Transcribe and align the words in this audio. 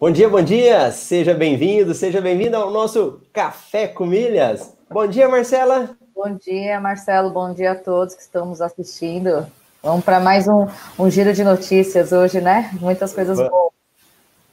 Bom 0.00 0.10
dia, 0.10 0.30
bom 0.30 0.40
dia! 0.40 0.90
Seja 0.92 1.34
bem-vindo, 1.34 1.92
seja 1.92 2.22
bem-vinda 2.22 2.56
ao 2.56 2.70
nosso 2.70 3.20
Café 3.34 3.86
com 3.86 4.06
Milhas. 4.06 4.74
Bom 4.90 5.06
dia, 5.06 5.28
Marcela! 5.28 5.90
Bom 6.14 6.38
dia, 6.42 6.80
Marcelo, 6.80 7.28
bom 7.28 7.52
dia 7.52 7.72
a 7.72 7.74
todos 7.74 8.14
que 8.14 8.22
estamos 8.22 8.62
assistindo. 8.62 9.46
Vamos 9.82 10.02
para 10.02 10.18
mais 10.18 10.48
um, 10.48 10.66
um 10.98 11.10
giro 11.10 11.34
de 11.34 11.44
notícias 11.44 12.12
hoje, 12.12 12.40
né? 12.40 12.70
Muitas 12.80 13.12
coisas 13.12 13.36
boas. 13.36 13.72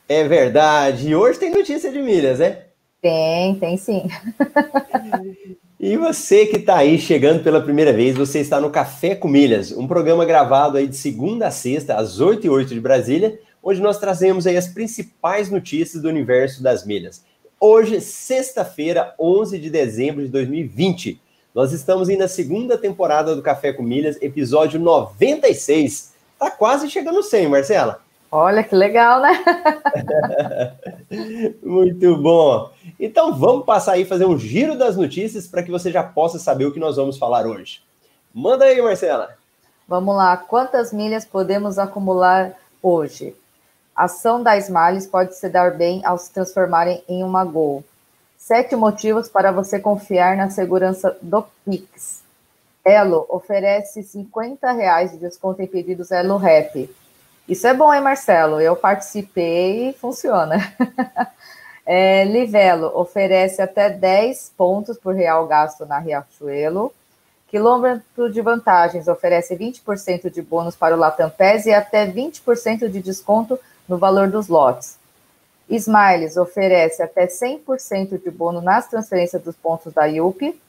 É 0.10 0.28
verdade. 0.28 1.08
E 1.08 1.16
hoje 1.16 1.40
tem 1.40 1.50
notícia 1.50 1.90
de 1.94 2.02
milhas, 2.02 2.40
né? 2.40 2.64
Tem, 3.02 3.56
tem 3.56 3.78
sim. 3.78 4.06
E 5.80 5.96
você 5.96 6.46
que 6.46 6.58
está 6.58 6.76
aí 6.78 7.00
chegando 7.00 7.42
pela 7.42 7.62
primeira 7.62 7.94
vez, 7.94 8.18
você 8.18 8.40
está 8.40 8.60
no 8.60 8.70
Café 8.70 9.16
com 9.16 9.30
Milhas, 9.30 9.72
um 9.72 9.88
programa 9.88 10.26
gravado 10.26 10.76
aí 10.76 10.88
de 10.88 10.98
segunda 10.98 11.48
a 11.48 11.52
sexta, 11.52 11.96
às 11.96 12.20
8 12.20 12.48
e 12.48 12.50
8 12.50 12.74
de 12.74 12.82
Brasília, 12.82 13.40
onde 13.64 13.82
nós 13.82 13.98
trazemos 13.98 14.48
aí 14.48 14.58
as 14.58 14.68
principais 14.68 15.50
notícias 15.50 16.02
do 16.02 16.10
universo 16.10 16.62
das 16.64 16.86
milhas. 16.86 17.24
Hoje, 17.60 18.00
sexta-feira, 18.00 19.14
11 19.20 19.58
de 19.58 19.70
dezembro 19.70 20.24
de 20.24 20.30
2020. 20.30 21.20
Nós 21.56 21.72
estamos 21.72 22.08
indo 22.08 22.20
na 22.20 22.28
segunda 22.28 22.78
temporada 22.78 23.36
do 23.36 23.42
Café 23.42 23.74
com 23.74 23.82
Milhas, 23.82 24.22
episódio 24.22 24.80
96. 24.80 26.14
Tá 26.38 26.52
quase 26.52 26.90
chegando 26.90 27.24
100, 27.24 27.48
Marcela. 27.50 28.00
Olha 28.32 28.64
que 28.64 28.76
legal, 28.76 29.22
né? 29.22 29.44
Muito 31.64 32.18
bom. 32.18 32.70
Então 33.00 33.34
vamos 33.34 33.66
passar 33.66 33.94
aí 33.94 34.06
fazer 34.06 34.26
um 34.26 34.38
giro 34.38 34.78
das 34.78 34.98
notícias 34.98 35.48
para 35.48 35.64
que 35.64 35.72
você 35.72 35.92
já 35.92 36.04
possa 36.04 36.38
saber 36.38 36.66
o 36.66 36.72
que 36.72 36.80
nós 36.80 36.98
vamos 36.98 37.18
falar 37.18 37.48
hoje. 37.48 37.82
Manda 38.34 38.66
aí, 38.66 38.82
Marcela. 38.82 39.30
Vamos 39.88 40.16
lá. 40.16 40.36
Quantas 40.36 40.92
milhas 40.92 41.26
podemos 41.26 41.80
acumular 41.80 42.56
hoje? 42.84 43.34
A 43.98 44.04
ação 44.04 44.44
da 44.44 44.56
Smiles 44.56 45.08
pode 45.08 45.36
se 45.36 45.50
dar 45.50 45.72
bem 45.72 46.06
ao 46.06 46.20
se 46.20 46.32
transformarem 46.32 47.04
em 47.10 47.24
uma 47.24 47.44
Gol. 47.44 47.84
Sete 48.38 48.76
motivos 48.76 49.28
para 49.28 49.52
você 49.52 49.80
confiar 49.80 50.38
na 50.38 50.52
segurança 50.52 51.18
do 51.20 51.44
Pix. 51.66 52.22
Elo 52.86 53.26
oferece 53.28 54.04
50 54.04 54.72
reais 54.72 55.12
de 55.12 55.18
desconto 55.18 55.64
em 55.64 55.68
pedidos 55.68 56.12
Elo 56.12 56.38
Rap. 56.38 56.88
Isso 57.50 57.66
é 57.66 57.74
bom, 57.74 57.92
hein, 57.92 58.00
Marcelo? 58.00 58.62
Eu 58.62 58.76
participei 58.76 59.90
e 59.90 59.94
funciona. 59.94 60.58
é, 61.84 62.24
Livelo 62.24 62.92
oferece 62.96 63.64
até 63.64 63.90
10 63.90 64.54
pontos 64.56 64.96
por 65.00 65.16
real 65.16 65.48
gasto 65.48 65.88
na 65.88 65.98
Riachuelo. 65.98 66.94
Quilômetro 67.48 68.32
de 68.32 68.42
vantagens 68.42 69.08
oferece 69.08 69.56
20% 69.56 70.30
de 70.30 70.42
bônus 70.44 70.76
para 70.76 70.96
o 70.96 71.00
Latam 71.00 71.32
PES 71.32 71.66
e 71.66 71.74
até 71.74 72.06
20% 72.06 72.90
de 72.90 73.02
desconto 73.02 73.60
no 73.88 73.98
valor 73.98 74.30
dos 74.30 74.48
lotes. 74.48 74.98
Smiles 75.70 76.38
oferece 76.38 77.04
até 77.04 77.28
100% 77.28 78.22
de 78.22 78.32
bônus 78.32 78.64
nas 78.64 78.88
transferências 78.88 79.42
dos 79.42 79.56
pontos 79.56 79.94
da 79.94 80.06
IUP. 80.06 80.60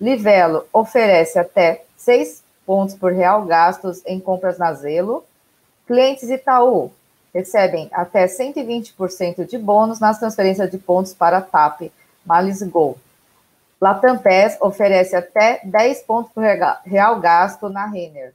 Livelo 0.00 0.66
oferece 0.72 1.38
até 1.38 1.84
6 1.96 2.42
pontos 2.66 2.94
por 2.94 3.12
real 3.12 3.44
gastos 3.44 4.02
em 4.06 4.18
compras 4.18 4.58
na 4.58 4.72
Zelo. 4.72 5.24
Clientes 5.86 6.28
Itaú 6.28 6.90
recebem 7.32 7.88
até 7.92 8.26
120% 8.26 9.46
de 9.46 9.58
bônus 9.58 10.00
nas 10.00 10.18
transferências 10.18 10.70
de 10.70 10.78
pontos 10.78 11.14
para 11.14 11.40
TAP 11.40 11.92
Malis 12.24 12.62
Go. 12.62 12.98
Latam 13.80 14.18
PES 14.18 14.58
oferece 14.60 15.16
até 15.16 15.60
10 15.64 16.02
pontos 16.02 16.32
por 16.32 16.44
real 16.84 17.18
gasto 17.18 17.68
na 17.68 17.86
Renner. 17.86 18.34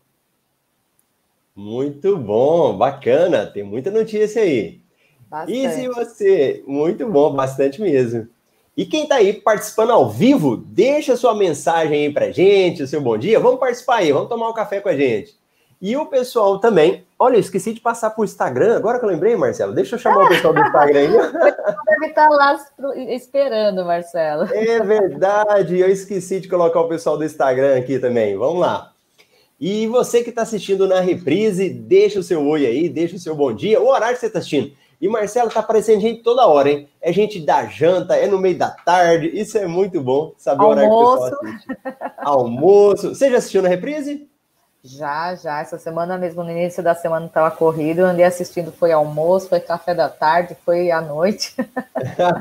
Muito 1.55 2.17
bom, 2.17 2.77
bacana, 2.77 3.45
tem 3.45 3.63
muita 3.63 3.89
notícia 3.89 4.41
aí. 4.41 4.81
Bastante. 5.29 5.57
E 5.57 5.69
se 5.69 5.87
você, 5.87 6.63
muito 6.67 7.07
bom, 7.07 7.33
bastante 7.33 7.81
mesmo. 7.81 8.27
E 8.75 8.85
quem 8.85 9.03
está 9.03 9.15
aí 9.15 9.31
participando 9.31 9.91
ao 9.91 10.09
vivo, 10.09 10.57
deixa 10.57 11.15
sua 11.15 11.33
mensagem 11.33 12.07
aí 12.07 12.13
para 12.13 12.31
gente, 12.31 12.83
o 12.83 12.87
seu 12.87 12.99
bom 12.99 13.17
dia. 13.17 13.39
Vamos 13.39 13.59
participar 13.59 13.97
aí, 13.97 14.11
vamos 14.11 14.27
tomar 14.27 14.49
um 14.49 14.53
café 14.53 14.81
com 14.81 14.89
a 14.89 14.95
gente. 14.95 15.33
E 15.81 15.95
o 15.95 16.05
pessoal 16.05 16.59
também. 16.59 17.05
Olha, 17.17 17.35
eu 17.35 17.39
esqueci 17.39 17.73
de 17.73 17.79
passar 17.79 18.09
para 18.09 18.21
o 18.21 18.25
Instagram, 18.25 18.75
agora 18.75 18.99
que 18.99 19.05
eu 19.05 19.09
lembrei, 19.09 19.37
Marcelo. 19.37 19.73
Deixa 19.73 19.95
eu 19.95 19.99
chamar 19.99 20.25
o 20.25 20.27
pessoal 20.27 20.53
do 20.53 20.59
Instagram 20.59 20.99
aí. 20.99 21.07
Deve 21.87 22.07
estar 22.07 22.27
tá 22.27 22.29
lá 22.29 22.65
esperando, 23.13 23.85
Marcelo. 23.85 24.43
É 24.51 24.81
verdade, 24.81 25.79
eu 25.79 25.89
esqueci 25.89 26.41
de 26.41 26.49
colocar 26.49 26.81
o 26.81 26.89
pessoal 26.89 27.17
do 27.17 27.23
Instagram 27.23 27.77
aqui 27.77 27.97
também. 27.97 28.37
Vamos 28.37 28.59
lá. 28.59 28.94
E 29.59 29.87
você 29.87 30.21
que 30.21 30.29
está 30.29 30.41
assistindo 30.41 30.87
na 30.87 30.99
reprise, 30.99 31.69
deixa 31.69 32.19
o 32.19 32.23
seu 32.23 32.45
oi 32.45 32.65
aí, 32.65 32.89
deixa 32.89 33.15
o 33.15 33.19
seu 33.19 33.35
bom 33.35 33.53
dia, 33.53 33.81
o 33.81 33.87
horário 33.87 34.15
que 34.15 34.19
você 34.19 34.27
está 34.27 34.39
assistindo. 34.39 34.71
E 34.99 35.07
Marcelo 35.07 35.49
tá 35.49 35.59
aparecendo 35.59 36.01
gente 36.01 36.23
toda 36.23 36.47
hora, 36.47 36.69
hein? 36.69 36.89
É 37.01 37.11
gente 37.11 37.39
da 37.39 37.65
janta, 37.65 38.15
é 38.15 38.27
no 38.27 38.39
meio 38.39 38.57
da 38.57 38.69
tarde. 38.69 39.27
Isso 39.27 39.57
é 39.57 39.67
muito 39.67 40.01
bom 40.01 40.33
saber 40.37 40.63
Almoço. 40.63 40.73
o 40.73 40.87
horário 40.87 40.89
que 40.89 40.95
o 40.95 41.29
pessoal 41.29 41.41
assiste. 41.43 41.67
Almoço. 42.17 43.09
Você 43.09 43.29
já 43.29 43.37
assistiu 43.37 43.61
na 43.61 43.69
reprise? 43.69 44.27
Já, 44.83 45.35
já. 45.35 45.61
Essa 45.61 45.77
semana 45.77 46.17
mesmo, 46.17 46.43
no 46.43 46.51
início 46.51 46.81
da 46.81 46.93
semana, 46.93 47.25
estava 47.25 47.49
corrido. 47.51 47.99
Eu 47.99 48.05
andei 48.05 48.23
assistindo, 48.23 48.71
foi 48.71 48.91
almoço, 48.91 49.49
foi 49.49 49.59
café 49.59 49.93
da 49.93 50.07
tarde, 50.07 50.55
foi 50.63 50.91
à 50.91 51.01
noite. 51.01 51.55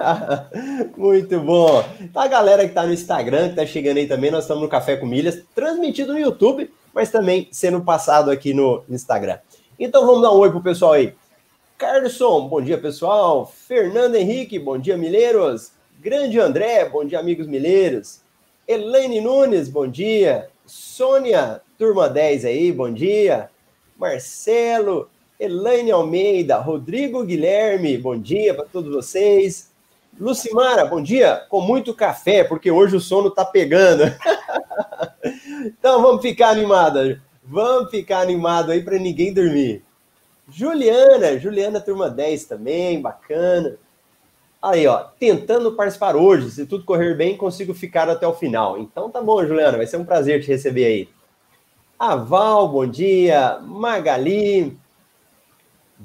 Muito 0.97 1.41
bom. 1.41 1.83
Então, 2.01 2.23
a 2.23 2.29
galera 2.29 2.63
que 2.63 2.69
está 2.69 2.87
no 2.87 2.93
Instagram, 2.93 3.45
que 3.45 3.61
está 3.61 3.67
chegando 3.67 3.97
aí 3.97 4.07
também, 4.07 4.31
nós 4.31 4.45
estamos 4.45 4.63
no 4.63 4.69
Café 4.69 4.97
com 4.97 5.07
Milhas, 5.07 5.43
transmitido 5.55 6.13
no 6.13 6.19
YouTube, 6.19 6.71
mas 6.95 7.11
também 7.11 7.49
sendo 7.51 7.81
passado 7.83 8.31
aqui 8.31 8.55
no 8.55 8.85
Instagram. 8.89 9.39
Então 9.79 10.07
vamos 10.07 10.23
dar 10.23 10.33
um 10.33 10.39
oi 10.39 10.51
pro 10.51 10.63
pessoal 10.63 10.93
aí. 10.93 11.15
Carlson, 11.77 12.49
bom 12.49 12.63
dia 12.63 12.79
pessoal. 12.79 13.45
Fernando 13.45 14.15
Henrique, 14.15 14.59
bom 14.59 14.79
dia 14.79 14.97
Mileiros. 14.97 15.73
Grande 16.01 16.39
André, 16.39 16.89
bom 16.89 17.05
dia 17.05 17.19
amigos 17.19 17.49
Mileiros. 17.49 18.21
Elaine 18.69 19.21
Nunes, 19.21 19.69
bom 19.69 19.87
dia. 19.87 20.49
Sônia, 20.65 21.61
turma 21.77 22.09
10 22.09 22.45
aí, 22.45 22.73
bom 22.73 22.93
dia. 22.93 23.51
Marcelo, 23.99 25.11
Elaine 25.39 25.91
Almeida, 25.91 26.59
Rodrigo 26.59 27.25
Guilherme, 27.25 27.99
bom 27.99 28.17
dia 28.17 28.55
para 28.55 28.65
todos 28.65 28.95
vocês. 28.95 29.73
Lucimara, 30.19 30.85
bom 30.85 31.03
dia, 31.03 31.45
com 31.49 31.61
muito 31.61 31.93
café, 31.93 32.45
porque 32.45 32.71
hoje 32.71 32.95
o 32.95 33.01
sono 33.01 33.31
tá 33.31 33.45
pegando. 33.45 34.05
então 35.65 36.03
vamos 36.03 36.23
ficar 36.23 36.51
animada, 36.51 37.23
vamos 37.43 37.91
ficar 37.91 38.21
animado 38.21 38.71
aí 38.71 38.83
para 38.83 38.99
ninguém 38.99 39.33
dormir. 39.33 39.83
Juliana, 40.49 41.39
Juliana 41.39 41.81
turma 41.81 42.11
10 42.11 42.45
também, 42.45 43.01
bacana. 43.01 43.79
Aí, 44.63 44.87
ó, 44.87 45.05
tentando 45.19 45.75
participar 45.75 46.17
hoje. 46.17 46.51
Se 46.51 46.65
tudo 46.65 46.85
correr 46.85 47.15
bem, 47.15 47.37
consigo 47.37 47.75
ficar 47.75 48.09
até 48.09 48.27
o 48.27 48.33
final. 48.33 48.79
Então 48.79 49.11
tá 49.11 49.21
bom, 49.21 49.45
Juliana, 49.45 49.77
vai 49.77 49.87
ser 49.87 49.99
um 49.99 50.07
prazer 50.07 50.41
te 50.41 50.49
receber 50.49 50.87
aí. 50.87 51.09
A 51.99 52.17
Val, 52.17 52.67
bom 52.69 52.87
dia. 52.87 53.59
Magali. 53.61 54.75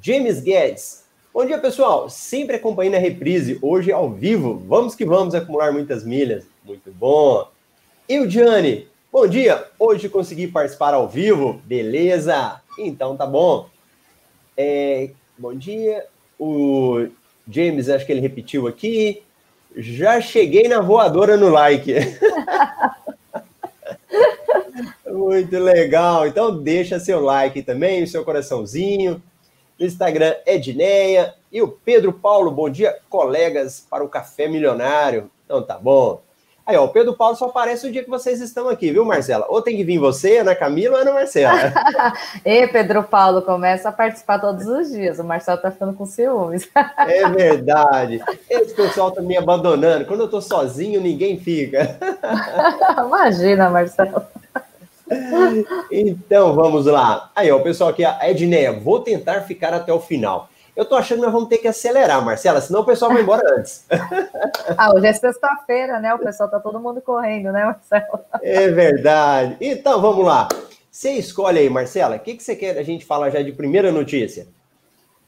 James 0.01 0.41
Guedes. 0.41 1.05
Bom 1.33 1.45
dia, 1.45 1.57
pessoal. 1.57 2.09
Sempre 2.09 2.57
acompanhando 2.57 2.95
a 2.95 2.99
reprise, 2.99 3.57
hoje 3.61 3.93
ao 3.93 4.11
vivo. 4.11 4.61
Vamos 4.67 4.93
que 4.93 5.05
vamos 5.05 5.33
acumular 5.33 5.71
muitas 5.71 6.03
milhas. 6.03 6.45
Muito 6.65 6.91
bom. 6.91 7.47
E 8.09 8.19
o 8.19 8.29
Gianni. 8.29 8.88
Bom 9.11 9.25
dia. 9.25 9.65
Hoje 9.79 10.07
consegui 10.07 10.47
participar 10.47 10.93
ao 10.93 11.09
vivo. 11.09 11.59
Beleza? 11.65 12.61
Então 12.77 13.17
tá 13.17 13.25
bom. 13.25 13.67
É, 14.55 15.09
bom 15.35 15.55
dia. 15.55 16.05
O 16.39 17.07
James, 17.49 17.89
acho 17.89 18.05
que 18.05 18.11
ele 18.11 18.21
repetiu 18.21 18.67
aqui. 18.67 19.23
Já 19.75 20.21
cheguei 20.21 20.67
na 20.67 20.79
voadora 20.79 21.35
no 21.35 21.49
like. 21.49 21.91
Muito 25.09 25.57
legal. 25.57 26.27
Então 26.27 26.61
deixa 26.61 26.99
seu 26.99 27.19
like 27.19 27.63
também, 27.63 28.05
seu 28.05 28.23
coraçãozinho. 28.23 29.23
No 29.79 29.87
Instagram, 29.87 30.35
Edneia. 30.45 31.33
E 31.51 31.63
o 31.63 31.67
Pedro 31.67 32.13
Paulo, 32.13 32.51
bom 32.51 32.69
dia, 32.69 32.99
colegas, 33.09 33.83
para 33.89 34.03
o 34.03 34.09
Café 34.09 34.47
Milionário. 34.47 35.31
Então 35.45 35.63
tá 35.63 35.79
bom. 35.79 36.21
Aí, 36.69 36.77
ó, 36.77 36.85
o 36.85 36.89
Pedro 36.89 37.15
Paulo 37.15 37.35
só 37.35 37.47
aparece 37.47 37.87
o 37.87 37.91
dia 37.91 38.03
que 38.03 38.09
vocês 38.11 38.39
estão 38.39 38.69
aqui, 38.69 38.91
viu, 38.91 39.03
Marcela? 39.03 39.43
Ou 39.49 39.59
tem 39.59 39.75
que 39.75 39.83
vir 39.83 39.97
você, 39.97 40.37
Ana 40.37 40.53
Camila 40.53 40.97
ou 40.97 41.01
Ana 41.01 41.13
Marcela. 41.13 41.73
e 42.45 42.67
Pedro 42.67 43.01
Paulo, 43.01 43.41
começa 43.41 43.89
a 43.89 43.91
participar 43.91 44.37
todos 44.37 44.67
os 44.67 44.91
dias. 44.91 45.17
O 45.17 45.23
Marcelo 45.23 45.59
tá 45.59 45.71
ficando 45.71 45.93
com 45.93 46.05
ciúmes. 46.05 46.69
é 46.75 47.27
verdade. 47.27 48.21
Esse 48.47 48.75
pessoal 48.75 49.09
tá 49.09 49.19
me 49.19 49.35
abandonando. 49.35 50.05
Quando 50.05 50.19
eu 50.19 50.27
tô 50.27 50.39
sozinho, 50.41 51.01
ninguém 51.01 51.39
fica. 51.39 51.97
Imagina, 53.03 53.67
Marcelo. 53.71 54.21
Então, 55.91 56.53
vamos 56.53 56.85
lá. 56.85 57.31
Aí, 57.35 57.49
ó, 57.49 57.57
o 57.57 57.63
pessoal 57.63 57.89
aqui, 57.89 58.05
a 58.05 58.29
Edneia, 58.29 58.73
vou 58.73 58.99
tentar 58.99 59.41
ficar 59.41 59.73
até 59.73 59.91
o 59.91 59.99
final. 59.99 60.47
Eu 60.79 60.85
tô 60.85 60.95
achando 60.95 61.17
que 61.17 61.25
nós 61.25 61.33
vamos 61.33 61.49
ter 61.49 61.57
que 61.57 61.67
acelerar, 61.67 62.23
Marcela, 62.23 62.61
senão 62.61 62.79
o 62.79 62.85
pessoal 62.85 63.11
vai 63.11 63.21
embora 63.21 63.59
antes. 63.59 63.85
ah, 64.77 64.93
hoje 64.93 65.07
é 65.07 65.11
sexta-feira, 65.11 65.99
né? 65.99 66.13
O 66.13 66.19
pessoal 66.19 66.49
tá 66.49 66.57
todo 66.57 66.79
mundo 66.79 67.01
correndo, 67.01 67.51
né, 67.51 67.65
Marcela? 67.65 68.25
É 68.41 68.69
verdade. 68.69 69.57
Então, 69.59 69.99
vamos 69.99 70.25
lá. 70.25 70.47
Você 70.89 71.11
escolhe 71.11 71.59
aí, 71.59 71.69
Marcela, 71.69 72.15
o 72.15 72.19
que, 72.19 72.33
que 72.33 72.41
você 72.41 72.55
quer 72.55 72.77
a 72.77 72.83
gente 72.83 73.05
falar 73.05 73.29
já 73.29 73.41
de 73.41 73.51
primeira 73.51 73.91
notícia? 73.91 74.47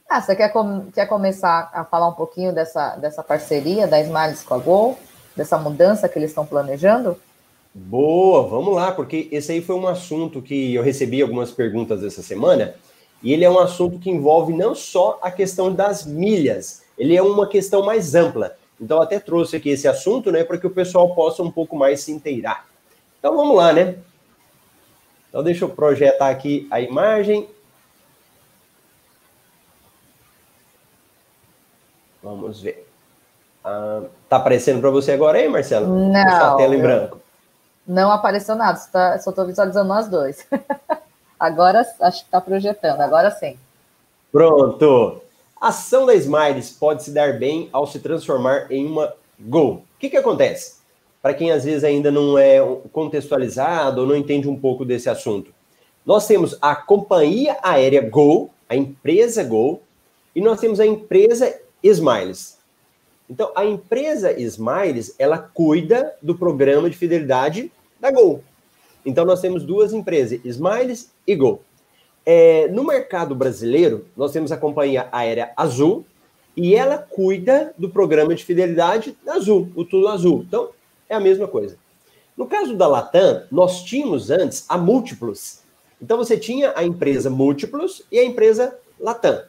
Ah, 0.09 0.21
você 0.21 0.37
quer, 0.37 0.53
com, 0.53 0.89
quer 0.89 1.05
começar 1.07 1.69
a 1.73 1.83
falar 1.83 2.07
um 2.07 2.13
pouquinho 2.13 2.53
dessa, 2.53 2.95
dessa 2.95 3.21
parceria 3.21 3.85
da 3.85 3.99
Smiles 3.99 4.43
com 4.43 4.53
a 4.53 4.57
Gol, 4.57 4.97
dessa 5.35 5.57
mudança 5.57 6.07
que 6.07 6.17
eles 6.17 6.29
estão 6.29 6.45
planejando? 6.45 7.19
Boa, 7.75 8.47
vamos 8.47 8.73
lá, 8.73 8.93
porque 8.93 9.27
esse 9.33 9.51
aí 9.51 9.61
foi 9.61 9.75
um 9.75 9.87
assunto 9.89 10.41
que 10.41 10.73
eu 10.73 10.81
recebi 10.81 11.21
algumas 11.21 11.51
perguntas 11.51 12.05
essa 12.05 12.21
semana, 12.21 12.73
e 13.23 13.33
ele 13.33 13.45
é 13.45 13.49
um 13.49 13.59
assunto 13.59 13.99
que 13.99 14.09
envolve 14.09 14.53
não 14.53 14.73
só 14.73 15.19
a 15.21 15.29
questão 15.29 15.73
das 15.73 16.05
milhas, 16.05 16.83
ele 16.97 17.15
é 17.15 17.21
uma 17.21 17.47
questão 17.47 17.83
mais 17.83 18.15
ampla. 18.15 18.55
Então, 18.79 18.99
até 18.99 19.19
trouxe 19.19 19.55
aqui 19.55 19.69
esse 19.69 19.87
assunto, 19.87 20.31
né, 20.31 20.43
para 20.43 20.57
que 20.57 20.65
o 20.65 20.71
pessoal 20.71 21.13
possa 21.13 21.43
um 21.43 21.51
pouco 21.51 21.75
mais 21.75 22.01
se 22.01 22.11
inteirar. 22.11 22.65
Então, 23.19 23.35
vamos 23.35 23.55
lá, 23.55 23.71
né? 23.71 23.97
Então, 25.29 25.43
deixa 25.43 25.65
eu 25.65 25.69
projetar 25.69 26.29
aqui 26.29 26.67
a 26.71 26.81
imagem. 26.81 27.47
Vamos 32.23 32.59
ver. 32.59 32.87
Ah, 33.63 34.03
tá 34.27 34.37
aparecendo 34.37 34.81
para 34.81 34.89
você 34.89 35.11
agora 35.11 35.37
aí, 35.37 35.47
Marcelo? 35.47 35.87
Não. 35.87 36.39
Só 36.39 36.53
a 36.53 36.55
tela 36.55 36.75
em 36.75 36.81
branco. 36.81 37.21
Não 37.85 38.11
apareceu 38.11 38.55
nada, 38.55 38.79
tá, 38.91 39.19
só 39.19 39.29
estou 39.29 39.45
visualizando 39.45 39.87
nós 39.87 40.07
dois. 40.07 40.47
agora 41.41 41.79
acho 41.99 42.19
que 42.19 42.25
está 42.25 42.39
projetando, 42.39 43.01
agora 43.01 43.31
sim. 43.31 43.57
Pronto. 44.31 45.19
A 45.59 45.69
ação 45.69 46.05
da 46.05 46.13
Smiles 46.13 46.69
pode 46.69 47.03
se 47.03 47.11
dar 47.11 47.39
bem 47.39 47.67
ao 47.73 47.87
se 47.87 47.99
transformar 47.99 48.71
em 48.71 48.85
uma 48.85 49.13
Go. 49.39 49.73
O 49.73 49.83
que, 49.99 50.09
que 50.09 50.17
acontece? 50.17 50.75
Para 51.19 51.33
quem 51.33 51.51
às 51.51 51.63
vezes 51.63 51.83
ainda 51.83 52.11
não 52.11 52.37
é 52.37 52.59
contextualizado 52.91 54.01
ou 54.01 54.07
não 54.07 54.15
entende 54.15 54.47
um 54.47 54.55
pouco 54.55 54.85
desse 54.85 55.09
assunto. 55.09 55.51
Nós 56.05 56.27
temos 56.27 56.55
a 56.61 56.75
companhia 56.75 57.57
aérea 57.63 58.07
Go, 58.07 58.51
a 58.69 58.75
empresa 58.75 59.43
Go, 59.43 59.81
e 60.35 60.41
nós 60.41 60.59
temos 60.59 60.79
a 60.79 60.85
empresa 60.85 61.59
Smiles. 61.81 62.59
Então, 63.27 63.51
a 63.55 63.65
empresa 63.65 64.31
Smiles, 64.39 65.15
ela 65.17 65.37
cuida 65.37 66.13
do 66.21 66.35
programa 66.35 66.89
de 66.89 66.97
fidelidade 66.97 67.71
da 67.99 68.11
Gol. 68.11 68.43
Então, 69.05 69.25
nós 69.25 69.41
temos 69.41 69.63
duas 69.63 69.93
empresas, 69.93 70.39
Smiles 70.43 71.11
e 71.25 71.35
Gol. 71.35 71.61
É, 72.25 72.67
no 72.67 72.83
mercado 72.83 73.33
brasileiro, 73.33 74.05
nós 74.15 74.31
temos 74.31 74.51
a 74.51 74.57
companhia 74.57 75.07
aérea 75.11 75.51
Azul 75.57 76.05
e 76.55 76.75
ela 76.75 76.97
cuida 76.97 77.73
do 77.77 77.89
programa 77.89 78.35
de 78.35 78.43
fidelidade 78.43 79.17
da 79.25 79.33
Azul, 79.33 79.69
o 79.75 79.83
Tudo 79.83 80.07
Azul. 80.07 80.45
Então, 80.47 80.69
é 81.09 81.15
a 81.15 81.19
mesma 81.19 81.47
coisa. 81.47 81.77
No 82.37 82.45
caso 82.45 82.75
da 82.75 82.87
Latam, 82.87 83.43
nós 83.51 83.83
tínhamos 83.83 84.29
antes 84.29 84.65
a 84.69 84.77
Múltiplos. 84.77 85.61
Então, 86.01 86.17
você 86.17 86.37
tinha 86.37 86.73
a 86.75 86.83
empresa 86.83 87.29
Múltiplos 87.29 88.03
e 88.11 88.19
a 88.19 88.23
empresa 88.23 88.77
Latam. 88.99 89.41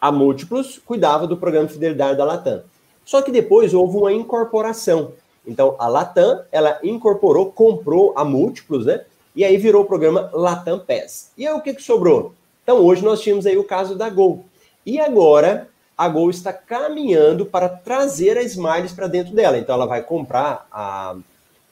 A 0.00 0.10
Múltiplos 0.10 0.80
cuidava 0.84 1.26
do 1.26 1.36
programa 1.36 1.66
de 1.66 1.74
fidelidade 1.74 2.18
da 2.18 2.24
Latam. 2.24 2.62
Só 3.04 3.20
que 3.20 3.30
depois 3.30 3.74
houve 3.74 3.96
uma 3.96 4.12
incorporação. 4.12 5.12
Então, 5.46 5.76
a 5.78 5.86
Latam, 5.88 6.42
ela 6.50 6.78
incorporou, 6.82 7.52
comprou 7.52 8.12
a 8.16 8.24
Múltiplos, 8.24 8.86
né? 8.86 9.04
E 9.36 9.44
aí 9.44 9.56
virou 9.56 9.82
o 9.82 9.86
programa 9.86 10.30
Latam 10.32 10.78
PES. 10.78 11.32
E 11.36 11.46
aí 11.46 11.52
o 11.54 11.60
que, 11.60 11.74
que 11.74 11.82
sobrou? 11.82 12.32
Então, 12.62 12.78
hoje 12.78 13.04
nós 13.04 13.20
tínhamos 13.20 13.46
aí 13.46 13.58
o 13.58 13.64
caso 13.64 13.94
da 13.94 14.08
Gol. 14.08 14.44
E 14.86 14.98
agora, 14.98 15.68
a 15.96 16.08
Gol 16.08 16.30
está 16.30 16.52
caminhando 16.52 17.44
para 17.44 17.68
trazer 17.68 18.38
a 18.38 18.42
Smiles 18.42 18.92
para 18.92 19.06
dentro 19.06 19.34
dela. 19.34 19.58
Então, 19.58 19.74
ela 19.74 19.86
vai 19.86 20.02
comprar 20.02 20.66
a, 20.70 21.16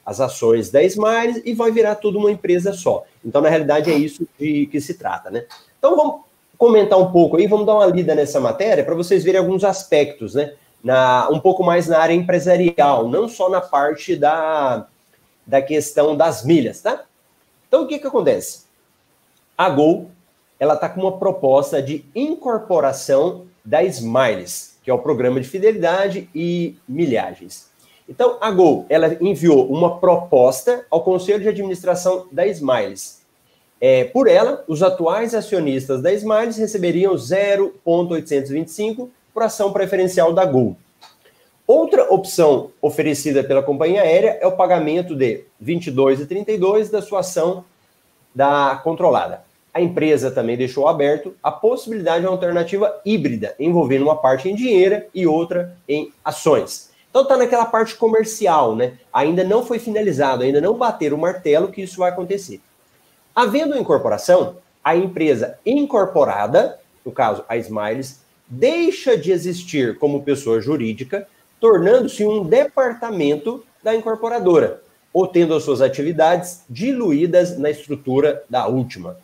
as 0.05 0.19
ações 0.19 0.69
da 0.69 0.83
Smiles 0.83 1.41
e 1.45 1.53
vai 1.53 1.71
virar 1.71 1.95
tudo 1.95 2.19
uma 2.19 2.31
empresa 2.31 2.73
só. 2.73 3.03
Então, 3.23 3.41
na 3.41 3.49
realidade, 3.49 3.91
é 3.91 3.95
isso 3.95 4.27
de 4.39 4.67
que 4.67 4.79
se 4.79 4.95
trata, 4.95 5.31
né? 5.31 5.45
Então, 5.79 5.95
vamos 5.95 6.21
comentar 6.57 6.99
um 6.99 7.11
pouco 7.11 7.37
aí, 7.37 7.47
vamos 7.47 7.65
dar 7.65 7.75
uma 7.75 7.85
lida 7.85 8.13
nessa 8.13 8.39
matéria 8.39 8.83
para 8.83 8.95
vocês 8.95 9.23
verem 9.23 9.39
alguns 9.39 9.63
aspectos, 9.63 10.35
né? 10.35 10.53
Na, 10.83 11.29
um 11.31 11.39
pouco 11.39 11.63
mais 11.63 11.87
na 11.87 11.99
área 11.99 12.13
empresarial, 12.13 13.07
não 13.07 13.29
só 13.29 13.49
na 13.49 13.61
parte 13.61 14.15
da, 14.15 14.85
da 15.47 15.61
questão 15.61 16.15
das 16.15 16.43
milhas, 16.43 16.81
tá? 16.81 17.05
Então, 17.67 17.83
o 17.83 17.87
que, 17.87 17.97
que 17.97 18.07
acontece? 18.07 18.65
A 19.57 19.69
Gol, 19.69 20.11
ela 20.59 20.73
está 20.73 20.89
com 20.89 21.01
uma 21.01 21.17
proposta 21.17 21.81
de 21.81 22.05
incorporação 22.13 23.45
da 23.63 23.81
Smiles, 23.83 24.77
que 24.83 24.91
é 24.91 24.93
o 24.93 24.99
programa 24.99 25.39
de 25.39 25.47
fidelidade 25.47 26.29
e 26.35 26.75
milhagens. 26.87 27.71
Então, 28.07 28.37
a 28.41 28.51
Gol, 28.51 28.85
ela 28.89 29.17
enviou 29.21 29.65
uma 29.71 29.97
proposta 29.99 30.85
ao 30.91 31.03
Conselho 31.03 31.39
de 31.39 31.47
Administração 31.47 32.27
da 32.31 32.45
Smiles. 32.47 33.23
É, 33.79 34.03
por 34.05 34.27
ela, 34.27 34.63
os 34.67 34.83
atuais 34.83 35.33
acionistas 35.33 36.01
da 36.01 36.11
Smiles 36.13 36.57
receberiam 36.57 37.17
0,825 37.17 39.09
por 39.33 39.43
ação 39.43 39.73
preferencial 39.73 40.31
da 40.33 40.45
Gol. 40.45 40.77
Outra 41.65 42.13
opção 42.13 42.71
oferecida 42.81 43.43
pela 43.43 43.63
companhia 43.63 44.01
aérea 44.01 44.37
é 44.41 44.45
o 44.45 44.51
pagamento 44.51 45.15
de 45.15 45.45
22,32 45.63 46.91
da 46.91 47.01
sua 47.01 47.21
ação 47.21 47.63
da 48.35 48.79
controlada. 48.83 49.43
A 49.73 49.81
empresa 49.81 50.29
também 50.29 50.55
deixou 50.55 50.87
aberto 50.87 51.35
a 51.41 51.51
possibilidade 51.51 52.21
de 52.21 52.27
uma 52.27 52.33
alternativa 52.33 53.01
híbrida, 53.03 53.55
envolvendo 53.59 54.03
uma 54.03 54.15
parte 54.15 54.49
em 54.49 54.55
dinheiro 54.55 55.03
e 55.15 55.25
outra 55.25 55.75
em 55.87 56.11
ações. 56.23 56.91
Então 57.09 57.23
está 57.23 57.37
naquela 57.37 57.65
parte 57.65 57.95
comercial, 57.95 58.75
né? 58.75 58.93
Ainda 59.11 59.43
não 59.43 59.65
foi 59.65 59.79
finalizado, 59.79 60.43
ainda 60.43 60.59
não 60.59 60.77
bater 60.77 61.13
o 61.13 61.17
martelo 61.17 61.69
que 61.71 61.81
isso 61.81 61.97
vai 61.97 62.11
acontecer. 62.11 62.61
Havendo 63.35 63.77
incorporação, 63.77 64.57
a 64.83 64.95
empresa 64.95 65.57
incorporada, 65.65 66.79
no 67.05 67.11
caso 67.11 67.45
a 67.47 67.55
Smiles, 67.57 68.22
deixa 68.47 69.17
de 69.17 69.31
existir 69.31 69.97
como 69.97 70.23
pessoa 70.23 70.61
jurídica, 70.61 71.27
tornando-se 71.59 72.25
um 72.25 72.43
departamento 72.43 73.63
da 73.81 73.95
incorporadora, 73.95 74.81
ou 75.11 75.27
tendo 75.27 75.53
as 75.53 75.63
suas 75.63 75.81
atividades 75.81 76.63
diluídas 76.69 77.57
na 77.57 77.69
estrutura 77.69 78.43
da 78.49 78.67
última. 78.67 79.17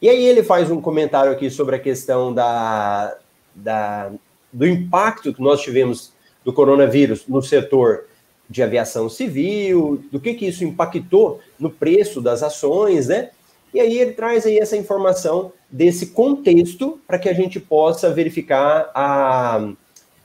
E 0.00 0.08
aí 0.08 0.24
ele 0.24 0.42
faz 0.42 0.70
um 0.70 0.80
comentário 0.80 1.32
aqui 1.32 1.48
sobre 1.48 1.76
a 1.76 1.78
questão 1.78 2.32
da, 2.32 3.16
da, 3.54 4.12
do 4.52 4.66
impacto 4.66 5.32
que 5.32 5.40
nós 5.40 5.62
tivemos 5.62 6.12
do 6.44 6.52
coronavírus 6.52 7.26
no 7.26 7.42
setor 7.42 8.04
de 8.48 8.62
aviação 8.62 9.08
civil, 9.08 10.04
do 10.12 10.20
que, 10.20 10.34
que 10.34 10.46
isso 10.46 10.64
impactou 10.64 11.40
no 11.58 11.70
preço 11.70 12.20
das 12.20 12.42
ações, 12.42 13.08
né? 13.08 13.30
E 13.72 13.80
aí 13.80 13.98
ele 13.98 14.12
traz 14.12 14.46
aí 14.46 14.58
essa 14.58 14.76
informação 14.76 15.52
desse 15.70 16.08
contexto 16.08 17.00
para 17.06 17.18
que 17.18 17.28
a 17.28 17.32
gente 17.34 17.60
possa 17.60 18.10
verificar 18.10 18.90
a, 18.94 19.68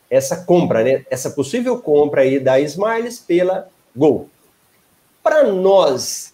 essa 0.09 0.45
compra, 0.45 0.83
né? 0.83 1.05
Essa 1.09 1.29
possível 1.31 1.79
compra 1.79 2.21
aí 2.21 2.39
da 2.39 2.59
Smiles 2.59 3.19
pela 3.19 3.67
Gol. 3.95 4.29
Para 5.23 5.43
nós, 5.43 6.33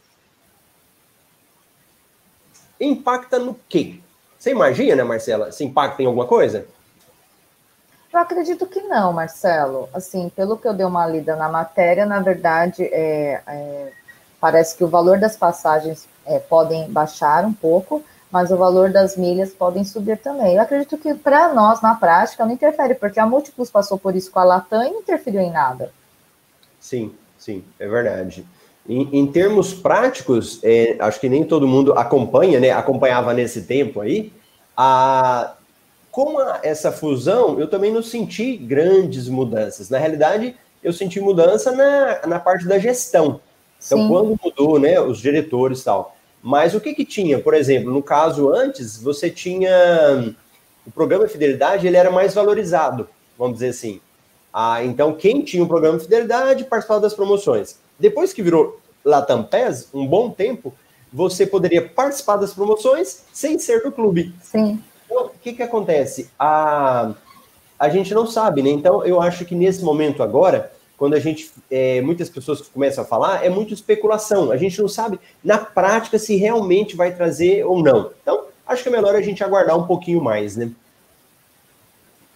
impacta 2.80 3.40
no 3.40 3.58
quê? 3.68 4.00
Você 4.38 4.52
imagina, 4.52 5.04
Marcela, 5.04 5.52
se 5.52 5.64
impacta 5.64 6.04
em 6.04 6.06
alguma 6.06 6.26
coisa? 6.26 6.68
Eu 8.14 8.20
acredito 8.20 8.66
que 8.66 8.82
não, 8.82 9.12
Marcelo. 9.12 9.90
Assim, 9.94 10.30
pelo 10.30 10.58
que 10.58 10.68
eu 10.68 10.74
dei 10.74 10.86
uma 10.86 11.06
lida 11.06 11.36
na 11.36 11.50
matéria, 11.50 12.06
na 12.06 12.20
verdade, 12.20 12.84
é, 12.84 13.42
é 13.46 13.92
parece 14.40 14.78
que 14.78 14.84
o 14.84 14.88
valor 14.88 15.20
das 15.20 15.36
passagens 15.36 16.08
é, 16.28 16.40
podem 16.40 16.90
baixar 16.92 17.46
um 17.46 17.54
pouco, 17.54 18.04
mas 18.32 18.52
o 18.52 18.58
valor 18.58 18.92
das 18.92 19.16
milhas 19.16 19.52
podem 19.52 19.84
subir 19.84 20.18
também. 20.18 20.56
Eu 20.56 20.62
acredito 20.62 20.98
que 20.98 21.14
para 21.14 21.54
nós, 21.54 21.82
na 21.82 21.96
prática, 21.96 22.46
não 22.46 22.52
interfere, 22.52 22.94
porque 22.94 23.20
a 23.20 23.26
Múltiplos 23.26 23.70
passou 23.70 23.98
por 23.98 24.16
isso 24.16 24.30
com 24.30 24.40
a 24.40 24.44
Latam 24.44 24.84
e 24.84 24.92
não 24.92 25.00
interferiu 25.00 25.42
em 25.42 25.52
nada. 25.52 25.92
Sim, 26.80 27.14
sim, 27.38 27.64
é 27.80 27.88
verdade. 27.88 28.46
Em, 28.88 29.20
em 29.20 29.28
termos 29.28 29.74
práticos, 29.74 30.60
é, 30.64 30.96
acho 31.00 31.20
que 31.20 31.28
nem 31.28 31.44
todo 31.44 31.68
mundo 31.68 31.94
acompanha, 31.94 32.60
né? 32.60 32.72
Acompanhava 32.72 33.34
nesse 33.34 33.64
tempo 33.64 34.02
aí. 34.02 34.32
A, 34.76 35.56
com 36.12 36.38
a, 36.40 36.60
essa 36.64 36.92
fusão, 36.92 37.60
eu 37.60 37.70
também 37.70 37.92
não 37.92 38.02
senti 38.02 38.56
grandes 38.56 39.28
mudanças. 39.28 39.90
Na 39.90 39.98
realidade, 39.98 40.56
eu 40.84 40.94
senti 40.94 41.20
mudança 41.20 41.72
na, 41.72 42.28
na 42.28 42.40
parte 42.40 42.66
da 42.66 42.80
gestão. 42.80 43.42
Então, 43.86 44.00
Sim. 44.00 44.08
quando 44.08 44.40
mudou, 44.42 44.80
né, 44.80 45.00
os 45.00 45.20
diretores 45.20 45.82
e 45.82 45.86
tal. 45.86 46.17
Mas 46.41 46.74
o 46.75 46.79
que 46.79 46.94
que 46.94 47.06
tinha? 47.06 47.39
Por 47.39 47.53
exemplo, 47.53 47.91
no 47.91 48.01
caso 48.01 48.50
antes, 48.53 49.01
você 49.01 49.29
tinha 49.29 50.34
o 50.86 50.91
programa 50.91 51.25
de 51.25 51.32
fidelidade, 51.32 51.86
ele 51.86 51.98
era 51.98 52.10
mais 52.10 52.34
valorizado, 52.34 53.08
vamos 53.38 53.56
dizer 53.56 53.70
assim. 53.70 54.00
Ah, 54.53 54.84
então, 54.84 55.13
quem 55.13 55.41
tinha 55.41 55.63
o 55.63 55.67
programa 55.67 55.98
de 55.98 56.06
fidelidade 56.06 56.63
participava 56.63 57.01
das 57.01 57.13
promoções. 57.13 57.77
Depois 58.00 58.34
que 58.34 58.41
virou 58.41 58.79
Latam 59.03 59.44
PES, 59.44 59.89
um 59.94 60.06
bom 60.06 60.29
tempo, 60.29 60.74
você 61.12 61.46
poderia 61.46 61.88
participar 61.88 62.38
das 62.38 62.53
promoções 62.53 63.24
sem 63.34 63.60
ser 63.60 63.84
do 63.84 63.91
clube. 63.91 64.34
Sim. 64.41 64.82
Então, 65.06 65.25
o 65.25 65.29
que 65.29 65.53
que 65.53 65.63
acontece? 65.63 66.29
A, 66.38 67.13
a 67.79 67.89
gente 67.89 68.13
não 68.13 68.25
sabe, 68.25 68.62
né? 68.62 68.70
Então, 68.70 69.06
eu 69.06 69.22
acho 69.22 69.46
que 69.46 69.56
nesse 69.56 69.84
momento 69.84 70.24
agora, 70.24 70.72
quando 70.98 71.13
a 71.13 71.20
gente, 71.20 71.51
é, 71.70 72.01
muitas 72.01 72.27
pessoas 72.27 72.60
começam 72.62 73.04
a 73.04 73.08
falar, 73.08 73.46
é 73.46 73.50
muito 73.50 73.74
especulação. 73.74 74.51
A 74.51 74.58
gente 74.58 74.82
não 74.82 74.88
sabe 74.88 75.20
na 75.44 75.60
prática 75.60 76.18
se 76.18 76.36
realmente 76.36 76.96
vai 76.96 77.13
trazer 77.13 77.63
ou 77.63 77.84
não. 77.84 78.12
Então, 78.22 78.46
acho 78.66 78.82
que 78.82 78.89
é 78.89 78.92
melhor 78.92 79.16
a 79.16 79.22
gente 79.22 79.44
aguardar 79.44 79.77
um 79.77 79.86
pouquinho 79.86 80.22
mais, 80.22 80.58
né? 80.58 80.72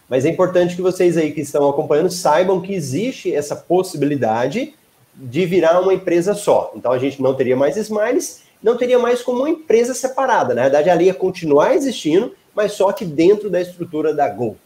Mas 0.08 0.24
é 0.24 0.28
importante 0.28 0.76
que 0.76 0.82
vocês 0.82 1.16
aí 1.16 1.32
que 1.32 1.40
estão 1.40 1.68
acompanhando 1.68 2.10
saibam 2.10 2.60
que 2.60 2.72
existe 2.72 3.34
essa 3.34 3.56
possibilidade 3.56 4.74
de 5.14 5.44
virar 5.44 5.80
uma 5.80 5.94
empresa 5.94 6.34
só. 6.34 6.72
Então 6.76 6.92
a 6.92 6.98
gente 6.98 7.20
não 7.20 7.34
teria 7.34 7.56
mais 7.56 7.76
Smiles, 7.76 8.42
não 8.62 8.76
teria 8.76 8.98
mais 8.98 9.22
como 9.22 9.38
uma 9.38 9.50
empresa 9.50 9.92
separada. 9.92 10.54
Na 10.54 10.62
verdade, 10.62 10.88
ali 10.88 11.06
ia 11.06 11.14
continuar 11.14 11.74
existindo, 11.74 12.34
mas 12.54 12.72
só 12.72 12.92
que 12.92 13.04
dentro 13.04 13.50
da 13.50 13.60
estrutura 13.60 14.14
da 14.14 14.28
Gol. 14.28 14.56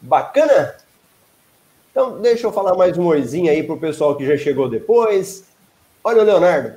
Bacana? 0.00 0.74
Então, 2.00 2.20
deixa 2.20 2.46
eu 2.46 2.52
falar 2.52 2.76
mais 2.76 2.96
um 2.96 3.06
oizinho 3.08 3.50
aí 3.50 3.60
pro 3.60 3.76
pessoal 3.76 4.14
que 4.14 4.24
já 4.24 4.36
chegou 4.36 4.68
depois. 4.68 5.48
Olha 6.04 6.22
o 6.22 6.24
Leonardo. 6.24 6.76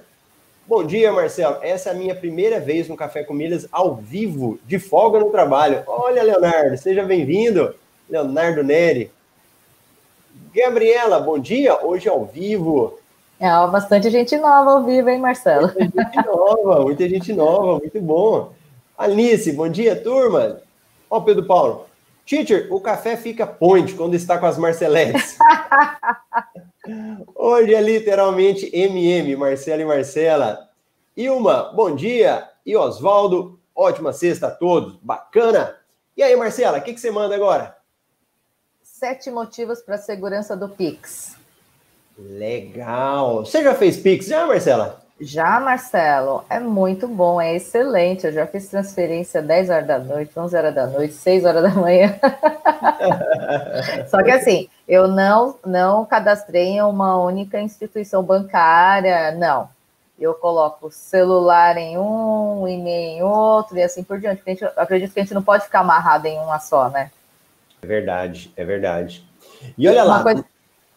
Bom 0.66 0.84
dia, 0.84 1.14
Marcelo. 1.14 1.58
Essa 1.62 1.90
é 1.90 1.92
a 1.92 1.96
minha 1.96 2.16
primeira 2.16 2.60
vez 2.60 2.90
no 2.90 2.98
Café 2.98 3.24
com 3.24 3.32
Milhas 3.32 3.68
ao 3.72 3.94
vivo, 3.94 4.58
de 4.66 4.80
folga 4.80 5.20
no 5.20 5.30
trabalho. 5.30 5.84
Olha, 5.86 6.24
Leonardo, 6.24 6.76
seja 6.76 7.04
bem-vindo. 7.04 7.76
Leonardo 8.10 8.64
Neri. 8.64 9.12
Gabriela, 10.56 11.20
bom 11.20 11.38
dia. 11.38 11.86
Hoje 11.86 12.10
ao 12.10 12.26
vivo. 12.26 12.98
É, 13.40 13.48
bastante 13.68 14.10
gente 14.10 14.36
nova 14.38 14.72
ao 14.72 14.84
vivo, 14.84 15.08
hein, 15.08 15.20
Marcelo? 15.20 15.72
Muita 15.78 16.02
gente 16.02 16.26
nova, 16.26 16.82
muita 16.82 17.08
gente 17.08 17.34
nova, 17.34 17.78
muito 17.78 18.02
bom. 18.02 18.54
Alice, 18.98 19.52
bom 19.52 19.70
dia, 19.70 19.96
turma. 19.96 20.62
Ó, 21.08 21.22
Pedro 21.22 21.46
Paulo. 21.46 21.91
Teacher, 22.32 22.70
o 22.72 22.80
café 22.80 23.18
fica 23.18 23.46
point 23.46 23.94
quando 23.94 24.14
está 24.14 24.38
com 24.38 24.46
as 24.46 24.58
Marceletes. 24.58 25.38
Hoje 27.36 27.76
é 27.76 27.82
literalmente 27.82 28.74
MM, 28.74 29.36
Marcela 29.36 29.82
e 29.82 29.86
Marcela. 29.86 30.70
Ilma, 31.18 31.74
bom 31.76 31.94
dia. 31.94 32.48
E 32.66 32.74
Oswaldo, 32.74 33.60
ótima 33.76 34.14
sexta 34.14 34.48
a 34.48 34.52
todos. 34.52 34.96
Bacana. 35.02 35.76
E 36.16 36.24
aí, 36.24 36.34
Marcela, 36.38 36.78
o 36.78 36.82
que, 36.82 36.94
que 36.94 37.02
você 37.02 37.12
manda 37.12 37.36
agora? 37.36 37.76
Sete 38.82 39.30
motivos 39.30 39.82
para 39.82 39.96
a 39.96 39.98
segurança 39.98 40.56
do 40.56 40.70
Pix. 40.70 41.36
Legal. 42.18 43.44
Você 43.44 43.62
já 43.62 43.76
fez 43.76 43.98
Pix 43.98 44.28
já, 44.28 44.48
Marcela? 44.48 45.01
Já, 45.24 45.60
Marcelo, 45.60 46.44
é 46.50 46.60
muito 46.60 47.08
bom, 47.08 47.40
é 47.40 47.56
excelente. 47.56 48.26
Eu 48.26 48.34
já 48.34 48.48
fiz 48.48 48.68
transferência 48.70 49.40
10 49.40 49.70
horas 49.70 49.86
da 49.86 50.00
noite, 50.00 50.32
11 50.36 50.58
horas 50.58 50.74
da 50.74 50.88
noite, 50.88 51.14
6 51.14 51.46
horas 51.46 51.62
da 51.62 51.70
manhã. 51.70 52.20
Só 54.10 54.24
que 54.24 54.32
assim, 54.32 54.68
eu 54.88 55.08
não, 55.08 55.60
não 55.64 56.06
cadastrei 56.06 56.70
em 56.70 56.82
uma 56.82 57.22
única 57.22 57.62
instituição 57.62 58.24
bancária, 58.24 59.32
não. 59.34 59.70
Eu 60.20 60.34
coloco 60.34 60.90
celular 60.90 61.78
em 61.78 62.00
um, 62.00 62.68
e-mail 62.68 63.20
em 63.20 63.24
outro 63.24 63.78
e 63.78 63.84
assim 63.84 64.02
por 64.02 64.20
diante. 64.20 64.42
Gente, 64.44 64.66
acredito 64.76 65.14
que 65.14 65.20
a 65.20 65.24
gente 65.24 65.36
não 65.36 65.44
pode 65.44 65.66
ficar 65.66 65.82
amarrado 65.82 66.26
em 66.26 66.40
uma 66.40 66.60
só, 66.60 66.90
né? 66.90 67.12
É 67.84 67.86
verdade, 67.86 68.52
é 68.58 68.66
verdade. 68.66 69.24
E 69.78 69.88
olha 69.88 70.04
uma 70.04 70.18
lá. 70.18 70.24
Coisa, 70.24 70.46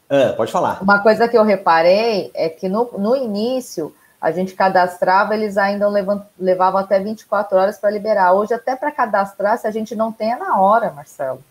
ah, 0.08 0.32
pode 0.34 0.50
falar. 0.50 0.82
Uma 0.82 1.02
coisa 1.02 1.28
que 1.28 1.36
eu 1.36 1.42
reparei 1.42 2.30
é 2.32 2.48
que 2.48 2.70
no, 2.70 2.90
no 2.96 3.14
início 3.14 3.94
a 4.24 4.30
gente 4.30 4.54
cadastrava, 4.54 5.34
eles 5.34 5.58
ainda 5.58 5.86
levam, 5.86 6.24
levavam 6.40 6.80
até 6.80 6.98
24 6.98 7.58
horas 7.58 7.76
para 7.76 7.90
liberar. 7.90 8.32
Hoje, 8.32 8.54
até 8.54 8.74
para 8.74 8.90
cadastrar, 8.90 9.58
se 9.58 9.66
a 9.66 9.70
gente 9.70 9.94
não 9.94 10.10
tem, 10.10 10.32
é 10.32 10.36
na 10.38 10.58
hora, 10.58 10.90
Marcelo. 10.90 11.44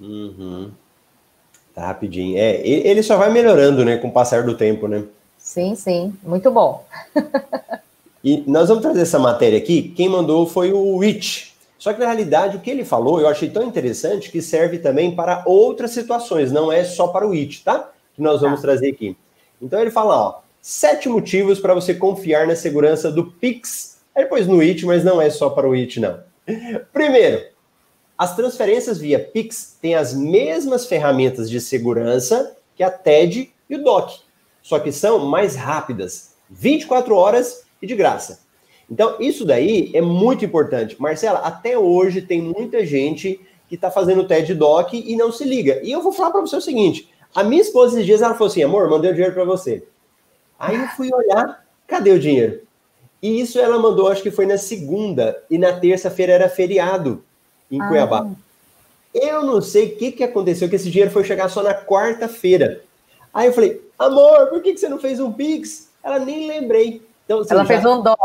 Uhum. 0.00 0.70
Tá 1.74 1.88
rapidinho. 1.88 2.38
É, 2.38 2.64
ele 2.64 3.02
só 3.02 3.16
vai 3.16 3.32
melhorando, 3.32 3.84
né, 3.84 3.96
com 3.96 4.06
o 4.06 4.12
passar 4.12 4.44
do 4.44 4.56
tempo, 4.56 4.86
né? 4.86 5.02
Sim, 5.36 5.74
sim. 5.74 6.14
Muito 6.22 6.52
bom. 6.52 6.84
e 8.22 8.44
nós 8.46 8.68
vamos 8.68 8.84
trazer 8.84 9.02
essa 9.02 9.18
matéria 9.18 9.58
aqui. 9.58 9.92
Quem 9.96 10.08
mandou 10.08 10.46
foi 10.46 10.72
o 10.72 10.96
Rich. 10.98 11.52
Só 11.80 11.92
que, 11.92 11.98
na 11.98 12.06
realidade, 12.06 12.56
o 12.56 12.60
que 12.60 12.70
ele 12.70 12.84
falou 12.84 13.20
eu 13.20 13.26
achei 13.26 13.50
tão 13.50 13.64
interessante 13.64 14.30
que 14.30 14.40
serve 14.40 14.78
também 14.78 15.16
para 15.16 15.42
outras 15.46 15.90
situações, 15.90 16.52
não 16.52 16.70
é 16.70 16.84
só 16.84 17.08
para 17.08 17.26
o 17.26 17.34
IT, 17.34 17.64
tá? 17.64 17.90
Que 18.14 18.22
nós 18.22 18.40
vamos 18.40 18.60
tá. 18.60 18.68
trazer 18.68 18.90
aqui. 18.90 19.16
Então, 19.60 19.80
ele 19.80 19.90
fala, 19.90 20.16
ó, 20.16 20.40
Sete 20.62 21.08
motivos 21.08 21.58
para 21.58 21.74
você 21.74 21.94
confiar 21.94 22.46
na 22.46 22.54
segurança 22.54 23.10
do 23.10 23.24
Pix. 23.24 24.00
Aí 24.14 24.24
depois 24.24 24.46
no 24.46 24.60
IT, 24.60 24.84
mas 24.84 25.02
não 25.02 25.20
é 25.20 25.30
só 25.30 25.48
para 25.48 25.68
o 25.68 25.74
IT, 25.74 25.98
não. 26.00 26.20
Primeiro, 26.92 27.46
as 28.18 28.36
transferências 28.36 28.98
via 28.98 29.18
Pix 29.18 29.78
têm 29.80 29.94
as 29.94 30.12
mesmas 30.12 30.86
ferramentas 30.86 31.48
de 31.48 31.60
segurança 31.60 32.54
que 32.76 32.82
a 32.82 32.90
TED 32.90 33.50
e 33.68 33.76
o 33.76 33.82
DOC, 33.82 34.20
só 34.62 34.78
que 34.78 34.92
são 34.92 35.20
mais 35.20 35.56
rápidas, 35.56 36.34
24 36.50 37.14
horas 37.14 37.64
e 37.80 37.86
de 37.86 37.94
graça. 37.94 38.40
Então, 38.90 39.16
isso 39.20 39.46
daí 39.46 39.90
é 39.94 40.02
muito 40.02 40.44
importante. 40.44 41.00
Marcela, 41.00 41.38
até 41.38 41.78
hoje 41.78 42.20
tem 42.20 42.42
muita 42.42 42.84
gente 42.84 43.40
que 43.68 43.76
está 43.76 43.90
fazendo 43.90 44.26
TED 44.26 44.52
DOC 44.54 44.94
e 44.94 45.16
não 45.16 45.32
se 45.32 45.44
liga. 45.44 45.80
E 45.82 45.92
eu 45.92 46.02
vou 46.02 46.12
falar 46.12 46.32
para 46.32 46.40
você 46.40 46.56
o 46.56 46.60
seguinte: 46.60 47.08
a 47.34 47.44
minha 47.44 47.62
esposa 47.62 47.94
esses 47.94 48.04
dias 48.04 48.20
ela 48.20 48.34
falou 48.34 48.48
assim: 48.48 48.62
amor, 48.62 48.90
mandei 48.90 49.10
o 49.10 49.14
dinheiro 49.14 49.34
para 49.34 49.44
você. 49.44 49.86
Aí 50.60 50.76
eu 50.76 50.88
fui 50.88 51.10
olhar, 51.10 51.64
cadê 51.88 52.10
o 52.10 52.20
dinheiro? 52.20 52.60
E 53.22 53.40
isso 53.40 53.58
ela 53.58 53.78
mandou, 53.78 54.08
acho 54.08 54.22
que 54.22 54.30
foi 54.30 54.44
na 54.44 54.58
segunda, 54.58 55.42
e 55.50 55.56
na 55.56 55.72
terça-feira 55.72 56.34
era 56.34 56.48
feriado 56.50 57.24
em 57.70 57.80
ah. 57.80 57.88
Cuiabá. 57.88 58.30
Eu 59.14 59.42
não 59.42 59.62
sei 59.62 59.86
o 59.86 59.96
que, 59.96 60.12
que 60.12 60.22
aconteceu, 60.22 60.68
que 60.68 60.76
esse 60.76 60.90
dinheiro 60.90 61.10
foi 61.10 61.24
chegar 61.24 61.48
só 61.48 61.62
na 61.62 61.74
quarta-feira. 61.74 62.82
Aí 63.32 63.46
eu 63.46 63.52
falei, 63.54 63.82
amor, 63.98 64.48
por 64.48 64.62
que, 64.62 64.74
que 64.74 64.78
você 64.80 64.88
não 64.88 64.98
fez 64.98 65.18
um 65.18 65.32
Pix? 65.32 65.88
Ela 66.02 66.18
nem 66.18 66.46
lembrei. 66.46 67.02
Então, 67.24 67.40
assim, 67.40 67.54
ela 67.54 67.62
já... 67.62 67.68
fez 67.68 67.84
um 67.84 68.02
dó. 68.02 68.16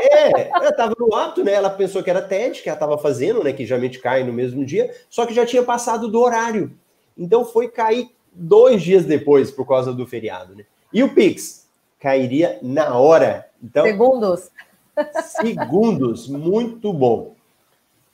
É, 0.00 0.48
ela 0.48 0.70
estava 0.70 0.94
no 0.98 1.14
ato, 1.14 1.44
né? 1.44 1.52
Ela 1.52 1.70
pensou 1.70 2.02
que 2.02 2.10
era 2.10 2.22
TED, 2.22 2.62
que 2.62 2.68
ela 2.68 2.76
estava 2.76 2.98
fazendo, 2.98 3.44
né? 3.44 3.52
Que 3.52 3.66
geralmente 3.66 3.98
cai 3.98 4.24
no 4.24 4.32
mesmo 4.32 4.64
dia, 4.64 4.94
só 5.08 5.26
que 5.26 5.34
já 5.34 5.46
tinha 5.46 5.62
passado 5.62 6.08
do 6.08 6.20
horário. 6.20 6.72
Então 7.16 7.44
foi 7.44 7.68
cair 7.68 8.10
dois 8.32 8.82
dias 8.82 9.04
depois 9.04 9.50
por 9.50 9.66
causa 9.66 9.92
do 9.92 10.06
feriado, 10.06 10.54
né? 10.54 10.64
E 10.94 11.02
o 11.02 11.12
Pix 11.12 11.66
cairia 11.98 12.60
na 12.62 12.96
hora. 12.96 13.50
Então, 13.60 13.84
segundos. 13.84 14.48
Segundos, 15.42 16.28
muito 16.28 16.92
bom. 16.92 17.34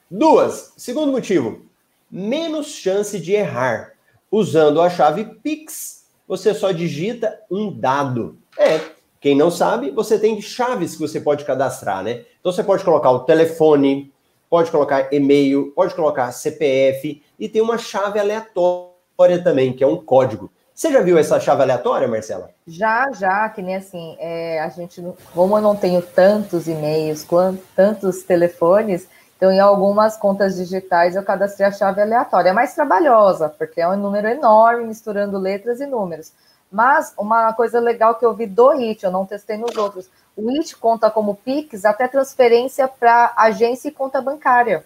Duas, 0.09 0.73
segundo 0.75 1.11
motivo, 1.11 1.61
menos 2.09 2.69
chance 2.69 3.19
de 3.19 3.33
errar. 3.33 3.93
Usando 4.31 4.81
a 4.81 4.89
chave 4.89 5.25
Pix, 5.25 6.07
você 6.27 6.55
só 6.55 6.71
digita 6.71 7.39
um 7.51 7.71
dado. 7.71 8.39
É, 8.57 8.79
quem 9.19 9.35
não 9.35 9.51
sabe, 9.51 9.91
você 9.91 10.17
tem 10.17 10.41
chaves 10.41 10.93
que 10.93 11.01
você 11.01 11.21
pode 11.21 11.45
cadastrar, 11.45 12.03
né? 12.03 12.25
Então 12.39 12.51
você 12.51 12.63
pode 12.63 12.83
colocar 12.83 13.11
o 13.11 13.19
telefone, 13.19 14.11
pode 14.49 14.71
colocar 14.71 15.13
e-mail, 15.13 15.71
pode 15.75 15.93
colocar 15.93 16.31
CPF 16.31 17.21
e 17.37 17.47
tem 17.47 17.61
uma 17.61 17.77
chave 17.77 18.19
aleatória 18.19 19.43
também, 19.43 19.71
que 19.71 19.83
é 19.83 19.87
um 19.87 19.97
código. 19.97 20.49
Você 20.81 20.91
já 20.91 20.99
viu 20.99 21.15
essa 21.15 21.39
chave 21.39 21.61
aleatória, 21.61 22.07
Marcela? 22.07 22.49
Já, 22.65 23.11
já, 23.11 23.47
que 23.49 23.61
nem 23.61 23.75
assim, 23.75 24.17
é, 24.19 24.59
a 24.59 24.67
gente, 24.69 24.99
como 25.31 25.55
eu 25.55 25.61
não 25.61 25.75
tenho 25.75 26.01
tantos 26.01 26.67
e-mails, 26.67 27.23
quanto, 27.23 27.61
tantos 27.75 28.23
telefones, 28.23 29.07
então 29.37 29.51
em 29.51 29.59
algumas 29.59 30.17
contas 30.17 30.55
digitais 30.55 31.15
eu 31.15 31.21
cadastrei 31.21 31.67
a 31.67 31.71
chave 31.71 32.01
aleatória. 32.01 32.49
É 32.49 32.51
mais 32.51 32.73
trabalhosa, 32.73 33.47
porque 33.47 33.79
é 33.79 33.87
um 33.87 33.95
número 33.95 34.27
enorme, 34.27 34.87
misturando 34.87 35.37
letras 35.37 35.79
e 35.79 35.85
números. 35.85 36.31
Mas 36.71 37.13
uma 37.15 37.53
coisa 37.53 37.79
legal 37.79 38.15
que 38.15 38.25
eu 38.25 38.33
vi 38.33 38.47
do 38.47 38.71
IT, 38.71 39.03
eu 39.03 39.11
não 39.11 39.23
testei 39.23 39.57
nos 39.57 39.77
outros, 39.77 40.09
o 40.35 40.49
IT 40.49 40.77
conta 40.77 41.11
como 41.11 41.35
Pix 41.35 41.85
até 41.85 42.07
transferência 42.07 42.87
para 42.87 43.33
agência 43.37 43.87
e 43.87 43.91
conta 43.91 44.19
bancária. 44.19 44.83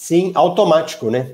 Sim, 0.00 0.32
automático, 0.34 1.10
né? 1.10 1.32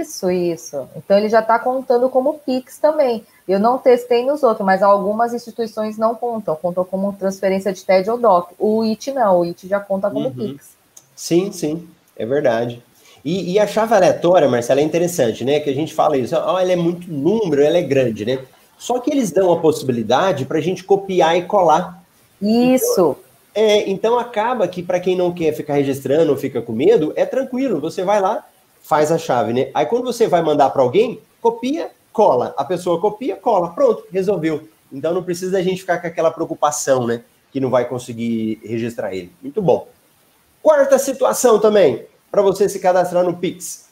Isso, 0.00 0.30
isso. 0.30 0.88
Então 0.94 1.18
ele 1.18 1.28
já 1.28 1.40
está 1.40 1.58
contando 1.58 2.08
como 2.08 2.34
Pix 2.34 2.78
também. 2.78 3.24
Eu 3.48 3.58
não 3.58 3.78
testei 3.78 4.24
nos 4.24 4.44
outros, 4.44 4.64
mas 4.64 4.80
algumas 4.80 5.34
instituições 5.34 5.98
não 5.98 6.14
contam, 6.14 6.54
contam 6.54 6.84
como 6.84 7.12
transferência 7.14 7.72
de 7.72 7.84
TED 7.84 8.08
ou 8.08 8.16
DOC. 8.16 8.52
O 8.60 8.84
IT 8.84 9.10
não, 9.10 9.40
o 9.40 9.44
IT 9.44 9.66
já 9.66 9.80
conta 9.80 10.08
como 10.08 10.28
uhum. 10.28 10.32
Pix. 10.32 10.76
Sim, 11.16 11.50
sim, 11.50 11.88
é 12.16 12.24
verdade. 12.24 12.80
E, 13.24 13.54
e, 13.54 13.58
a 13.58 13.66
chave 13.66 13.92
aleatória, 13.92 14.48
Marcela, 14.48 14.80
é 14.80 14.84
interessante, 14.84 15.44
né? 15.44 15.58
Que 15.58 15.70
a 15.70 15.74
gente 15.74 15.92
fala 15.92 16.16
isso, 16.16 16.36
oh, 16.36 16.56
ela 16.60 16.70
é 16.70 16.76
muito 16.76 17.10
número, 17.10 17.60
ela 17.60 17.76
é 17.76 17.82
grande, 17.82 18.24
né? 18.24 18.38
Só 18.78 19.00
que 19.00 19.10
eles 19.10 19.32
dão 19.32 19.52
a 19.52 19.58
possibilidade 19.58 20.46
para 20.46 20.58
a 20.58 20.62
gente 20.62 20.84
copiar 20.84 21.36
e 21.36 21.42
colar. 21.42 22.00
Isso. 22.40 22.92
Então, 22.92 23.25
é, 23.56 23.88
então 23.88 24.18
acaba 24.18 24.68
que 24.68 24.82
para 24.82 25.00
quem 25.00 25.16
não 25.16 25.32
quer 25.32 25.50
ficar 25.54 25.74
registrando 25.74 26.30
ou 26.30 26.36
fica 26.36 26.60
com 26.60 26.72
medo, 26.72 27.14
é 27.16 27.24
tranquilo. 27.24 27.80
Você 27.80 28.04
vai 28.04 28.20
lá, 28.20 28.46
faz 28.82 29.10
a 29.10 29.16
chave, 29.16 29.54
né? 29.54 29.70
Aí 29.72 29.86
quando 29.86 30.04
você 30.04 30.26
vai 30.26 30.42
mandar 30.42 30.68
para 30.68 30.82
alguém, 30.82 31.22
copia, 31.40 31.90
cola. 32.12 32.54
A 32.58 32.64
pessoa 32.66 33.00
copia, 33.00 33.34
cola. 33.34 33.70
Pronto, 33.70 34.04
resolveu. 34.12 34.68
Então 34.92 35.14
não 35.14 35.22
precisa 35.22 35.56
a 35.56 35.62
gente 35.62 35.80
ficar 35.80 36.02
com 36.02 36.06
aquela 36.06 36.30
preocupação, 36.30 37.06
né? 37.06 37.22
Que 37.50 37.58
não 37.58 37.70
vai 37.70 37.88
conseguir 37.88 38.60
registrar 38.62 39.14
ele. 39.14 39.32
Muito 39.40 39.62
bom. 39.62 39.88
Quarta 40.62 40.98
situação 40.98 41.58
também, 41.58 42.04
para 42.30 42.42
você 42.42 42.68
se 42.68 42.78
cadastrar 42.78 43.24
no 43.24 43.38
Pix. 43.38 43.88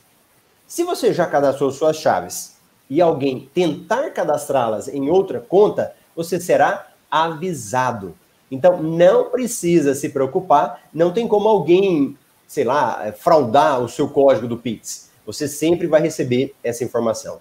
Se 0.67 0.85
você 0.85 1.15
já 1.15 1.25
cadastrou 1.25 1.71
suas 1.71 1.97
chaves 1.97 2.59
e 2.91 3.01
alguém 3.01 3.49
tentar 3.55 4.11
cadastrá-las 4.11 4.89
em 4.89 5.09
outra 5.09 5.41
conta, 5.41 5.95
você 6.15 6.39
será 6.39 6.89
avisado. 7.11 8.15
Então, 8.55 8.81
não 8.81 9.31
precisa 9.31 9.95
se 9.95 10.09
preocupar, 10.09 10.85
não 10.95 11.13
tem 11.13 11.27
como 11.27 11.49
alguém, 11.49 12.17
sei 12.47 12.63
lá, 12.63 13.13
fraudar 13.19 13.83
o 13.83 13.89
seu 13.89 14.09
código 14.09 14.47
do 14.47 14.57
Pix. 14.57 15.11
Você 15.27 15.49
sempre 15.49 15.89
vai 15.89 16.01
receber 16.01 16.55
essa 16.63 16.85
informação. 16.85 17.41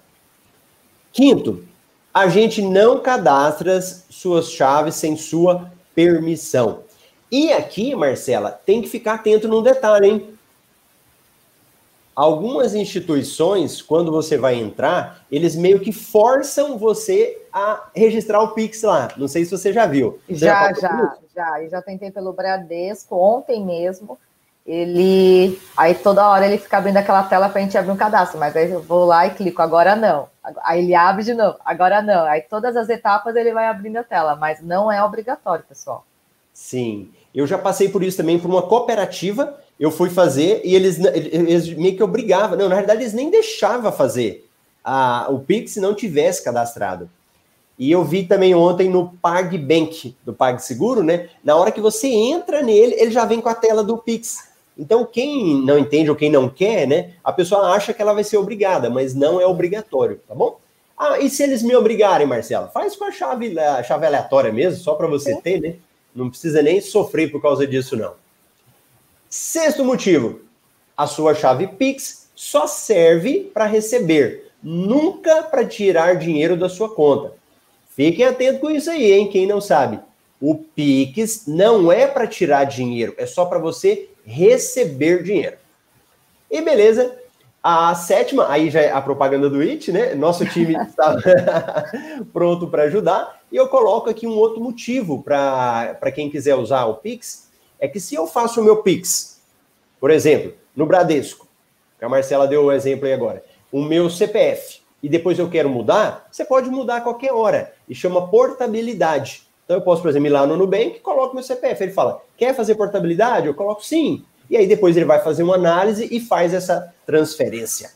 Quinto, 1.12 1.64
a 2.12 2.26
gente 2.26 2.60
não 2.60 3.00
cadastra 3.00 3.80
suas 3.80 4.50
chaves 4.50 4.96
sem 4.96 5.16
sua 5.16 5.70
permissão. 5.94 6.82
E 7.30 7.52
aqui, 7.52 7.94
Marcela, 7.94 8.50
tem 8.50 8.82
que 8.82 8.88
ficar 8.88 9.14
atento 9.14 9.46
num 9.46 9.62
detalhe, 9.62 10.08
hein? 10.08 10.28
Algumas 12.14 12.74
instituições, 12.74 13.82
quando 13.82 14.10
você 14.10 14.36
vai 14.36 14.54
entrar, 14.54 15.24
eles 15.30 15.54
meio 15.54 15.80
que 15.80 15.92
forçam 15.92 16.78
você 16.78 17.43
a 17.54 17.88
registrar 17.94 18.42
o 18.42 18.48
Pix 18.48 18.82
lá. 18.82 19.08
Não 19.16 19.28
sei 19.28 19.44
se 19.44 19.52
você 19.52 19.72
já 19.72 19.86
viu. 19.86 20.18
Você 20.28 20.34
já, 20.34 20.72
já, 20.72 20.80
já, 20.80 21.16
já. 21.36 21.62
Eu 21.62 21.70
já 21.70 21.80
tentei 21.80 22.10
pelo 22.10 22.32
Bradesco 22.32 23.14
ontem 23.14 23.64
mesmo. 23.64 24.18
Ele. 24.66 25.60
Aí 25.76 25.94
toda 25.94 26.28
hora 26.28 26.46
ele 26.46 26.58
fica 26.58 26.78
abrindo 26.78 26.96
aquela 26.96 27.22
tela 27.22 27.48
para 27.48 27.60
a 27.60 27.62
gente 27.62 27.78
abrir 27.78 27.92
um 27.92 27.96
cadastro, 27.96 28.40
mas 28.40 28.56
aí 28.56 28.68
eu 28.68 28.82
vou 28.82 29.04
lá 29.04 29.26
e 29.26 29.30
clico, 29.30 29.62
agora 29.62 29.94
não. 29.94 30.28
Aí 30.64 30.82
ele 30.82 30.94
abre 30.96 31.22
de 31.22 31.32
novo, 31.32 31.56
agora 31.64 32.02
não. 32.02 32.24
Aí 32.24 32.40
todas 32.40 32.74
as 32.74 32.88
etapas 32.88 33.36
ele 33.36 33.52
vai 33.52 33.68
abrindo 33.68 33.98
a 33.98 34.02
tela, 34.02 34.34
mas 34.34 34.60
não 34.60 34.90
é 34.90 35.00
obrigatório, 35.04 35.64
pessoal. 35.68 36.04
Sim. 36.52 37.12
Eu 37.32 37.46
já 37.46 37.58
passei 37.58 37.88
por 37.88 38.02
isso 38.02 38.16
também 38.16 38.38
por 38.38 38.50
uma 38.50 38.62
cooperativa. 38.62 39.60
Eu 39.78 39.90
fui 39.92 40.10
fazer 40.10 40.60
e 40.64 40.74
eles, 40.74 40.98
eles 40.98 41.68
meio 41.74 41.96
que 41.96 42.02
obrigavam. 42.02 42.56
Não, 42.56 42.68
na 42.68 42.76
verdade, 42.76 43.02
eles 43.02 43.12
nem 43.12 43.30
deixavam 43.30 43.92
fazer 43.92 44.48
a, 44.82 45.26
o 45.28 45.40
Pix 45.40 45.72
se 45.72 45.80
não 45.80 45.94
tivesse 45.94 46.42
cadastrado. 46.42 47.08
E 47.78 47.90
eu 47.90 48.04
vi 48.04 48.24
também 48.24 48.54
ontem 48.54 48.88
no 48.88 49.10
PagBank, 49.20 50.16
do 50.24 50.32
PagSeguro, 50.32 51.02
né? 51.02 51.28
Na 51.42 51.56
hora 51.56 51.72
que 51.72 51.80
você 51.80 52.08
entra 52.08 52.62
nele, 52.62 52.94
ele 52.98 53.10
já 53.10 53.24
vem 53.24 53.40
com 53.40 53.48
a 53.48 53.54
tela 53.54 53.82
do 53.82 53.98
Pix. 53.98 54.48
Então, 54.78 55.04
quem 55.04 55.62
não 55.62 55.78
entende 55.78 56.10
ou 56.10 56.16
quem 56.16 56.30
não 56.30 56.48
quer, 56.48 56.86
né? 56.86 57.12
A 57.22 57.32
pessoa 57.32 57.72
acha 57.72 57.92
que 57.92 58.02
ela 58.02 58.12
vai 58.12 58.24
ser 58.24 58.36
obrigada, 58.36 58.90
mas 58.90 59.14
não 59.14 59.40
é 59.40 59.46
obrigatório, 59.46 60.20
tá 60.26 60.34
bom? 60.34 60.58
Ah, 60.96 61.18
e 61.18 61.28
se 61.28 61.42
eles 61.42 61.62
me 61.62 61.74
obrigarem, 61.74 62.26
Marcelo? 62.26 62.68
Faz 62.68 62.94
com 62.94 63.04
a 63.04 63.12
chave, 63.12 63.58
a 63.58 63.82
chave 63.82 64.06
aleatória 64.06 64.52
mesmo, 64.52 64.80
só 64.80 64.94
para 64.94 65.06
você 65.06 65.34
Sim. 65.34 65.40
ter, 65.40 65.60
né? 65.60 65.74
Não 66.14 66.30
precisa 66.30 66.62
nem 66.62 66.80
sofrer 66.80 67.30
por 67.30 67.42
causa 67.42 67.66
disso, 67.66 67.96
não. 67.96 68.12
Sexto 69.28 69.84
motivo: 69.84 70.40
a 70.96 71.08
sua 71.08 71.34
chave 71.34 71.66
Pix 71.66 72.30
só 72.36 72.68
serve 72.68 73.50
para 73.52 73.66
receber, 73.66 74.52
nunca 74.62 75.42
para 75.42 75.66
tirar 75.66 76.16
dinheiro 76.16 76.56
da 76.56 76.68
sua 76.68 76.94
conta. 76.94 77.32
Fiquem 77.94 78.24
atentos 78.24 78.60
com 78.60 78.70
isso 78.70 78.90
aí, 78.90 79.12
hein? 79.12 79.28
Quem 79.28 79.46
não 79.46 79.60
sabe. 79.60 80.00
O 80.40 80.56
Pix 80.56 81.46
não 81.46 81.90
é 81.90 82.06
para 82.06 82.26
tirar 82.26 82.64
dinheiro, 82.64 83.14
é 83.16 83.24
só 83.24 83.46
para 83.46 83.58
você 83.58 84.10
receber 84.24 85.22
dinheiro. 85.22 85.56
E 86.50 86.60
beleza, 86.60 87.16
a 87.62 87.94
sétima, 87.94 88.50
aí 88.50 88.68
já 88.68 88.80
é 88.80 88.90
a 88.90 89.00
propaganda 89.00 89.48
do 89.48 89.62
IT, 89.62 89.90
né? 89.90 90.14
Nosso 90.14 90.44
time 90.44 90.76
está 90.86 91.16
pronto 92.32 92.66
para 92.66 92.82
ajudar. 92.82 93.40
E 93.50 93.56
eu 93.56 93.68
coloco 93.68 94.10
aqui 94.10 94.26
um 94.26 94.36
outro 94.36 94.60
motivo 94.60 95.22
para 95.22 96.12
quem 96.14 96.28
quiser 96.28 96.56
usar 96.56 96.84
o 96.86 96.96
Pix, 96.96 97.48
é 97.78 97.88
que 97.88 98.00
se 98.00 98.14
eu 98.14 98.26
faço 98.26 98.60
o 98.60 98.64
meu 98.64 98.82
Pix, 98.82 99.40
por 99.98 100.10
exemplo, 100.10 100.52
no 100.76 100.84
Bradesco, 100.84 101.46
que 101.98 102.04
a 102.04 102.08
Marcela 102.08 102.46
deu 102.46 102.64
o 102.64 102.72
exemplo 102.72 103.06
aí 103.06 103.12
agora, 103.12 103.42
o 103.72 103.80
meu 103.80 104.10
CPF, 104.10 104.83
e 105.04 105.08
depois 105.10 105.38
eu 105.38 105.50
quero 105.50 105.68
mudar, 105.68 106.26
você 106.32 106.46
pode 106.46 106.70
mudar 106.70 106.96
a 106.96 107.00
qualquer 107.02 107.30
hora, 107.30 107.74
e 107.86 107.94
chama 107.94 108.26
portabilidade. 108.28 109.42
Então 109.62 109.76
eu 109.76 109.82
posso, 109.82 110.00
por 110.00 110.08
exemplo, 110.08 110.28
ir 110.28 110.30
lá 110.30 110.46
no 110.46 110.56
Nubank, 110.56 111.00
coloco 111.00 111.34
meu 111.34 111.44
CPF, 111.44 111.82
ele 111.82 111.92
fala, 111.92 112.22
quer 112.38 112.54
fazer 112.54 112.74
portabilidade? 112.74 113.46
Eu 113.46 113.52
coloco 113.52 113.84
sim. 113.84 114.24
E 114.48 114.56
aí 114.56 114.66
depois 114.66 114.96
ele 114.96 115.04
vai 115.04 115.20
fazer 115.20 115.42
uma 115.42 115.56
análise 115.56 116.08
e 116.10 116.20
faz 116.20 116.54
essa 116.54 116.90
transferência. 117.04 117.92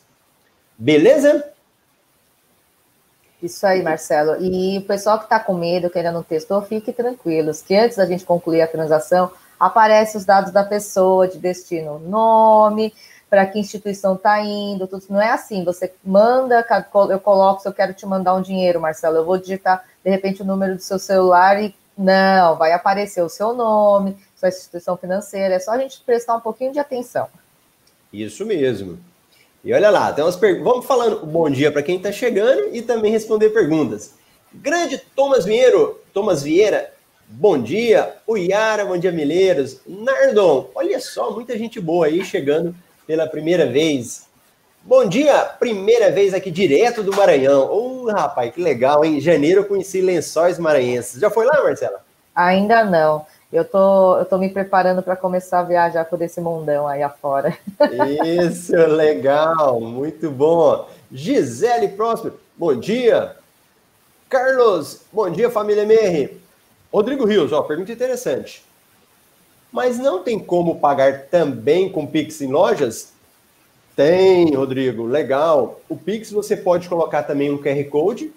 Beleza? 0.77 1.51
Isso 3.41 3.65
aí, 3.65 3.81
Marcelo. 3.81 4.35
E 4.39 4.77
o 4.77 4.83
pessoal 4.83 5.17
que 5.17 5.23
está 5.23 5.39
com 5.39 5.55
medo, 5.55 5.89
que 5.89 5.97
ainda 5.97 6.11
não 6.11 6.21
testou, 6.21 6.61
fique 6.61 6.93
tranquilos, 6.93 7.63
que 7.63 7.75
antes 7.75 7.97
da 7.97 8.05
gente 8.05 8.23
concluir 8.23 8.61
a 8.61 8.67
transação, 8.67 9.31
aparece 9.59 10.15
os 10.15 10.25
dados 10.25 10.51
da 10.51 10.63
pessoa, 10.63 11.27
de 11.27 11.39
destino, 11.39 11.97
nome, 11.97 12.93
para 13.29 13.45
que 13.45 13.59
instituição 13.59 14.15
está 14.15 14.41
indo, 14.41 14.87
tudo. 14.87 15.05
Não 15.09 15.21
é 15.21 15.29
assim, 15.29 15.63
você 15.63 15.93
manda, 16.03 16.65
eu 17.09 17.19
coloco, 17.19 17.61
se 17.61 17.67
eu 17.67 17.73
quero 17.73 17.93
te 17.93 18.05
mandar 18.05 18.33
um 18.35 18.41
dinheiro, 18.41 18.81
Marcelo, 18.81 19.17
eu 19.17 19.25
vou 19.25 19.37
digitar, 19.37 19.85
de 20.03 20.09
repente, 20.09 20.41
o 20.41 20.45
número 20.45 20.75
do 20.75 20.81
seu 20.81 20.97
celular 20.97 21.61
e 21.61 21.73
não, 21.97 22.55
vai 22.55 22.71
aparecer 22.71 23.21
o 23.21 23.29
seu 23.29 23.53
nome, 23.53 24.17
sua 24.35 24.47
instituição 24.47 24.95
financeira. 24.97 25.55
É 25.55 25.59
só 25.59 25.71
a 25.71 25.77
gente 25.77 26.01
prestar 26.05 26.37
um 26.37 26.39
pouquinho 26.39 26.71
de 26.71 26.79
atenção. 26.79 27.27
Isso 28.11 28.45
mesmo. 28.45 28.97
E 29.63 29.73
olha 29.73 29.89
lá, 29.89 30.11
tem 30.13 30.23
umas. 30.23 30.37
Vamos 30.37 30.85
falando 30.85 31.25
bom 31.25 31.49
dia 31.49 31.71
para 31.71 31.83
quem 31.83 31.97
está 31.97 32.11
chegando 32.11 32.73
e 32.73 32.81
também 32.81 33.11
responder 33.11 33.49
perguntas. 33.49 34.13
Grande 34.53 34.97
Thomas 35.13 35.43
Vieiro, 35.43 35.99
Thomas 36.13 36.41
Vieira, 36.41 36.93
bom 37.27 37.61
dia. 37.61 38.15
O 38.25 38.37
Yara, 38.37 38.85
bom 38.85 38.97
dia, 38.97 39.11
Mileiros. 39.11 39.81
Nardon, 39.85 40.71
olha 40.73 41.01
só, 41.01 41.29
muita 41.31 41.57
gente 41.57 41.81
boa 41.81 42.05
aí 42.05 42.23
chegando 42.23 42.73
pela 43.09 43.25
primeira 43.25 43.65
vez. 43.65 44.27
Bom 44.83 45.03
dia, 45.03 45.43
primeira 45.59 46.11
vez 46.11 46.31
aqui 46.31 46.51
direto 46.51 47.01
do 47.01 47.11
Maranhão. 47.11 47.63
Ô, 47.63 48.03
oh, 48.03 48.11
rapaz, 48.11 48.53
que 48.53 48.61
legal, 48.61 49.03
hein? 49.03 49.17
Em 49.17 49.19
janeiro 49.19 49.61
eu 49.61 49.65
conheci 49.65 49.99
lençóis 49.99 50.59
maranhenses. 50.59 51.19
Já 51.19 51.27
foi 51.31 51.47
lá, 51.47 51.63
Marcela? 51.63 52.05
Ainda 52.35 52.83
não. 52.83 53.25
Eu 53.51 53.65
tô, 53.65 54.19
eu 54.19 54.25
tô 54.25 54.37
me 54.37 54.47
preparando 54.47 55.01
para 55.01 55.15
começar 55.15 55.61
a 55.61 55.63
viajar 55.63 56.05
por 56.05 56.21
esse 56.21 56.39
mundão 56.39 56.87
aí 56.87 57.01
afora. 57.01 57.57
Isso, 58.23 58.75
legal, 58.75 59.81
muito 59.81 60.29
bom. 60.29 60.87
Gisele 61.11 61.87
Próspero, 61.87 62.39
bom 62.55 62.75
dia. 62.75 63.35
Carlos, 64.29 65.01
bom 65.11 65.31
dia, 65.31 65.49
família 65.49 65.81
MR. 65.81 66.39
Rodrigo 66.93 67.25
Rios, 67.25 67.51
ó, 67.51 67.63
pergunta 67.63 67.91
interessante. 67.91 68.68
Mas 69.71 69.99
não 69.99 70.23
tem 70.23 70.39
como 70.39 70.79
pagar 70.79 71.27
também 71.27 71.89
com 71.89 72.07
Pix 72.07 72.41
em 72.41 72.51
lojas? 72.51 73.13
Tem, 73.95 74.53
Rodrigo, 74.55 75.03
legal. 75.05 75.81
O 75.89 75.95
Pix 75.95 76.31
você 76.31 76.55
pode 76.55 76.87
colocar 76.87 77.23
também 77.23 77.51
um 77.51 77.57
QR 77.57 77.83
Code. 77.89 78.31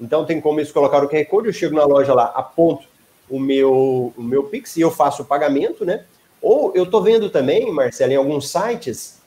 Então 0.00 0.24
tem 0.24 0.40
como 0.40 0.60
isso 0.60 0.72
colocar 0.72 1.02
o 1.02 1.08
QR 1.08 1.24
Code, 1.24 1.48
eu 1.48 1.52
chego 1.52 1.74
na 1.74 1.84
loja 1.84 2.12
lá, 2.12 2.26
aponto 2.26 2.86
o 3.28 3.40
meu, 3.40 4.12
o 4.16 4.22
meu 4.22 4.44
Pix 4.44 4.76
e 4.76 4.82
eu 4.82 4.90
faço 4.90 5.22
o 5.22 5.24
pagamento, 5.24 5.84
né? 5.84 6.04
Ou 6.40 6.72
eu 6.74 6.86
tô 6.86 7.00
vendo 7.00 7.30
também, 7.30 7.72
Marcelo, 7.72 8.12
em 8.12 8.16
alguns 8.16 8.50
sites, 8.50 9.18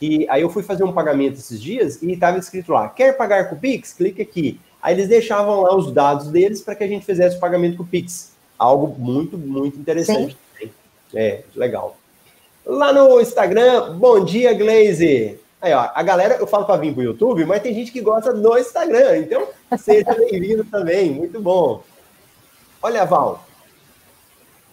que 0.00 0.26
aí 0.28 0.42
eu 0.42 0.50
fui 0.50 0.62
fazer 0.62 0.82
um 0.82 0.92
pagamento 0.92 1.34
esses 1.34 1.60
dias 1.60 2.02
e 2.02 2.12
estava 2.12 2.38
escrito 2.38 2.72
lá, 2.72 2.88
quer 2.88 3.16
pagar 3.16 3.48
com 3.48 3.54
o 3.54 3.58
Pix? 3.58 3.92
Clique 3.92 4.22
aqui. 4.22 4.60
Aí 4.82 4.94
eles 4.94 5.08
deixavam 5.08 5.60
lá 5.60 5.76
os 5.76 5.92
dados 5.92 6.28
deles 6.28 6.60
para 6.60 6.74
que 6.74 6.84
a 6.84 6.88
gente 6.88 7.06
fizesse 7.06 7.36
o 7.36 7.40
pagamento 7.40 7.76
com 7.76 7.82
o 7.82 7.86
Pix. 7.86 8.32
Algo 8.58 8.94
muito, 8.98 9.38
muito 9.38 9.78
interessante. 9.78 10.32
Sim. 10.32 10.38
É, 11.14 11.42
legal. 11.54 11.96
Lá 12.66 12.92
no 12.92 13.20
Instagram, 13.20 13.96
bom 13.98 14.24
dia, 14.24 14.54
Glaze. 14.54 15.38
Aí, 15.60 15.72
ó, 15.72 15.90
a 15.94 16.02
galera, 16.02 16.36
eu 16.36 16.46
falo 16.46 16.66
para 16.66 16.76
vir 16.76 16.92
para 16.92 17.00
o 17.00 17.04
YouTube, 17.04 17.44
mas 17.44 17.62
tem 17.62 17.74
gente 17.74 17.92
que 17.92 18.00
gosta 18.00 18.32
do 18.32 18.58
Instagram, 18.58 19.18
então 19.18 19.46
seja 19.78 20.12
bem-vindo 20.30 20.64
também, 20.64 21.10
muito 21.10 21.40
bom. 21.40 21.82
Olha, 22.82 23.04
Val, 23.04 23.44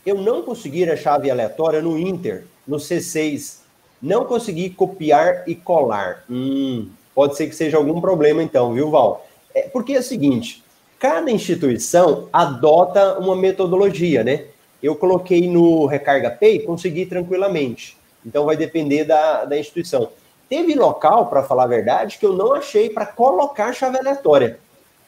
eu 0.06 0.16
não 0.16 0.42
consegui 0.42 0.90
a 0.90 0.98
chave 0.98 1.30
aleatória 1.30 1.82
no 1.82 1.98
Inter, 1.98 2.46
no 2.68 2.78
C6. 2.78 3.60
Não 4.02 4.26
consegui 4.26 4.70
copiar 4.70 5.48
e 5.48 5.56
colar. 5.56 6.24
Hum, 6.30 6.90
pode 7.14 7.38
ser 7.38 7.48
que 7.48 7.56
seja 7.56 7.78
algum 7.78 8.02
problema 8.02 8.42
então, 8.42 8.74
viu, 8.74 8.90
Val? 8.90 9.26
É, 9.54 9.64
porque 9.70 9.94
é 9.94 10.00
o 10.00 10.04
seguinte, 10.04 10.64
cada 10.98 11.30
instituição 11.30 12.28
adota 12.34 13.20
uma 13.20 13.36
metodologia, 13.36 14.24
né? 14.24 14.46
Eu 14.82 14.96
coloquei 14.96 15.48
no 15.48 15.86
Recarga 15.86 16.32
Pay, 16.32 16.60
consegui 16.64 17.06
tranquilamente. 17.06 17.98
Então 18.26 18.46
vai 18.46 18.56
depender 18.56 19.04
da, 19.04 19.46
da 19.46 19.58
instituição. 19.58 20.10
Teve 20.50 20.76
local, 20.76 21.28
para 21.28 21.44
falar 21.44 21.64
a 21.64 21.68
verdade, 21.68 22.18
que 22.18 22.26
eu 22.26 22.34
não 22.34 22.54
achei 22.54 22.90
para 22.90 23.06
colocar 23.06 23.74
chave 23.74 23.98
aleatória. 23.98 24.60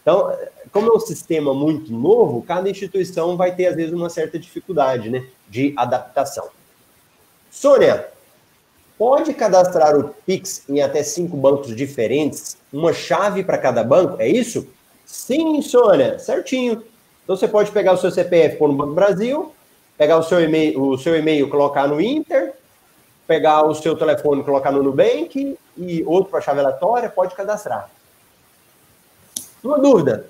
Então, 0.01 0.31
como 0.71 0.89
é 0.89 0.95
um 0.95 0.99
sistema 0.99 1.53
muito 1.53 1.91
novo, 1.91 2.41
cada 2.43 2.69
instituição 2.69 3.37
vai 3.37 3.55
ter, 3.55 3.67
às 3.67 3.75
vezes, 3.75 3.93
uma 3.93 4.09
certa 4.09 4.37
dificuldade 4.37 5.09
né, 5.09 5.25
de 5.49 5.73
adaptação. 5.77 6.49
Sônia, 7.49 8.07
pode 8.97 9.33
cadastrar 9.33 9.97
o 9.97 10.09
Pix 10.25 10.63
em 10.67 10.81
até 10.81 11.03
cinco 11.03 11.37
bancos 11.37 11.75
diferentes, 11.75 12.57
uma 12.71 12.93
chave 12.93 13.43
para 13.43 13.57
cada 13.57 13.83
banco, 13.83 14.21
é 14.21 14.27
isso? 14.27 14.67
Sim, 15.05 15.61
Sônia, 15.61 16.19
certinho. 16.19 16.83
Então 17.23 17.35
você 17.35 17.47
pode 17.47 17.71
pegar 17.71 17.93
o 17.93 17.97
seu 17.97 18.11
CPF 18.11 18.57
pôr 18.57 18.67
no 18.67 18.75
Banco 18.75 18.93
Brasil, 18.93 19.53
pegar 19.97 20.17
o 20.17 20.23
seu 20.23 20.41
e-mail, 20.41 20.81
o 20.81 20.97
seu 20.97 21.15
e-mail 21.15 21.49
colocar 21.49 21.87
no 21.87 22.01
Inter, 22.01 22.53
pegar 23.27 23.63
o 23.65 23.73
seu 23.73 23.95
telefone 23.95 24.43
colocar 24.43 24.71
no 24.71 24.83
Nubank 24.83 25.57
e 25.77 26.03
outro 26.03 26.29
para 26.29 26.41
chave 26.41 26.59
aleatória, 26.59 27.09
pode 27.09 27.35
cadastrar. 27.35 27.89
Uma 29.63 29.79
dúvida: 29.79 30.27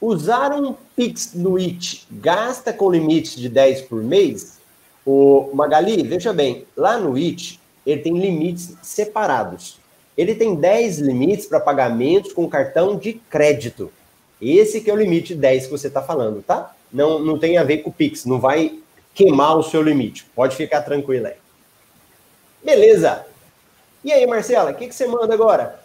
usar 0.00 0.52
um 0.52 0.74
Pix 0.94 1.34
no 1.34 1.58
IT 1.58 2.06
gasta 2.10 2.72
com 2.72 2.90
limite 2.90 3.40
de 3.40 3.48
10 3.48 3.82
por 3.82 4.02
mês? 4.02 4.56
O 5.04 5.50
Magali, 5.54 6.02
veja 6.02 6.32
bem, 6.32 6.66
lá 6.76 6.98
no 6.98 7.16
IT 7.16 7.60
ele 7.84 8.02
tem 8.02 8.18
limites 8.18 8.74
separados. 8.82 9.78
ele 10.16 10.34
tem 10.34 10.56
10 10.56 10.98
limites 10.98 11.46
para 11.46 11.60
pagamentos 11.60 12.32
com 12.32 12.48
cartão 12.48 12.96
de 12.96 13.12
crédito. 13.12 13.92
Esse 14.40 14.80
que 14.80 14.90
é 14.90 14.94
o 14.94 14.96
limite 14.96 15.34
10 15.34 15.66
que 15.66 15.70
você 15.70 15.86
está 15.88 16.02
falando, 16.02 16.42
tá? 16.42 16.74
Não, 16.92 17.18
não 17.18 17.38
tem 17.38 17.58
a 17.58 17.64
ver 17.64 17.78
com 17.78 17.90
o 17.90 17.92
Pix, 17.92 18.24
não 18.24 18.40
vai 18.40 18.80
queimar 19.16 19.56
o 19.56 19.62
seu 19.62 19.82
limite. 19.82 20.26
Pode 20.34 20.54
ficar 20.54 20.82
tranquilo 20.82 21.26
aí. 21.26 21.36
Beleza. 22.62 23.24
E 24.04 24.12
aí, 24.12 24.26
Marcela, 24.26 24.70
o 24.70 24.74
que, 24.74 24.86
que 24.86 24.94
você 24.94 25.06
manda 25.06 25.32
agora? 25.32 25.80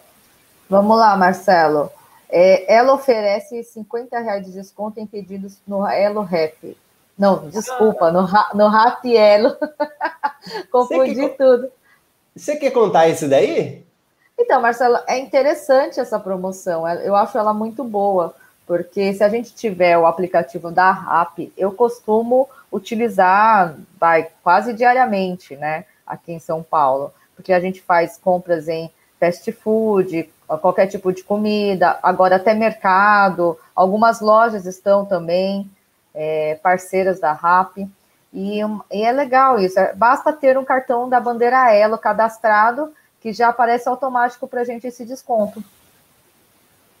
Vamos 0.68 0.98
lá, 0.98 1.16
Marcelo. 1.16 1.90
É, 2.28 2.72
ela 2.72 2.92
oferece 2.92 3.64
50 3.64 4.18
reais 4.20 4.46
de 4.46 4.52
desconto 4.52 5.00
em 5.00 5.06
pedidos 5.06 5.58
no 5.66 5.86
Elo 5.86 6.22
Rap. 6.22 6.76
Não, 7.18 7.48
desculpa, 7.48 8.10
no, 8.12 8.28
no 8.54 8.68
Rap 8.68 9.16
Elo. 9.16 9.56
Confundi 10.70 11.14
quer, 11.14 11.36
tudo. 11.36 11.70
Você 12.36 12.56
quer 12.56 12.70
contar 12.70 13.08
isso 13.08 13.28
daí? 13.28 13.84
Então, 14.38 14.60
Marcelo, 14.60 14.98
é 15.06 15.18
interessante 15.18 16.00
essa 16.00 16.18
promoção. 16.18 16.86
É, 16.86 17.06
eu 17.06 17.16
acho 17.16 17.36
ela 17.38 17.54
muito 17.54 17.82
boa, 17.82 18.34
porque 18.66 19.14
se 19.14 19.24
a 19.24 19.28
gente 19.28 19.54
tiver 19.54 19.96
o 19.96 20.06
aplicativo 20.06 20.70
da 20.70 20.90
RAP, 20.90 21.52
eu 21.56 21.72
costumo 21.72 22.48
utilizar 22.72 23.76
vai, 24.00 24.28
quase 24.42 24.72
diariamente, 24.72 25.54
né, 25.56 25.84
aqui 26.06 26.32
em 26.32 26.38
São 26.38 26.62
Paulo, 26.62 27.12
porque 27.36 27.52
a 27.52 27.60
gente 27.60 27.82
faz 27.82 28.16
compras 28.16 28.66
em 28.66 28.90
fast 29.20 29.52
food, 29.52 30.28
qualquer 30.60 30.86
tipo 30.86 31.12
de 31.12 31.22
comida, 31.22 31.98
agora 32.02 32.36
até 32.36 32.54
mercado, 32.54 33.58
algumas 33.74 34.20
lojas 34.20 34.66
estão 34.66 35.04
também 35.04 35.70
é, 36.14 36.58
parceiras 36.62 37.20
da 37.20 37.32
RAP, 37.32 37.78
e, 38.32 38.60
e, 38.90 39.02
é 39.02 39.12
legal 39.12 39.58
isso, 39.58 39.78
é, 39.78 39.94
basta 39.94 40.32
ter 40.32 40.58
um 40.58 40.64
cartão 40.64 41.08
da 41.08 41.20
bandeira 41.20 41.72
Elo 41.72 41.98
cadastrado, 41.98 42.92
que 43.20 43.32
já 43.32 43.48
aparece 43.48 43.88
automático 43.88 44.48
para 44.48 44.62
a 44.62 44.64
gente 44.64 44.86
esse 44.86 45.04
desconto. 45.04 45.62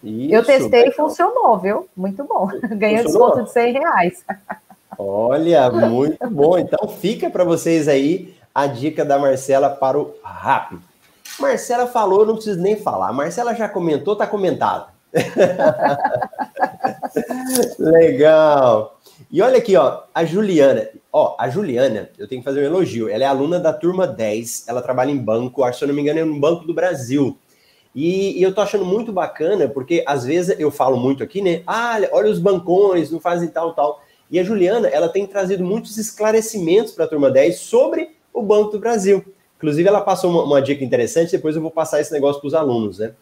Isso, 0.04 0.34
eu 0.34 0.44
testei 0.44 0.88
e 0.88 0.92
funcionou, 0.92 1.58
viu? 1.58 1.88
Muito 1.96 2.24
bom. 2.24 2.48
Ganhei 2.76 3.04
desconto 3.04 3.44
de 3.44 3.52
100 3.52 3.72
reais. 3.72 4.24
Olha, 5.04 5.68
muito 5.70 6.30
bom. 6.30 6.56
Então 6.56 6.88
fica 6.88 7.28
para 7.28 7.42
vocês 7.42 7.88
aí 7.88 8.32
a 8.54 8.68
dica 8.68 9.04
da 9.04 9.18
Marcela 9.18 9.68
para 9.68 9.98
o 9.98 10.14
RAP. 10.22 10.74
Marcela 11.40 11.88
falou, 11.88 12.24
não 12.24 12.34
preciso 12.34 12.60
nem 12.60 12.76
falar. 12.76 13.12
Marcela 13.12 13.54
já 13.54 13.68
comentou, 13.68 14.14
tá 14.14 14.24
comentado. 14.26 14.92
Legal. 17.78 18.98
E 19.30 19.42
olha 19.42 19.58
aqui, 19.58 19.76
ó, 19.76 20.02
a 20.14 20.24
Juliana. 20.24 20.88
Ó, 21.12 21.36
a 21.38 21.48
Juliana, 21.48 22.10
eu 22.16 22.28
tenho 22.28 22.40
que 22.40 22.44
fazer 22.44 22.60
um 22.60 22.66
elogio. 22.66 23.08
Ela 23.08 23.24
é 23.24 23.26
aluna 23.26 23.58
da 23.58 23.72
turma 23.72 24.06
10, 24.06 24.66
ela 24.68 24.82
trabalha 24.82 25.10
em 25.10 25.18
banco, 25.18 25.64
acho, 25.64 25.80
se 25.80 25.84
eu 25.84 25.88
não 25.88 25.94
me 25.94 26.02
engano, 26.02 26.20
é 26.20 26.24
no 26.24 26.38
Banco 26.38 26.64
do 26.64 26.72
Brasil. 26.72 27.36
E, 27.94 28.38
e, 28.38 28.42
eu 28.42 28.54
tô 28.54 28.60
achando 28.60 28.84
muito 28.84 29.12
bacana, 29.12 29.68
porque 29.68 30.02
às 30.06 30.24
vezes 30.24 30.58
eu 30.58 30.70
falo 30.70 30.96
muito 30.96 31.22
aqui, 31.22 31.42
né? 31.42 31.62
Ah, 31.66 31.98
olha 32.12 32.30
os 32.30 32.38
bancões, 32.38 33.10
não 33.10 33.20
fazem 33.20 33.48
tal, 33.48 33.74
tal. 33.74 34.00
E 34.32 34.40
a 34.40 34.42
Juliana, 34.42 34.88
ela 34.88 35.10
tem 35.10 35.26
trazido 35.26 35.62
muitos 35.62 35.98
esclarecimentos 35.98 36.92
para 36.92 37.04
a 37.04 37.08
turma 37.08 37.30
10 37.30 37.58
sobre 37.58 38.16
o 38.32 38.40
Banco 38.40 38.72
do 38.72 38.78
Brasil. 38.80 39.22
Inclusive, 39.58 39.86
ela 39.86 40.00
passou 40.00 40.30
uma, 40.30 40.42
uma 40.42 40.62
dica 40.62 40.82
interessante, 40.82 41.32
depois 41.32 41.54
eu 41.54 41.60
vou 41.60 41.70
passar 41.70 42.00
esse 42.00 42.10
negócio 42.10 42.40
para 42.40 42.48
os 42.48 42.54
alunos, 42.54 42.98
né? 42.98 43.12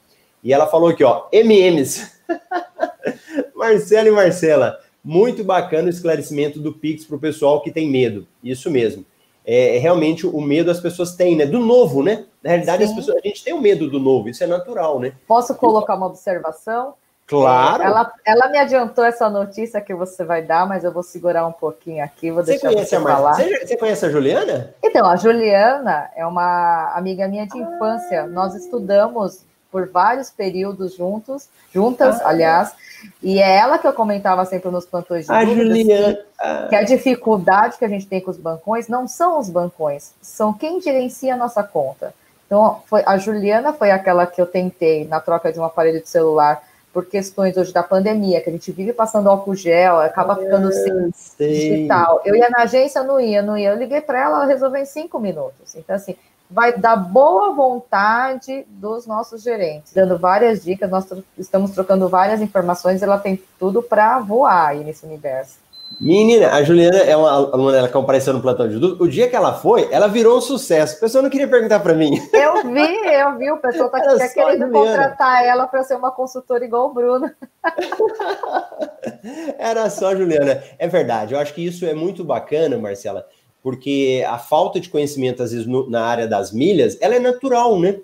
E 0.43 0.53
ela 0.53 0.69
falou 0.69 0.89
aqui, 0.89 1.03
ó, 1.03 1.25
MMs. 1.33 2.09
Marcelo 3.57 4.07
e 4.07 4.13
Marcela, 4.13 4.79
muito 5.03 5.43
bacana 5.43 5.89
o 5.89 5.91
esclarecimento 5.91 6.61
do 6.61 6.73
Pix 6.73 7.05
para 7.05 7.17
o 7.17 7.21
pessoal 7.21 7.61
que 7.61 7.73
tem 7.73 7.91
medo. 7.91 8.25
Isso 8.43 8.71
mesmo. 8.71 9.05
É, 9.45 9.77
é, 9.77 9.79
realmente 9.79 10.25
o 10.25 10.41
medo 10.41 10.71
as 10.71 10.79
pessoas 10.79 11.17
têm, 11.17 11.35
né? 11.35 11.45
Do 11.45 11.59
novo, 11.59 12.05
né? 12.05 12.27
Na 12.41 12.51
realidade, 12.51 12.85
as 12.85 12.93
pessoas, 12.93 13.17
a 13.17 13.27
gente 13.27 13.43
tem 13.43 13.53
o 13.53 13.61
medo 13.61 13.91
do 13.91 13.99
novo, 13.99 14.29
isso 14.29 14.45
é 14.45 14.47
natural, 14.47 15.01
né? 15.01 15.13
Posso 15.27 15.57
colocar 15.57 15.97
uma 15.97 16.07
observação? 16.07 16.95
Claro. 17.31 17.85
Ela, 17.85 18.13
ela 18.25 18.49
me 18.49 18.59
adiantou 18.59 19.05
essa 19.05 19.31
notícia 19.31 19.81
que 19.81 19.95
você 19.95 20.25
vai 20.25 20.43
dar, 20.43 20.67
mas 20.67 20.83
eu 20.83 20.91
vou 20.91 21.05
segurar 21.05 21.47
um 21.47 21.53
pouquinho 21.53 22.03
aqui, 22.03 22.29
vou 22.29 22.43
você 22.43 22.53
deixar 22.53 22.71
conhece 22.71 22.91
você 22.91 22.97
a 22.97 23.01
falar. 23.01 23.35
Você, 23.35 23.67
você, 23.67 23.77
conhece 23.77 24.05
a 24.05 24.11
Juliana? 24.11 24.75
Então, 24.83 25.07
a 25.07 25.15
Juliana 25.15 26.11
é 26.17 26.27
uma 26.27 26.93
amiga 26.93 27.29
minha 27.29 27.47
de 27.47 27.57
infância. 27.57 28.23
Ah. 28.23 28.27
Nós 28.27 28.57
estudamos 28.57 29.45
por 29.71 29.89
vários 29.89 30.29
períodos 30.29 30.97
juntos, 30.97 31.49
juntas, 31.73 32.21
ah. 32.21 32.31
aliás, 32.31 32.75
e 33.23 33.41
é 33.41 33.59
ela 33.59 33.79
que 33.79 33.87
eu 33.87 33.93
comentava 33.93 34.45
sempre 34.45 34.69
nos 34.69 34.85
plantões 34.85 35.27
de 35.27 35.33
a 35.33 35.45
Juliana. 35.45 36.15
Que, 36.15 36.69
que 36.71 36.75
a 36.75 36.83
dificuldade 36.83 37.79
que 37.79 37.85
a 37.85 37.89
gente 37.89 38.09
tem 38.09 38.21
com 38.21 38.33
os 38.33 38.39
bancões 38.39 38.89
não 38.89 39.07
são 39.07 39.39
os 39.39 39.49
bancões, 39.49 40.15
são 40.21 40.53
quem 40.53 40.81
gerencia 40.81 41.35
a 41.35 41.37
nossa 41.37 41.63
conta. 41.63 42.13
Então, 42.45 42.83
foi, 42.87 43.05
a 43.07 43.17
Juliana 43.17 43.73
foi 43.73 43.93
aquela 43.93 44.27
que 44.27 44.43
eu 44.43 44.47
tentei 44.47 45.07
na 45.07 45.21
troca 45.21 45.53
de 45.53 45.61
um 45.61 45.65
aparelho 45.65 46.03
de 46.03 46.09
celular 46.09 46.61
por 46.93 47.07
questões 47.07 47.57
hoje 47.57 47.73
da 47.73 47.83
pandemia, 47.83 48.41
que 48.41 48.49
a 48.49 48.53
gente 48.53 48.73
vive 48.73 48.93
passando 48.93 49.29
álcool 49.29 49.55
gel, 49.55 50.01
acaba 50.01 50.37
ficando 50.37 50.69
ah, 50.69 50.73
sem 50.73 51.11
digital. 51.39 52.21
Eu 52.25 52.35
ia 52.35 52.51
na 52.51 52.63
agência, 52.63 53.03
não 53.03 53.21
ia, 53.21 53.43
não 53.43 53.57
ia. 53.57 53.71
Eu 53.71 53.79
liguei 53.79 54.01
para 54.01 54.21
ela, 54.21 54.37
ela 54.39 54.47
resolveu 54.47 54.83
em 54.83 54.87
cinco 54.87 55.19
minutos. 55.19 55.77
Então, 55.77 55.95
assim, 55.95 56.17
vai 56.51 56.77
dar 56.77 56.97
boa 56.97 57.55
vontade 57.55 58.67
dos 58.69 59.07
nossos 59.07 59.43
gerentes, 59.43 59.93
dando 59.93 60.19
várias 60.19 60.65
dicas, 60.65 60.91
nós 60.91 61.07
estamos 61.39 61.71
trocando 61.71 62.09
várias 62.09 62.41
informações, 62.41 63.03
ela 63.03 63.19
tem 63.19 63.41
tudo 63.59 63.83
para 63.83 64.19
voar 64.19 64.69
aí 64.69 64.83
nesse 64.83 65.07
universo. 65.07 65.59
Menina, 65.99 66.53
a 66.53 66.63
Juliana 66.63 66.99
é 66.99 67.17
uma 67.17 67.31
aluna 67.31 67.79
ela 67.79 67.89
que 67.89 67.97
apareceu 67.97 68.33
no 68.33 68.41
plantão 68.41 68.69
de 68.69 68.79
dúvida. 68.79 69.03
O 69.03 69.09
dia 69.09 69.29
que 69.29 69.37
ela 69.37 69.53
foi, 69.53 69.89
ela 69.91 70.07
virou 70.07 70.39
um 70.39 70.41
sucesso. 70.41 70.97
O 70.97 71.01
pessoal 71.01 71.23
não 71.23 71.31
queria 71.31 71.49
perguntar 71.49 71.81
para 71.81 71.95
mim. 71.95 72.17
Eu 72.33 72.63
vi, 72.69 72.97
eu 73.07 73.37
vi. 73.37 73.51
O 73.51 73.59
pessoal 73.59 73.91
tá 73.91 74.01
querendo 74.33 74.71
contratar 74.71 75.45
ela 75.45 75.67
para 75.67 75.83
ser 75.83 75.97
uma 75.97 76.11
consultora 76.11 76.65
igual 76.65 76.87
o 76.87 76.95
Bruno. 76.95 77.31
Era 79.59 79.91
só 79.91 80.09
a 80.09 80.17
Juliana. 80.17 80.63
É 80.79 80.87
verdade. 80.87 81.35
Eu 81.35 81.41
acho 81.41 81.53
que 81.53 81.65
isso 81.65 81.85
é 81.85 81.93
muito 81.93 82.25
bacana, 82.25 82.79
Marcela, 82.79 83.27
porque 83.63 84.25
a 84.27 84.39
falta 84.39 84.81
de 84.81 84.89
conhecimento, 84.89 85.43
às 85.43 85.53
vezes, 85.53 85.67
no, 85.67 85.89
na 85.91 86.03
área 86.03 86.27
das 86.27 86.53
milhas, 86.53 86.97
ela 87.01 87.17
é 87.17 87.19
natural, 87.19 87.79
né? 87.79 87.99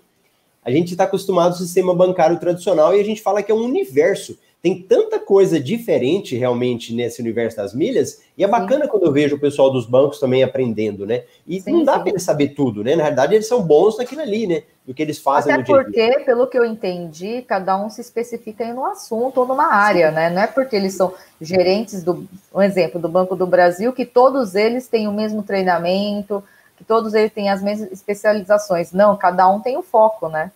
A 0.63 0.71
gente 0.71 0.91
está 0.91 1.05
acostumado 1.05 1.53
ao 1.53 1.59
sistema 1.59 1.95
bancário 1.95 2.39
tradicional 2.41 2.95
e 2.95 3.01
a 3.01 3.05
gente 3.05 3.23
fala 3.23 3.43
que 3.43 3.53
é 3.53 3.55
um 3.55 3.65
universo 3.65 4.37
tem 4.67 4.83
tanta 4.83 5.21
coisa 5.21 5.61
diferente 5.61 6.37
realmente 6.37 6.93
nesse 6.93 7.23
universo 7.23 7.57
das 7.57 7.73
milhas, 7.73 8.21
e 8.37 8.43
é 8.43 8.49
bacana 8.49 8.85
sim. 8.85 8.91
quando 8.91 9.05
eu 9.05 9.13
vejo 9.13 9.37
o 9.37 9.39
pessoal 9.39 9.71
dos 9.71 9.87
bancos 9.87 10.19
também 10.19 10.43
aprendendo, 10.43 11.07
né? 11.07 11.23
E 11.47 11.61
sim, 11.61 11.71
não 11.71 11.85
dá 11.85 12.01
para 12.01 12.11
eles 12.11 12.25
saber 12.25 12.49
tudo, 12.49 12.83
né? 12.83 12.97
Na 12.97 13.05
verdade, 13.05 13.37
eles 13.37 13.47
são 13.47 13.63
bons 13.63 13.97
naquilo 13.97 14.23
ali, 14.23 14.45
né? 14.45 14.65
Do 14.85 14.93
que 14.93 15.01
eles 15.01 15.21
fazem 15.21 15.53
Até 15.53 15.61
no 15.61 15.65
dia 15.65 15.85
porque, 15.85 16.25
pelo 16.25 16.49
que 16.49 16.59
eu 16.59 16.65
entendi, 16.65 17.43
cada 17.43 17.81
um 17.81 17.89
se 17.89 18.01
especifica 18.01 18.65
em 18.65 18.73
um 18.73 18.85
assunto 18.85 19.39
ou 19.39 19.47
numa 19.47 19.73
área, 19.73 20.09
sim. 20.09 20.17
né? 20.17 20.31
Não 20.31 20.43
é 20.43 20.49
porque 20.49 20.75
eles 20.75 20.95
são 20.95 21.15
gerentes 21.41 22.03
do, 22.03 22.27
um 22.53 22.61
exemplo, 22.61 23.01
do 23.01 23.09
Banco 23.09 23.37
do 23.37 23.47
Brasil, 23.47 23.93
que 23.93 24.05
todos 24.05 24.57
eles 24.57 24.89
têm 24.89 25.07
o 25.07 25.13
mesmo 25.13 25.45
treinamento, 25.45 26.43
que 26.77 26.83
todos 26.83 27.15
eles 27.15 27.33
têm 27.33 27.51
as 27.51 27.63
mesmas 27.63 27.93
especializações. 27.93 28.91
Não, 28.91 29.17
cada 29.17 29.49
um 29.49 29.61
tem 29.61 29.77
o 29.77 29.81
um 29.81 29.85
foco, 29.85 30.29
né? 30.29 30.51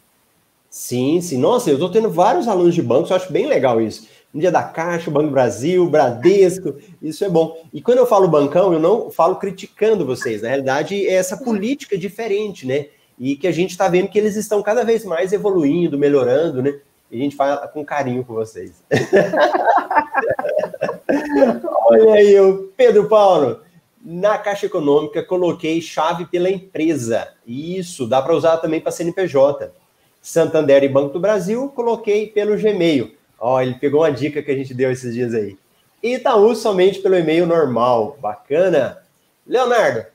Sim, 0.70 1.20
sim. 1.20 1.36
Nossa, 1.36 1.68
eu 1.68 1.74
estou 1.74 1.90
tendo 1.90 2.08
vários 2.08 2.46
alunos 2.46 2.76
de 2.76 2.80
bancos, 2.80 3.10
eu 3.10 3.16
acho 3.16 3.32
bem 3.32 3.46
legal 3.46 3.80
isso. 3.80 4.06
No 4.32 4.40
dia 4.40 4.52
da 4.52 4.62
Caixa, 4.62 5.10
Banco 5.10 5.32
Brasil, 5.32 5.90
Bradesco, 5.90 6.76
isso 7.02 7.24
é 7.24 7.28
bom. 7.28 7.60
E 7.72 7.82
quando 7.82 7.98
eu 7.98 8.06
falo 8.06 8.28
bancão, 8.28 8.72
eu 8.72 8.78
não 8.78 9.10
falo 9.10 9.34
criticando 9.34 10.06
vocês. 10.06 10.42
Na 10.42 10.48
realidade, 10.48 11.04
é 11.04 11.14
essa 11.14 11.36
política 11.36 11.98
diferente, 11.98 12.64
né? 12.64 12.86
E 13.18 13.34
que 13.34 13.48
a 13.48 13.52
gente 13.52 13.70
está 13.70 13.88
vendo 13.88 14.08
que 14.08 14.18
eles 14.18 14.36
estão 14.36 14.62
cada 14.62 14.84
vez 14.84 15.04
mais 15.04 15.32
evoluindo, 15.32 15.98
melhorando, 15.98 16.62
né? 16.62 16.78
E 17.10 17.18
a 17.18 17.22
gente 17.24 17.34
fala 17.34 17.66
com 17.66 17.84
carinho 17.84 18.24
com 18.24 18.34
vocês. 18.34 18.84
Olha 21.86 22.14
aí, 22.14 22.38
o 22.38 22.70
Pedro 22.76 23.08
Paulo. 23.08 23.62
Na 24.02 24.38
Caixa 24.38 24.66
Econômica, 24.66 25.24
coloquei 25.24 25.80
chave 25.80 26.26
pela 26.26 26.48
empresa. 26.48 27.28
Isso, 27.44 28.06
dá 28.06 28.22
para 28.22 28.34
usar 28.34 28.58
também 28.58 28.80
para 28.80 28.92
CNPJ. 28.92 29.72
Santander 30.20 30.84
e 30.84 30.88
Banco 30.88 31.14
do 31.14 31.20
Brasil, 31.20 31.68
coloquei 31.74 32.26
pelo 32.26 32.56
Gmail. 32.56 33.14
Ó, 33.38 33.60
ele 33.60 33.74
pegou 33.74 34.02
uma 34.02 34.12
dica 34.12 34.42
que 34.42 34.50
a 34.50 34.56
gente 34.56 34.74
deu 34.74 34.92
esses 34.92 35.14
dias 35.14 35.34
aí. 35.34 35.56
Itaú 36.02 36.54
somente 36.54 37.00
pelo 37.00 37.16
e-mail 37.16 37.46
normal. 37.46 38.16
Bacana. 38.20 38.98
Leonardo, 39.46 40.06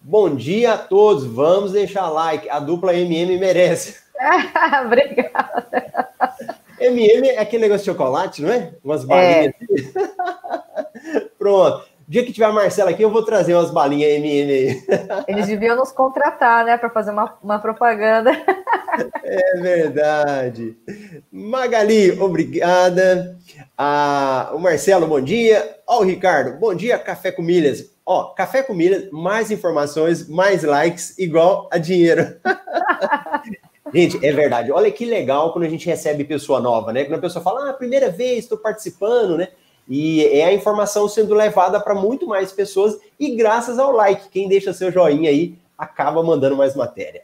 bom 0.00 0.34
dia 0.34 0.74
a 0.74 0.78
todos. 0.78 1.24
Vamos 1.24 1.72
deixar 1.72 2.08
like. 2.08 2.48
A 2.48 2.58
dupla 2.58 2.94
MM 2.94 3.38
merece. 3.38 3.96
Obrigada. 4.84 5.66
MM 6.80 7.28
é 7.28 7.38
aquele 7.38 7.62
negócio 7.62 7.84
de 7.84 7.92
chocolate, 7.92 8.42
não 8.42 8.50
é? 8.50 8.72
Umas 8.84 9.04
balinhas. 9.04 9.54
É. 9.54 9.54
Assim. 9.68 11.28
Dia 12.08 12.24
que 12.24 12.32
tiver 12.32 12.46
a 12.46 12.52
Marcela 12.52 12.90
aqui, 12.90 13.02
eu 13.02 13.10
vou 13.10 13.24
trazer 13.24 13.54
umas 13.54 13.72
balinhas 13.72 14.12
MM 14.12 14.52
aí. 14.52 14.82
Eles 15.26 15.46
deviam 15.48 15.76
nos 15.76 15.90
contratar, 15.90 16.64
né, 16.64 16.76
para 16.76 16.88
fazer 16.88 17.10
uma, 17.10 17.36
uma 17.42 17.58
propaganda. 17.58 18.30
É 19.22 19.60
verdade. 19.60 20.74
Magali, 21.30 22.18
obrigada. 22.18 23.36
Ah, 23.76 24.52
o 24.54 24.58
Marcelo, 24.58 25.06
bom 25.06 25.20
dia. 25.20 25.80
Ó, 25.86 26.00
o 26.00 26.04
Ricardo, 26.04 26.58
bom 26.58 26.74
dia, 26.74 26.98
Café 26.98 27.30
com 27.30 27.42
Milhas. 27.42 27.92
Ó, 28.06 28.32
Café 28.32 28.62
com 28.62 28.72
Milhas, 28.72 29.10
mais 29.10 29.50
informações, 29.50 30.26
mais 30.26 30.62
likes, 30.62 31.18
igual 31.18 31.68
a 31.70 31.76
dinheiro. 31.76 32.36
Gente, 33.92 34.24
é 34.24 34.32
verdade. 34.32 34.72
Olha 34.72 34.90
que 34.90 35.04
legal 35.04 35.52
quando 35.52 35.64
a 35.64 35.68
gente 35.68 35.86
recebe 35.86 36.24
pessoa 36.24 36.58
nova, 36.58 36.90
né? 36.90 37.04
Quando 37.04 37.18
a 37.18 37.22
pessoa 37.22 37.42
fala, 37.42 37.68
ah, 37.68 37.74
primeira 37.74 38.10
vez, 38.10 38.44
estou 38.44 38.56
participando, 38.56 39.36
né? 39.36 39.48
E 39.88 40.24
é 40.26 40.44
a 40.44 40.52
informação 40.52 41.08
sendo 41.08 41.34
levada 41.34 41.80
para 41.80 41.94
muito 41.94 42.26
mais 42.26 42.52
pessoas 42.52 42.98
e 43.18 43.36
graças 43.36 43.78
ao 43.78 43.92
like. 43.92 44.28
Quem 44.28 44.48
deixa 44.48 44.72
seu 44.72 44.90
joinha 44.90 45.30
aí 45.30 45.56
acaba 45.78 46.22
mandando 46.22 46.56
mais 46.56 46.74
matéria. 46.74 47.22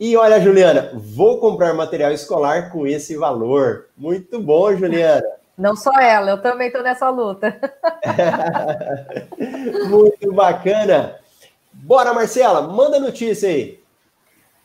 E 0.00 0.16
olha, 0.16 0.40
Juliana, 0.40 0.90
vou 0.94 1.38
comprar 1.38 1.72
material 1.74 2.10
escolar 2.10 2.72
com 2.72 2.86
esse 2.86 3.16
valor. 3.16 3.86
Muito 3.96 4.40
bom, 4.40 4.74
Juliana. 4.74 5.22
Não 5.56 5.76
só 5.76 5.92
ela, 6.00 6.30
eu 6.30 6.42
também 6.42 6.68
estou 6.68 6.82
nessa 6.82 7.08
luta. 7.10 7.56
Muito 9.88 10.32
bacana. 10.32 11.20
Bora, 11.72 12.12
Marcela, 12.12 12.62
manda 12.62 12.98
notícia 12.98 13.48
aí. 13.48 13.80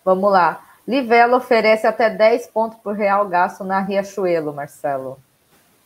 Vamos 0.04 0.32
lá. 0.32 0.66
Livelo 0.88 1.36
oferece 1.36 1.86
até 1.86 2.10
10 2.10 2.48
pontos 2.48 2.80
por 2.80 2.96
real 2.96 3.28
gasto 3.28 3.64
na 3.64 3.82
Riachuelo, 3.82 4.54
Marcelo. 4.54 5.20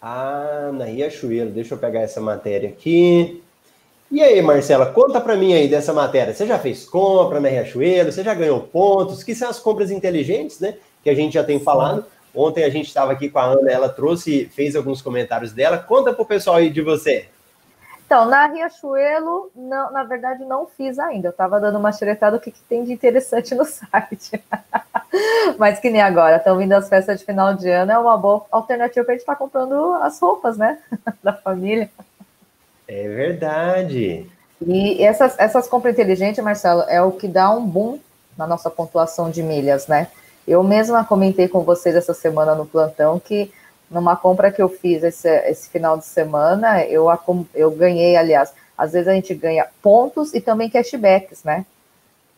Ah, 0.01 0.71
na 0.73 0.85
Riachuelo. 0.85 1.51
Deixa 1.51 1.75
eu 1.75 1.77
pegar 1.77 2.01
essa 2.01 2.19
matéria 2.19 2.69
aqui. 2.69 3.41
E 4.11 4.21
aí, 4.21 4.41
Marcela, 4.41 4.87
conta 4.87 5.21
para 5.21 5.37
mim 5.37 5.53
aí 5.53 5.67
dessa 5.67 5.93
matéria. 5.93 6.33
Você 6.33 6.45
já 6.45 6.57
fez 6.57 6.83
compra 6.85 7.39
na 7.39 7.47
Riachuelo? 7.47 8.11
Você 8.11 8.23
já 8.23 8.33
ganhou 8.33 8.59
pontos? 8.61 9.23
Que 9.23 9.35
são 9.35 9.49
as 9.49 9.59
compras 9.59 9.91
inteligentes, 9.91 10.59
né? 10.59 10.75
Que 11.03 11.09
a 11.09 11.13
gente 11.13 11.33
já 11.33 11.43
tem 11.43 11.59
falado. 11.59 12.03
Ontem 12.33 12.63
a 12.63 12.69
gente 12.69 12.87
estava 12.87 13.11
aqui 13.11 13.29
com 13.29 13.39
a 13.39 13.45
Ana, 13.45 13.69
ela 13.69 13.89
trouxe, 13.89 14.49
fez 14.53 14.75
alguns 14.75 15.01
comentários 15.01 15.51
dela. 15.51 15.77
Conta 15.77 16.13
pro 16.13 16.25
pessoal 16.25 16.57
aí 16.57 16.69
de 16.69 16.81
você. 16.81 17.27
Então, 18.12 18.26
na 18.26 18.45
Riachuelo, 18.45 19.50
não, 19.56 19.89
na 19.93 20.04
verdade, 20.04 20.43
não 20.43 20.67
fiz 20.67 21.00
ainda. 21.00 21.30
Eu 21.30 21.32
estava 21.32 21.62
dando 21.62 21.78
uma 21.80 21.93
xeretada 21.93 22.38
do 22.38 22.41
que, 22.41 22.52
que, 22.52 22.60
tem 22.63 22.84
de 22.84 22.91
interessante 22.91 23.56
no 23.56 23.63
site. 23.63 24.43
Mas 25.58 25.80
que 25.80 25.89
nem 25.89 26.02
agora, 26.02 26.36
estão 26.36 26.58
vindo 26.58 26.74
as 26.74 26.89
festas 26.89 27.21
de 27.21 27.26
final 27.26 27.54
de 27.54 27.69
ano, 27.69 27.93
é 27.93 27.97
uma 27.97 28.17
boa 28.17 28.45
alternativa 28.52 29.06
para 29.06 29.13
a 29.13 29.15
gente 29.15 29.21
estar 29.21 29.36
tá 29.36 29.39
comprando 29.39 29.93
as 30.02 30.19
roupas, 30.19 30.58
né? 30.58 30.80
da 31.24 31.32
família. 31.32 31.89
É 32.86 33.08
verdade. 33.08 34.30
E 34.62 35.02
essas, 35.02 35.39
essas 35.39 35.69
compras 35.69 35.93
inteligentes, 35.93 36.43
Marcelo, 36.43 36.84
é 36.89 37.02
o 37.02 37.13
que 37.13 37.30
dá 37.30 37.50
um 37.50 37.65
boom 37.65 37.97
na 38.38 38.45
nossa 38.45 38.69
pontuação 38.69 39.32
de 39.32 39.41
milhas, 39.41 39.88
né? 39.88 40.10
Eu 40.45 40.62
mesma 40.63 41.06
comentei 41.06 41.47
com 41.47 41.62
vocês 41.62 41.95
essa 41.95 42.13
semana 42.13 42.56
no 42.56 42.65
plantão 42.65 43.17
que 43.17 43.54
numa 43.91 44.15
compra 44.15 44.51
que 44.51 44.62
eu 44.62 44.69
fiz 44.69 45.04
esse, 45.04 45.27
esse 45.27 45.69
final 45.69 45.97
de 45.97 46.06
semana, 46.06 46.84
eu, 46.86 47.08
eu 47.54 47.69
ganhei, 47.71 48.15
aliás, 48.15 48.54
às 48.77 48.93
vezes 48.93 49.10
a 49.10 49.13
gente 49.13 49.36
ganha 49.36 49.67
pontos 49.82 50.34
e 50.34 50.39
também 50.39 50.69
cashbacks, 50.69 51.43
né? 51.43 51.65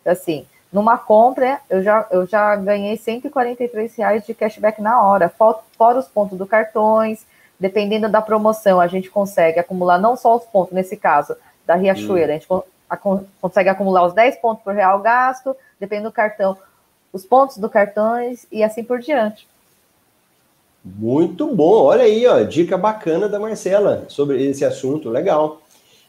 Assim, 0.04 0.48
numa 0.72 0.98
compra, 0.98 1.62
eu 1.70 1.84
já, 1.84 2.08
eu 2.10 2.26
já 2.26 2.56
ganhei 2.56 2.98
143 2.98 3.96
reais 3.96 4.26
de 4.26 4.34
cashback 4.34 4.82
na 4.82 5.02
hora, 5.02 5.30
fora 5.30 6.00
os 6.00 6.08
pontos 6.08 6.38
do 6.38 6.48
cartões, 6.48 7.24
dependendo 7.60 8.10
da 8.10 8.22
promoção, 8.22 8.82
a 8.82 8.88
gente 8.88 9.10
consegue 9.12 9.60
acumular 9.60 10.00
não 10.00 10.18
só 10.18 10.36
os 10.36 10.44
pontos, 10.46 10.74
nesse 10.74 10.98
caso, 10.98 11.36
da 11.66 11.76
Riachuelo, 11.76 12.32
a 12.32 12.34
gente 12.34 12.48
consegue 13.39 13.70
acumular 13.70 14.06
os 14.06 14.13
10 14.13 14.38
pontos 14.38 14.63
por 14.63 14.74
real 14.74 15.00
gasto, 15.00 15.56
dependendo 15.80 16.10
do 16.10 16.13
cartão, 16.13 16.58
os 17.13 17.26
pontos 17.26 17.58
do 17.58 17.70
cartões 17.70 18.48
e 18.52 18.63
assim 18.63 18.84
por 18.84 19.00
diante. 19.00 19.48
Muito 20.84 21.48
bom, 21.48 21.84
olha 21.84 22.04
aí, 22.04 22.28
ó, 22.28 22.41
dica 22.41 22.78
bacana 22.78 23.30
da 23.30 23.39
Marcela 23.39 24.06
sobre 24.10 24.43
esse 24.46 24.65
assunto, 24.65 25.10
legal. 25.10 25.62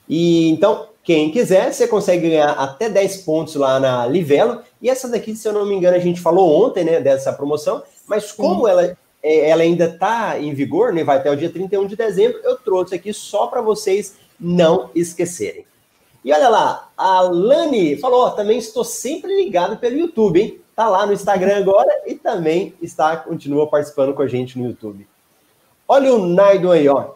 E 0.08 0.48
então, 0.48 0.88
quem 1.04 1.30
quiser, 1.30 1.72
você 1.72 1.86
consegue 1.86 2.28
ganhar 2.28 2.50
até 2.50 2.88
10 2.88 3.18
pontos 3.18 3.54
lá 3.54 3.78
na 3.78 4.04
Livelo. 4.06 4.62
E 4.82 4.90
essa 4.90 5.08
daqui, 5.08 5.36
se 5.36 5.46
eu 5.46 5.52
não 5.52 5.64
me 5.64 5.74
engano, 5.74 5.96
a 5.96 6.00
gente 6.00 6.20
falou 6.20 6.66
ontem, 6.66 6.82
né, 6.82 7.00
dessa 7.00 7.32
promoção, 7.32 7.82
mas 8.06 8.32
como 8.32 8.66
ela, 8.66 8.96
é, 9.22 9.50
ela 9.50 9.62
ainda 9.62 9.84
está 9.84 10.40
em 10.40 10.52
vigor, 10.52 10.92
né, 10.92 11.04
vai 11.04 11.18
até 11.18 11.30
o 11.30 11.36
dia 11.36 11.50
31 11.50 11.86
de 11.86 11.94
dezembro, 11.94 12.40
eu 12.42 12.56
trouxe 12.56 12.96
aqui 12.96 13.12
só 13.12 13.46
para 13.46 13.62
vocês 13.62 14.16
não 14.40 14.90
esquecerem. 14.94 15.64
E 16.24 16.32
olha 16.32 16.48
lá, 16.48 16.90
a 16.96 17.20
Lani 17.20 17.96
falou, 17.98 18.22
ó, 18.22 18.30
também 18.30 18.58
estou 18.58 18.82
sempre 18.82 19.36
ligado 19.36 19.76
pelo 19.76 19.96
YouTube, 19.96 20.40
hein? 20.40 20.60
Tá 20.74 20.88
lá 20.88 21.06
no 21.06 21.12
Instagram 21.12 21.58
agora 21.58 22.02
e 22.06 22.14
também 22.14 22.74
está 22.82 23.16
continua 23.16 23.68
participando 23.68 24.12
com 24.12 24.22
a 24.22 24.26
gente 24.26 24.58
no 24.58 24.66
YouTube. 24.66 25.06
Olha 25.86 26.12
o 26.12 26.26
Naido 26.26 26.72
aí, 26.72 26.88
ó. 26.88 27.12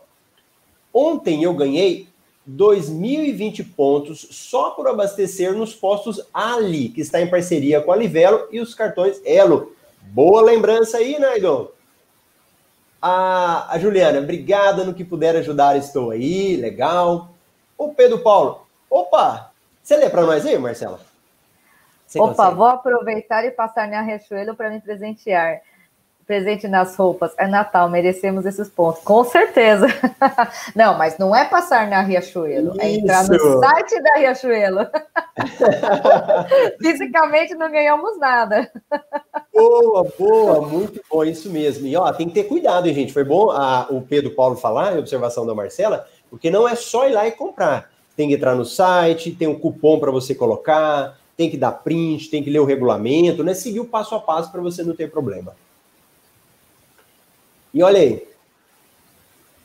Ontem 0.94 1.42
eu 1.42 1.52
ganhei 1.54 2.08
2.020 2.48 3.74
pontos 3.74 4.26
só 4.30 4.70
por 4.70 4.86
abastecer 4.86 5.52
nos 5.54 5.74
postos 5.74 6.20
Ali, 6.32 6.88
que 6.88 7.00
está 7.00 7.20
em 7.20 7.28
parceria 7.28 7.80
com 7.80 7.92
a 7.92 7.96
Livelo 7.96 8.46
e 8.50 8.60
os 8.60 8.74
cartões 8.74 9.20
Elo. 9.24 9.72
Boa 10.02 10.40
lembrança 10.40 10.98
aí, 10.98 11.18
Naido. 11.18 11.72
A, 13.00 13.72
a 13.74 13.78
Juliana, 13.78 14.20
obrigada 14.20 14.84
no 14.84 14.94
que 14.94 15.04
puder 15.04 15.36
ajudar, 15.36 15.76
estou 15.76 16.10
aí, 16.10 16.56
legal. 16.56 17.30
O 17.76 17.92
Pedro 17.92 18.18
Paulo, 18.20 18.66
opa, 18.90 19.52
você 19.82 19.96
lê 19.96 20.08
para 20.08 20.22
nós 20.22 20.44
aí, 20.46 20.58
Marcela? 20.58 21.07
Você 22.08 22.18
Opa, 22.18 22.34
consegue? 22.34 22.56
vou 22.56 22.66
aproveitar 22.66 23.44
e 23.44 23.50
passar 23.50 23.86
na 23.86 24.00
Riachuelo 24.00 24.54
para 24.56 24.70
me 24.70 24.80
presentear. 24.80 25.60
Presente 26.26 26.66
nas 26.66 26.96
roupas. 26.96 27.34
É 27.38 27.46
Natal, 27.46 27.88
merecemos 27.88 28.46
esses 28.46 28.68
pontos. 28.68 29.02
Com 29.02 29.24
certeza. 29.24 29.86
não, 30.74 30.96
mas 30.96 31.18
não 31.18 31.36
é 31.36 31.44
passar 31.44 31.86
na 31.86 32.00
Riachuelo, 32.02 32.72
Isso. 32.72 32.80
é 32.80 32.90
entrar 32.92 33.28
no 33.28 33.60
site 33.60 34.02
da 34.02 34.14
Riachuelo. 34.14 34.86
Fisicamente 36.80 37.54
não 37.54 37.70
ganhamos 37.70 38.18
nada. 38.18 38.70
boa, 39.54 40.06
boa, 40.18 40.66
muito 40.66 41.02
bom, 41.10 41.24
isso 41.24 41.50
mesmo. 41.50 41.86
E 41.86 41.96
ó, 41.96 42.10
tem 42.12 42.28
que 42.28 42.34
ter 42.34 42.44
cuidado, 42.44 42.88
hein, 42.88 42.94
gente. 42.94 43.12
Foi 43.12 43.24
bom 43.24 43.50
a, 43.50 43.86
o 43.90 44.00
Pedro 44.02 44.30
Paulo 44.34 44.56
falar, 44.56 44.94
a 44.94 44.98
observação 44.98 45.46
da 45.46 45.54
Marcela, 45.54 46.06
porque 46.30 46.50
não 46.50 46.66
é 46.68 46.74
só 46.74 47.06
ir 47.06 47.12
lá 47.12 47.26
e 47.26 47.32
comprar. 47.32 47.90
Tem 48.16 48.28
que 48.28 48.34
entrar 48.34 48.54
no 48.54 48.64
site, 48.64 49.32
tem 49.32 49.48
um 49.48 49.58
cupom 49.58 49.98
para 49.98 50.10
você 50.10 50.34
colocar, 50.34 51.16
tem 51.38 51.48
que 51.48 51.56
dar 51.56 51.70
print, 51.70 52.28
tem 52.30 52.42
que 52.42 52.50
ler 52.50 52.58
o 52.58 52.64
regulamento, 52.64 53.44
né? 53.44 53.54
Seguir 53.54 53.78
o 53.78 53.84
passo 53.84 54.12
a 54.16 54.20
passo 54.20 54.50
para 54.50 54.60
você 54.60 54.82
não 54.82 54.96
ter 54.96 55.08
problema. 55.08 55.54
E 57.72 57.80
olha 57.80 58.00
aí. 58.00 58.26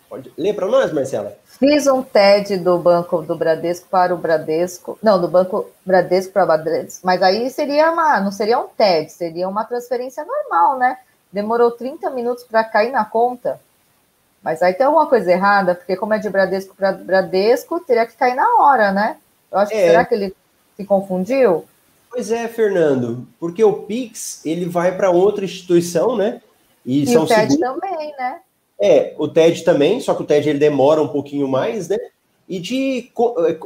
Pode 0.07 0.31
ler 0.37 0.53
para 0.53 0.67
nós, 0.67 0.93
Marcela? 0.93 1.35
Fiz 1.57 1.87
um 1.87 2.03
TED 2.03 2.57
do 2.57 2.77
Banco 2.77 3.23
do 3.23 3.35
Bradesco 3.35 3.87
para 3.89 4.13
o 4.13 4.17
Bradesco. 4.17 4.99
Não, 5.01 5.19
do 5.19 5.27
Banco 5.27 5.67
Bradesco 5.83 6.31
para 6.31 6.43
o 6.43 6.45
Bradesco. 6.45 7.03
Mas 7.03 7.23
aí 7.23 7.49
seria 7.49 7.91
uma. 7.91 8.19
Não 8.19 8.31
seria 8.31 8.59
um 8.59 8.67
TED, 8.67 9.11
seria 9.11 9.49
uma 9.49 9.63
transferência 9.63 10.23
normal, 10.23 10.77
né? 10.77 10.99
Demorou 11.31 11.71
30 11.71 12.07
minutos 12.11 12.43
para 12.43 12.63
cair 12.63 12.91
na 12.91 13.03
conta. 13.03 13.59
Mas 14.43 14.61
aí 14.61 14.75
tem 14.75 14.85
alguma 14.85 15.07
coisa 15.07 15.31
errada, 15.31 15.73
porque 15.73 15.95
como 15.95 16.13
é 16.13 16.19
de 16.19 16.29
Bradesco 16.29 16.75
para 16.75 16.91
Bradesco, 16.91 17.79
teria 17.79 18.05
que 18.05 18.15
cair 18.15 18.35
na 18.35 18.61
hora, 18.61 18.91
né? 18.91 19.17
Eu 19.51 19.57
acho 19.57 19.71
que 19.71 19.77
é. 19.77 19.87
será 19.87 20.05
que 20.05 20.13
ele 20.13 20.35
se 20.75 20.85
confundiu? 20.85 21.65
Pois 22.09 22.31
é, 22.31 22.47
Fernando, 22.47 23.27
porque 23.39 23.63
o 23.63 23.73
Pix 23.73 24.45
ele 24.45 24.65
vai 24.65 24.95
para 24.95 25.09
outra 25.09 25.43
instituição, 25.43 26.15
né? 26.15 26.41
E, 26.85 27.03
e 27.03 27.07
são 27.07 27.23
o 27.23 27.27
TED 27.27 27.53
seguros... 27.53 27.81
também, 27.81 28.13
né? 28.17 28.39
É, 28.79 29.15
o 29.17 29.27
TED 29.27 29.63
também, 29.63 29.99
só 29.99 30.13
que 30.13 30.21
o 30.21 30.25
TED 30.25 30.49
ele 30.49 30.59
demora 30.59 31.01
um 31.01 31.07
pouquinho 31.07 31.47
mais, 31.47 31.87
né? 31.87 31.97
E 32.47 32.59
de 32.59 33.09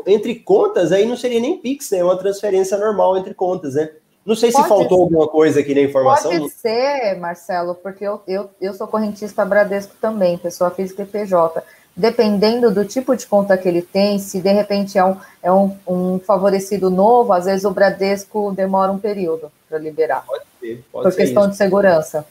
entre 0.06 0.36
contas 0.36 0.92
aí 0.92 1.06
não 1.06 1.18
seria 1.18 1.40
nem 1.40 1.58
Pix, 1.58 1.92
né? 1.92 1.98
É 1.98 2.04
uma 2.04 2.18
transferência 2.18 2.78
normal 2.78 3.18
entre 3.18 3.34
contas, 3.34 3.74
né? 3.74 3.90
Não 4.26 4.36
sei 4.36 4.52
se 4.52 4.62
faltou 4.64 4.98
ser. 4.98 5.04
alguma 5.04 5.28
coisa 5.28 5.60
aqui 5.62 5.74
na 5.74 5.82
informação. 5.82 6.32
Pode 6.32 6.50
ser, 6.52 7.16
Marcelo, 7.18 7.76
porque 7.76 8.04
eu, 8.04 8.22
eu, 8.28 8.50
eu 8.62 8.74
sou 8.74 8.86
correntista 8.86 9.44
Bradesco 9.46 9.96
também, 10.02 10.38
pessoa 10.38 10.70
física 10.70 11.04
e 11.04 11.06
PJ 11.06 11.64
dependendo 11.98 12.70
do 12.72 12.86
tipo 12.86 13.16
de 13.16 13.26
conta 13.26 13.58
que 13.58 13.68
ele 13.68 13.82
tem, 13.82 14.20
se 14.20 14.40
de 14.40 14.52
repente 14.52 15.00
é 15.00 15.04
um, 15.04 15.18
é 15.42 15.52
um, 15.52 15.76
um 15.88 16.20
favorecido 16.20 16.92
novo, 16.92 17.34
às 17.34 17.46
vezes 17.46 17.66
o 17.66 17.72
Bradesco 17.72 18.54
demora 18.56 18.92
um 18.92 19.00
período 19.00 19.52
para 19.68 19.80
liberar. 19.80 20.24
Pode 20.28 20.44
ser, 20.60 20.86
pode 20.92 21.04
por 21.04 21.12
ser. 21.12 21.18
Por 21.18 21.26
questão 21.26 21.42
isso. 21.44 21.52
de 21.52 21.58
segurança. 21.58 22.28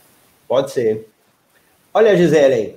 Pode 0.46 0.70
ser. 0.70 1.08
Olha 1.92 2.12
a 2.12 2.14
Gisele 2.14 2.54
aí. 2.54 2.76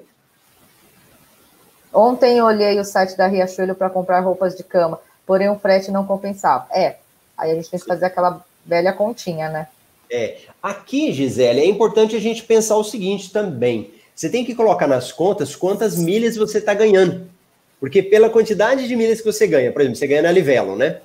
Ontem 1.93 2.39
eu 2.39 2.45
olhei 2.45 2.79
o 2.79 2.83
site 2.83 3.15
da 3.15 3.27
Riachuelo 3.27 3.75
para 3.75 3.89
comprar 3.89 4.19
roupas 4.21 4.55
de 4.55 4.63
cama, 4.63 4.99
porém 5.27 5.47
o 5.49 5.59
frete 5.59 5.91
não 5.91 6.07
compensava. 6.07 6.65
É, 6.71 6.95
aí 7.37 7.51
a 7.51 7.55
gente 7.55 7.69
tem 7.69 7.79
que 7.79 7.85
fazer 7.85 8.05
aquela 8.05 8.43
velha 8.65 8.93
continha, 8.93 9.47
né? 9.49 9.67
É. 10.11 10.37
Aqui, 10.61 11.13
Gisele, 11.13 11.59
é 11.59 11.65
importante 11.65 12.15
a 12.15 12.19
gente 12.19 12.43
pensar 12.43 12.77
o 12.77 12.83
seguinte 12.83 13.31
também. 13.31 13.93
Você 14.19 14.27
tem 14.27 14.43
que 14.43 14.53
colocar 14.53 14.85
nas 14.85 15.13
contas 15.13 15.55
quantas 15.55 15.97
milhas 15.97 16.35
você 16.35 16.57
está 16.57 16.73
ganhando. 16.73 17.29
Porque 17.79 18.03
pela 18.03 18.29
quantidade 18.29 18.85
de 18.85 18.93
milhas 18.93 19.21
que 19.21 19.31
você 19.31 19.47
ganha, 19.47 19.71
por 19.71 19.79
exemplo, 19.79 19.97
você 19.97 20.07
ganha 20.07 20.23
na 20.23 20.29
Livelo, 20.29 20.75
né? 20.75 20.97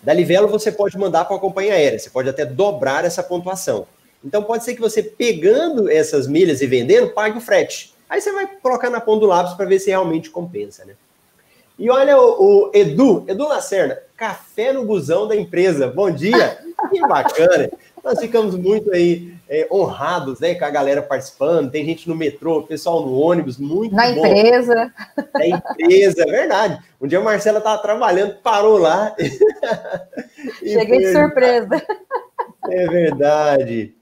Da 0.00 0.12
Livelo 0.12 0.46
você 0.46 0.70
pode 0.70 0.96
mandar 0.96 1.24
para 1.24 1.34
a 1.34 1.40
companhia 1.40 1.74
aérea, 1.74 1.98
você 1.98 2.08
pode 2.08 2.28
até 2.28 2.46
dobrar 2.46 3.04
essa 3.04 3.20
pontuação. 3.20 3.84
Então 4.24 4.44
pode 4.44 4.62
ser 4.62 4.76
que 4.76 4.80
você 4.80 5.02
pegando 5.02 5.90
essas 5.90 6.28
milhas 6.28 6.60
e 6.62 6.68
vendendo, 6.68 7.10
pague 7.10 7.36
o 7.36 7.40
frete. 7.40 7.92
Aí 8.08 8.20
você 8.20 8.30
vai 8.30 8.46
colocar 8.46 8.90
na 8.90 9.00
ponta 9.00 9.22
do 9.22 9.26
lápis 9.26 9.54
para 9.54 9.66
ver 9.66 9.80
se 9.80 9.90
realmente 9.90 10.30
compensa, 10.30 10.84
né? 10.84 10.94
E 11.76 11.90
olha 11.90 12.16
o, 12.16 12.68
o, 12.68 12.70
Edu, 12.72 13.24
Edu 13.26 13.48
Lacerna, 13.48 13.98
café 14.16 14.72
no 14.72 14.84
busão 14.84 15.26
da 15.26 15.34
empresa. 15.34 15.88
Bom 15.88 16.12
dia. 16.12 16.58
Que 16.90 17.00
bacana. 17.00 17.68
Nós 18.02 18.18
ficamos 18.18 18.56
muito 18.56 18.92
aí 18.92 19.34
é, 19.48 19.68
honrados, 19.70 20.40
né, 20.40 20.54
com 20.54 20.64
a 20.64 20.70
galera 20.70 21.02
participando. 21.02 21.70
Tem 21.70 21.84
gente 21.84 22.08
no 22.08 22.16
metrô, 22.16 22.62
pessoal 22.62 23.06
no 23.06 23.16
ônibus, 23.18 23.58
muito 23.58 23.94
Na 23.94 24.10
bom. 24.12 24.26
empresa. 24.26 24.92
Na 25.34 25.46
empresa, 25.46 26.22
é 26.22 26.26
verdade. 26.26 26.82
Um 27.00 27.06
dia 27.06 27.18
a 27.18 27.22
Marcela 27.22 27.58
estava 27.58 27.80
trabalhando, 27.80 28.36
parou 28.42 28.76
lá. 28.78 29.14
Cheguei 30.58 30.98
de 30.98 31.12
surpresa. 31.12 31.86
É 32.70 32.86
verdade. 32.86 33.94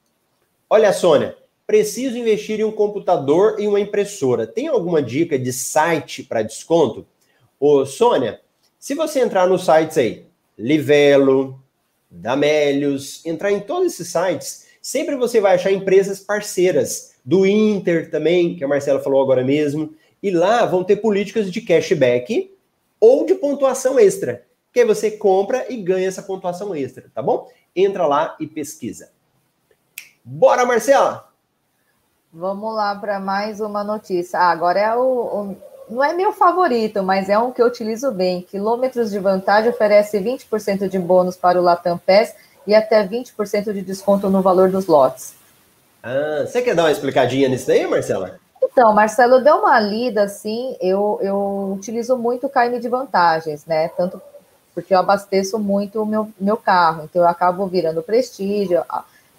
Olha, 0.69 0.93
Sônia, 0.93 1.37
preciso 1.67 2.17
investir 2.17 2.61
em 2.61 2.65
um 2.65 2.73
computador 2.73 3.57
e 3.59 3.67
uma 3.67 3.81
impressora. 3.81 4.47
Tem 4.47 4.69
alguma 4.69 5.03
dica 5.03 5.39
de 5.39 5.53
site 5.53 6.23
para 6.23 6.43
desconto? 6.43 7.07
Ô, 7.59 7.85
Sônia, 7.85 8.41
se 8.79 8.95
você 8.95 9.21
entrar 9.21 9.47
nos 9.47 9.65
sites 9.65 9.99
aí, 9.99 10.25
Livelo, 10.57 11.61
Damélios, 12.11 13.25
entrar 13.25 13.53
em 13.53 13.61
todos 13.61 13.93
esses 13.93 14.09
sites, 14.09 14.67
sempre 14.83 15.15
você 15.17 15.41
vai 15.41 15.55
achar 15.55 15.71
empresas 15.71 16.21
parceiras, 16.21 17.11
do 17.25 17.47
Inter 17.47 18.11
também, 18.11 18.57
que 18.57 18.65
a 18.65 18.69
Marcela 18.69 19.01
falou 19.01 19.23
agora 19.23 19.45
mesmo, 19.45 19.95
e 20.23 20.31
lá 20.31 20.65
vão 20.67 20.85
ter 20.85 20.97
políticas 20.97 21.51
de 21.51 21.61
cashback 21.61 22.55
ou 22.99 23.25
de 23.25 23.35
pontuação 23.35 23.99
extra, 23.99 24.45
que 24.73 24.81
aí 24.81 24.87
você 24.87 25.11
compra 25.11 25.67
e 25.73 25.77
ganha 25.77 26.09
essa 26.09 26.23
pontuação 26.23 26.75
extra, 26.75 27.11
tá 27.15 27.23
bom? 27.23 27.49
Entra 27.75 28.07
lá 28.07 28.37
e 28.41 28.47
pesquisa. 28.47 29.11
Bora, 30.25 30.67
Marcela! 30.67 31.31
Vamos 32.33 32.75
lá 32.75 32.95
para 32.95 33.19
mais 33.19 33.61
uma 33.61 33.83
notícia. 33.83 34.39
Ah, 34.39 34.51
agora 34.51 34.79
é 34.79 34.95
o, 34.95 35.03
o 35.03 35.57
não 35.91 36.05
é 36.05 36.13
meu 36.13 36.33
favorito, 36.33 37.03
mas 37.03 37.29
é 37.29 37.39
um 37.39 37.51
que 37.51 37.61
eu 37.61 37.67
utilizo 37.67 38.13
bem. 38.13 38.43
Quilômetros 38.43 39.11
de 39.11 39.19
vantagem 39.19 39.71
oferece 39.71 40.19
20% 40.19 40.89
de 40.89 40.99
bônus 40.99 41.37
para 41.37 41.61
o 41.61 41.63
Latam 41.63 41.99
Pass 41.99 42.35
e 42.67 42.75
até 42.75 43.07
20% 43.07 43.73
de 43.73 43.83
desconto 43.83 44.31
no 44.31 44.41
valor 44.41 44.71
dos 44.71 44.87
lotes. 44.87 45.35
Ah, 46.03 46.45
você 46.47 46.63
quer 46.63 46.75
dar 46.75 46.85
uma 46.85 46.93
explicadinha 46.93 47.49
nisso 47.49 47.67
daí, 47.67 47.87
Marcela? 47.87 48.39
Então, 48.63 48.93
Marcelo, 48.93 49.43
deu 49.43 49.57
uma 49.57 49.81
lida 49.81 50.23
assim, 50.23 50.77
eu, 50.81 51.19
eu 51.23 51.75
utilizo 51.77 52.17
muito 52.17 52.47
o 52.47 52.51
KM 52.51 52.79
de 52.79 52.89
vantagens, 52.89 53.67
né? 53.67 53.89
Tanto 53.89 54.21
porque 54.75 54.95
eu 54.95 54.99
abasteço 54.99 55.59
muito 55.59 56.03
o 56.03 56.07
meu, 56.07 56.31
meu 56.39 56.57
carro, 56.57 57.05
então 57.05 57.23
eu 57.23 57.29
acabo 57.29 57.67
virando 57.67 58.03
prestígio 58.03 58.85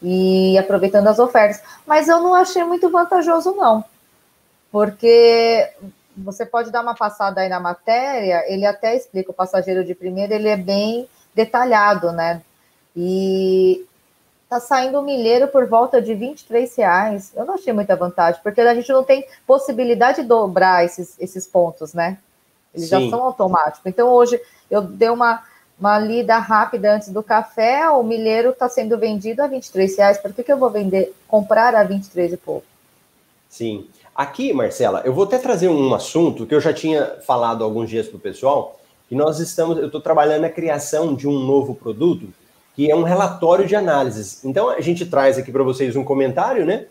e 0.02 0.58
aproveitando 0.58 1.08
as 1.08 1.20
ofertas. 1.20 1.62
Mas 1.86 2.08
eu 2.08 2.20
não 2.20 2.36
achei 2.36 2.64
muito 2.64 2.90
vantajoso, 2.90 3.54
não. 3.54 3.84
Porque 4.72 5.70
você 6.18 6.46
pode 6.46 6.72
dar 6.72 6.82
uma 6.82 6.96
passada 6.96 7.42
aí 7.42 7.50
na 7.50 7.60
matéria, 7.60 8.44
ele 8.48 8.66
até 8.66 8.96
explica, 8.96 9.32
o 9.32 9.34
passageiro 9.34 9.84
de 9.84 9.96
primeira, 9.96 10.36
ele 10.36 10.48
é 10.48 10.58
bem 10.58 11.08
detalhado, 11.34 12.12
né? 12.12 12.42
E 12.96 13.86
tá 14.50 14.60
saindo 14.60 15.00
um 15.00 15.04
milheiro 15.04 15.48
por 15.48 15.66
volta 15.66 16.02
de 16.02 16.14
23 16.14 16.76
reais. 16.76 17.32
Eu 17.36 17.46
não 17.46 17.54
achei 17.54 17.72
muita 17.72 17.96
vantagem, 17.96 18.42
porque 18.44 18.60
a 18.60 18.76
gente 18.76 18.92
não 18.92 19.04
tem 19.04 19.26
possibilidade 19.48 20.22
de 20.22 20.28
dobrar 20.28 20.84
esses, 20.84 21.16
esses 21.20 21.48
pontos, 21.48 21.94
né? 21.94 22.18
Eles 22.74 22.90
Sim. 22.90 23.06
já 23.06 23.10
são 23.10 23.24
automáticos. 23.24 23.86
Então, 23.86 24.10
hoje, 24.10 24.42
eu 24.70 24.82
dei 24.82 25.10
uma, 25.10 25.44
uma 25.80 25.98
lida 26.00 26.38
rápida 26.38 26.94
antes 26.94 27.10
do 27.10 27.24
café, 27.24 27.88
o 27.90 28.04
milheiro 28.04 28.50
está 28.50 28.68
sendo 28.68 28.98
vendido 28.98 29.42
a 29.42 29.48
23 29.48 29.98
reais. 29.98 30.18
Por 30.18 30.34
que, 30.34 30.44
que 30.44 30.52
eu 30.52 30.58
vou 30.58 30.70
vender, 30.70 31.14
comprar 31.28 31.74
a 31.74 31.84
23 31.84 32.34
e 32.34 32.38
pouco? 32.38 32.66
Sim. 33.50 33.88
Aqui, 34.16 34.52
Marcela, 34.52 35.02
eu 35.06 35.14
vou 35.14 35.24
até 35.24 35.38
trazer 35.38 35.70
um 35.70 35.94
assunto 35.94 36.46
que 36.46 36.54
eu 36.54 36.60
já 36.60 36.74
tinha 36.74 37.18
falado 37.26 37.64
alguns 37.64 37.90
dias 37.90 38.08
para 38.08 38.18
o 38.18 38.20
pessoal, 38.20 38.78
que 39.08 39.16
nós 39.16 39.40
estamos, 39.40 39.78
eu 39.78 39.86
estou 39.86 40.02
trabalhando 40.02 40.42
na 40.42 40.50
criação 40.50 41.16
de 41.16 41.28
um 41.28 41.40
novo 41.40 41.74
produto, 41.74 42.28
que 42.76 42.92
é 42.92 42.96
um 42.96 43.04
relatório 43.04 43.66
de 43.66 43.76
análises. 43.76 44.44
Então, 44.44 44.70
a 44.70 44.82
gente 44.82 45.06
traz 45.06 45.38
aqui 45.38 45.52
para 45.52 45.64
vocês 45.64 45.96
um 45.96 46.04
comentário, 46.04 46.66
né, 46.66 46.88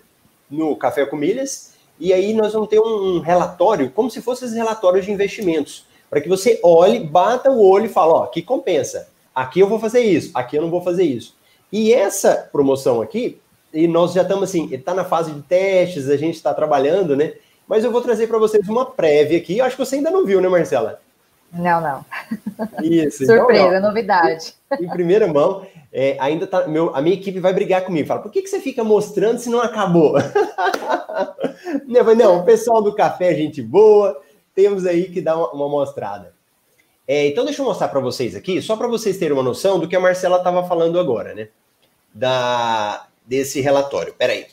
no 0.51 0.75
Café 0.77 1.05
com 1.05 1.17
Milhas, 1.17 1.75
e 1.99 2.13
aí 2.15 2.33
nós 2.33 2.55
vamos 2.55 2.69
ter 2.69 2.81
um 2.81 3.21
relatório, 3.21 3.91
como 3.91 4.11
se 4.11 4.23
fosse 4.23 4.47
esse 4.47 4.55
relatório 4.55 5.03
de 5.03 5.13
investimentos, 5.13 5.85
para 6.09 6.23
que 6.23 6.29
você 6.29 6.59
olhe, 6.63 7.01
bata 7.01 7.51
o 7.51 7.63
olho 7.63 7.85
e 7.85 7.89
fale, 7.89 8.13
ó, 8.13 8.27
que 8.27 8.41
compensa. 8.41 9.09
Aqui 9.35 9.61
eu 9.61 9.69
vou 9.69 9.79
fazer 9.79 10.01
isso, 10.01 10.31
aqui 10.35 10.57
eu 10.57 10.63
não 10.63 10.71
vou 10.71 10.83
fazer 10.83 11.05
isso. 11.05 11.37
E 11.71 11.93
essa 11.93 12.49
promoção 12.51 13.03
aqui, 13.03 13.39
e 13.73 13.87
nós 13.87 14.13
já 14.13 14.23
estamos 14.23 14.45
assim, 14.45 14.73
está 14.73 14.95
na 14.95 15.05
fase 15.05 15.33
de 15.33 15.43
testes, 15.43 16.09
a 16.09 16.17
gente 16.17 16.35
está 16.35 16.53
trabalhando, 16.53 17.17
né? 17.17 17.35
Mas 17.67 17.85
eu 17.85 17.93
vou 17.93 18.01
trazer 18.01 18.27
para 18.27 18.39
vocês 18.39 18.69
uma 18.69 18.85
prévia 18.85 19.39
aqui. 19.39 19.61
Acho 19.61 19.77
que 19.77 19.85
você 19.85 19.97
ainda 19.97 20.11
não 20.11 20.27
viu, 20.27 20.41
né, 20.41 20.49
Marcela? 20.49 21.01
Não, 21.53 21.81
não. 21.81 22.05
Isso. 22.83 23.23
Então, 23.25 23.37
Surpresa, 23.37 23.69
então, 23.69 23.81
novidade. 23.83 24.55
Em 24.81 24.89
primeira 24.89 25.27
mão, 25.27 25.67
é, 25.93 26.17
ainda 26.21 26.47
tá. 26.47 26.67
Meu, 26.67 26.95
a 26.95 27.01
minha 27.01 27.15
equipe 27.15 27.39
vai 27.41 27.53
brigar 27.53 27.85
comigo. 27.85 28.09
Fala, 28.09 28.23
por 28.23 28.31
que, 28.31 28.43
que 28.43 28.49
você 28.49 28.61
fica 28.61 28.83
mostrando 28.85 29.39
se 29.39 29.49
não 29.49 29.61
acabou? 29.61 30.15
não, 31.87 32.15
não, 32.15 32.39
o 32.39 32.45
pessoal 32.45 32.83
do 32.83 32.95
café 32.95 33.33
é 33.33 33.37
gente 33.37 33.63
boa, 33.63 34.21
temos 34.55 34.87
aí 34.87 35.09
que 35.09 35.21
dar 35.21 35.37
uma, 35.37 35.51
uma 35.53 35.69
mostrada. 35.69 36.33
É, 37.07 37.27
então, 37.27 37.45
deixa 37.45 37.63
eu 37.63 37.67
mostrar 37.67 37.89
para 37.89 38.01
vocês 38.01 38.37
aqui, 38.37 38.63
só 38.63 38.77
para 38.77 38.87
vocês 38.87 39.19
terem 39.19 39.35
uma 39.35 39.43
noção 39.43 39.81
do 39.81 39.89
que 39.89 39.97
a 39.97 40.01
Marcela 40.01 40.39
estava 40.39 40.67
falando 40.67 40.99
agora, 40.99 41.35
né? 41.35 41.49
Da, 42.15 43.07
desse 43.27 43.61
relatório. 43.61 44.15
Peraí. 44.15 44.47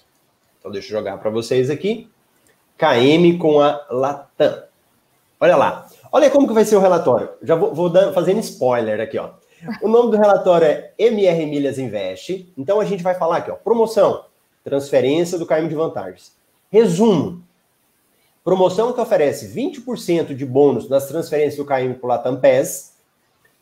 Então, 0.60 0.72
deixa 0.72 0.88
eu 0.88 0.98
jogar 0.98 1.18
para 1.18 1.30
vocês 1.30 1.70
aqui. 1.70 2.10
KM 2.78 3.38
com 3.40 3.60
a 3.60 3.86
Latam. 3.90 4.64
Olha 5.40 5.56
lá. 5.56 5.90
Olha 6.12 6.30
como 6.30 6.48
que 6.48 6.54
vai 6.54 6.66
ser 6.66 6.76
o 6.76 6.80
relatório. 6.80 7.30
Já 7.42 7.56
vou, 7.56 7.74
vou 7.74 7.90
dando, 7.90 8.14
fazendo 8.14 8.40
spoiler 8.40 9.00
aqui, 9.00 9.18
ó. 9.18 9.32
O 9.82 9.88
nome 9.88 10.12
do 10.12 10.18
relatório 10.18 10.68
é 10.68 10.94
MR 10.98 11.46
Milhas 11.46 11.80
Invest. 11.80 12.52
Então 12.58 12.80
a 12.80 12.86
gente 12.86 13.04
vai 13.04 13.16
falar 13.16 13.38
aqui, 13.38 13.52
ó, 13.52 13.56
promoção, 13.56 14.26
transferência 14.64 15.38
do 15.38 15.46
KM 15.46 15.68
de 15.68 15.76
vantagens. 15.76 16.36
Resumo. 16.70 17.44
Promoção 18.44 18.94
que 18.94 19.02
oferece 19.02 19.54
20% 19.54 20.34
de 20.34 20.46
bônus 20.46 20.88
nas 20.88 21.08
transferências 21.08 21.58
do 21.58 21.66
KM 21.66 21.96
para 21.96 22.06
o 22.06 22.08
Latam 22.08 22.40
Pass 22.40 22.96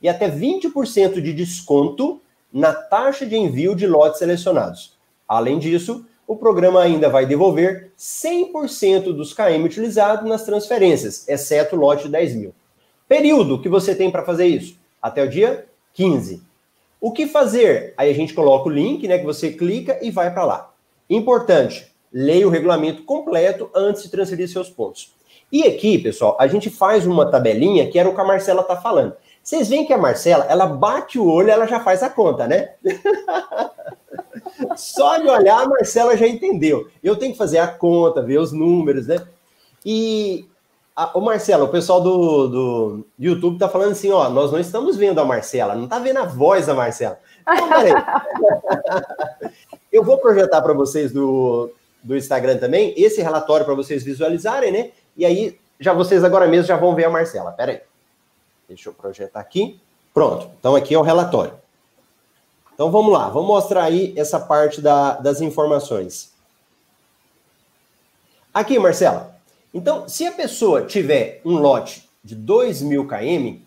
e 0.01 0.09
até 0.09 0.29
20% 0.29 1.21
de 1.21 1.33
desconto 1.33 2.21
na 2.51 2.73
taxa 2.73 3.25
de 3.25 3.35
envio 3.35 3.75
de 3.75 3.87
lotes 3.87 4.19
selecionados. 4.19 4.94
Além 5.27 5.59
disso, 5.59 6.05
o 6.27 6.35
programa 6.35 6.81
ainda 6.81 7.09
vai 7.09 7.25
devolver 7.25 7.91
100% 7.97 9.13
dos 9.13 9.33
KM 9.33 9.63
utilizados 9.63 10.27
nas 10.27 10.43
transferências, 10.43 11.27
exceto 11.27 11.75
o 11.75 11.79
lote 11.79 12.03
de 12.03 12.09
10 12.09 12.35
mil. 12.35 12.53
Período 13.07 13.61
que 13.61 13.69
você 13.69 13.93
tem 13.93 14.09
para 14.09 14.25
fazer 14.25 14.47
isso? 14.47 14.77
Até 15.01 15.23
o 15.23 15.29
dia 15.29 15.65
15. 15.93 16.41
O 16.99 17.11
que 17.11 17.27
fazer? 17.27 17.93
Aí 17.97 18.09
a 18.09 18.13
gente 18.13 18.33
coloca 18.33 18.67
o 18.67 18.71
link, 18.71 19.07
né, 19.07 19.19
que 19.19 19.25
você 19.25 19.51
clica 19.51 19.99
e 20.01 20.09
vai 20.09 20.33
para 20.33 20.43
lá. 20.43 20.73
Importante, 21.07 21.93
leia 22.11 22.47
o 22.47 22.49
regulamento 22.49 23.03
completo 23.03 23.69
antes 23.75 24.03
de 24.03 24.09
transferir 24.09 24.49
seus 24.49 24.69
pontos. 24.69 25.13
E 25.51 25.63
aqui, 25.63 25.99
pessoal, 25.99 26.35
a 26.39 26.47
gente 26.47 26.69
faz 26.69 27.05
uma 27.05 27.29
tabelinha 27.29 27.89
que 27.89 27.99
era 27.99 28.09
o 28.09 28.15
que 28.15 28.21
a 28.21 28.25
Marcela 28.25 28.61
está 28.61 28.75
falando. 28.75 29.15
Vocês 29.43 29.69
veem 29.69 29.85
que 29.85 29.93
a 29.93 29.97
Marcela, 29.97 30.45
ela 30.49 30.65
bate 30.65 31.19
o 31.19 31.27
olho, 31.27 31.51
ela 31.51 31.67
já 31.67 31.79
faz 31.79 32.01
a 32.01 32.09
conta, 32.09 32.47
né? 32.47 32.71
Só 34.75 35.17
de 35.17 35.27
olhar, 35.27 35.63
a 35.63 35.67
Marcela 35.67 36.15
já 36.15 36.27
entendeu. 36.27 36.87
Eu 37.03 37.15
tenho 37.15 37.31
que 37.31 37.37
fazer 37.37 37.59
a 37.59 37.67
conta, 37.67 38.21
ver 38.21 38.39
os 38.39 38.51
números, 38.51 39.07
né? 39.07 39.17
E, 39.85 40.45
o 41.13 41.19
Marcela, 41.19 41.65
o 41.65 41.69
pessoal 41.69 42.01
do, 42.01 42.47
do 42.47 43.07
YouTube 43.19 43.59
tá 43.59 43.67
falando 43.67 43.91
assim, 43.91 44.11
ó, 44.11 44.29
nós 44.29 44.51
não 44.51 44.59
estamos 44.59 44.95
vendo 44.95 45.19
a 45.19 45.25
Marcela, 45.25 45.75
não 45.75 45.87
tá 45.87 45.99
vendo 45.99 46.19
a 46.19 46.25
voz 46.25 46.67
da 46.67 46.73
Marcela. 46.73 47.19
Então. 47.41 47.69
Eu 49.91 50.03
vou 50.03 50.17
projetar 50.17 50.61
para 50.61 50.73
vocês 50.73 51.11
do, 51.11 51.71
do 52.03 52.17
Instagram 52.17 52.57
também 52.57 52.93
esse 52.97 53.21
relatório 53.21 53.65
para 53.65 53.75
vocês 53.75 54.03
visualizarem, 54.03 54.71
né? 54.71 54.91
E 55.15 55.25
aí, 55.25 55.57
já 55.79 55.93
vocês 55.93 56.23
agora 56.23 56.47
mesmo 56.47 56.67
já 56.67 56.75
vão 56.75 56.95
ver 56.95 57.05
a 57.05 57.09
Marcela. 57.09 57.51
Peraí. 57.51 57.81
Deixa 58.67 58.89
eu 58.89 58.93
projetar 58.93 59.39
aqui. 59.39 59.79
Pronto. 60.13 60.49
Então, 60.59 60.75
aqui 60.75 60.93
é 60.93 60.97
o 60.97 61.01
relatório. 61.01 61.53
Então 62.75 62.91
vamos 62.91 63.11
lá, 63.13 63.29
vamos 63.29 63.47
mostrar 63.47 63.85
aí 63.85 64.13
essa 64.17 64.37
parte 64.37 64.81
da, 64.81 65.13
das 65.13 65.39
informações. 65.39 66.33
Aqui, 68.53 68.77
Marcela. 68.77 69.33
Então, 69.73 70.07
se 70.07 70.27
a 70.27 70.31
pessoa 70.31 70.83
tiver 70.83 71.41
um 71.43 71.57
lote 71.57 72.07
de 72.23 72.35
2 72.35 72.81
mil 72.81 73.07
km, 73.07 73.59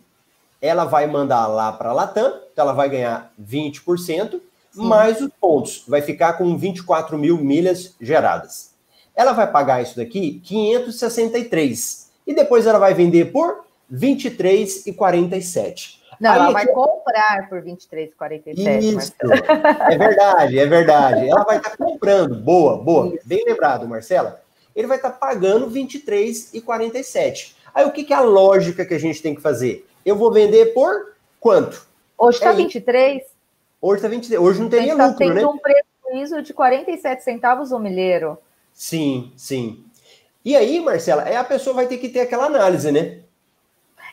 ela 0.60 0.84
vai 0.84 1.06
mandar 1.06 1.46
lá 1.46 1.72
para 1.72 1.90
a 1.90 1.92
Latam, 1.92 2.34
então 2.52 2.64
ela 2.64 2.74
vai 2.74 2.90
ganhar 2.90 3.32
20%, 3.42 4.30
Sim. 4.30 4.40
mais 4.74 5.22
os 5.22 5.30
pontos, 5.40 5.84
vai 5.88 6.02
ficar 6.02 6.34
com 6.34 6.56
24 6.56 7.16
mil 7.16 7.38
milhas 7.38 7.94
geradas. 8.00 8.72
Ela 9.14 9.32
vai 9.32 9.50
pagar 9.50 9.82
isso 9.82 9.96
daqui 9.96 10.40
563 10.44 12.10
e 12.26 12.34
depois 12.34 12.66
ela 12.66 12.78
vai 12.78 12.92
vender 12.94 13.32
por 13.32 13.64
23,47. 13.92 15.97
Não, 16.20 16.32
Aí, 16.32 16.38
ela 16.38 16.50
vai 16.50 16.66
comprar 16.66 17.48
por 17.48 17.62
23,47. 17.62 18.78
Isso. 18.80 19.12
É 19.90 19.96
verdade, 19.96 20.58
é 20.58 20.66
verdade. 20.66 21.28
Ela 21.28 21.44
vai 21.44 21.58
estar 21.58 21.70
tá 21.70 21.76
comprando. 21.76 22.34
Boa, 22.36 22.76
boa. 22.76 23.14
Isso. 23.14 23.26
Bem 23.26 23.44
lembrado, 23.46 23.86
Marcela. 23.86 24.42
Ele 24.74 24.86
vai 24.86 24.96
estar 24.96 25.10
tá 25.10 25.16
pagando 25.16 25.70
23,47. 25.70 27.54
Aí 27.74 27.84
o 27.84 27.92
que, 27.92 28.04
que 28.04 28.12
é 28.12 28.16
a 28.16 28.20
lógica 28.20 28.84
que 28.84 28.94
a 28.94 28.98
gente 28.98 29.22
tem 29.22 29.34
que 29.34 29.40
fazer? 29.40 29.86
Eu 30.04 30.16
vou 30.16 30.32
vender 30.32 30.72
por 30.74 31.14
quanto? 31.40 31.86
Hoje 32.16 32.38
está 32.38 32.50
é 32.50 32.56
23. 32.56 33.22
Hoje 33.80 33.96
está 33.98 34.08
23. 34.08 34.40
Hoje 34.40 34.60
não 34.60 34.68
teria 34.68 34.96
tá 34.96 35.06
lucro, 35.06 35.34
né? 35.34 35.46
um 35.46 35.58
prejuízo 35.58 36.42
de 36.42 36.52
47 36.52 37.22
centavos 37.22 37.70
o 37.70 37.78
milheiro. 37.78 38.36
Sim, 38.72 39.32
sim. 39.36 39.84
E 40.44 40.56
aí, 40.56 40.80
Marcela, 40.80 41.22
é 41.28 41.36
a 41.36 41.44
pessoa 41.44 41.74
vai 41.74 41.86
ter 41.86 41.98
que 41.98 42.08
ter 42.08 42.20
aquela 42.20 42.46
análise, 42.46 42.90
né? 42.90 43.20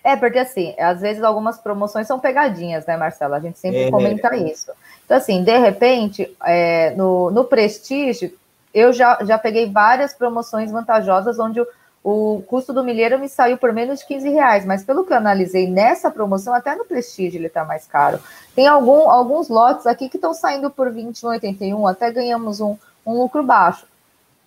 É, 0.06 0.16
porque 0.16 0.38
assim, 0.38 0.76
às 0.78 1.02
vezes 1.02 1.24
algumas 1.24 1.58
promoções 1.58 2.06
são 2.06 2.20
pegadinhas, 2.20 2.86
né, 2.86 2.96
Marcela? 2.96 3.38
A 3.38 3.40
gente 3.40 3.58
sempre 3.58 3.86
é. 3.86 3.90
comenta 3.90 4.36
isso. 4.38 4.72
Então, 5.04 5.18
assim, 5.18 5.44
de 5.44 5.58
repente, 5.58 6.32
é, 6.46 6.92
no, 6.92 7.32
no 7.32 7.44
Prestige, 7.44 8.32
eu 8.72 8.94
já, 8.94 9.18
já 9.24 9.36
peguei 9.40 9.68
várias 9.68 10.14
promoções 10.14 10.72
vantajosas 10.72 11.40
onde 11.40 11.60
o, 11.60 11.68
o 12.04 12.44
custo 12.44 12.72
do 12.72 12.84
milheiro 12.84 13.18
me 13.18 13.28
saiu 13.28 13.58
por 13.58 13.74
menos 13.74 14.02
de 14.02 14.06
15 14.06 14.30
reais, 14.30 14.64
mas 14.64 14.84
pelo 14.84 15.04
que 15.04 15.12
eu 15.12 15.18
analisei 15.18 15.68
nessa 15.68 16.12
promoção, 16.12 16.54
até 16.54 16.76
no 16.76 16.86
Prestige 16.86 17.38
ele 17.38 17.48
está 17.48 17.66
mais 17.66 17.88
caro. 17.88 18.20
Tem 18.54 18.68
algum, 18.68 19.10
alguns 19.10 19.50
lotes 19.50 19.88
aqui 19.88 20.08
que 20.08 20.18
estão 20.18 20.36
saindo 20.36 20.70
por 20.70 20.94
21,81, 20.94 21.90
até 21.90 22.12
ganhamos 22.12 22.62
um, 22.62 22.78
um 23.04 23.14
lucro 23.14 23.42
baixo. 23.42 23.88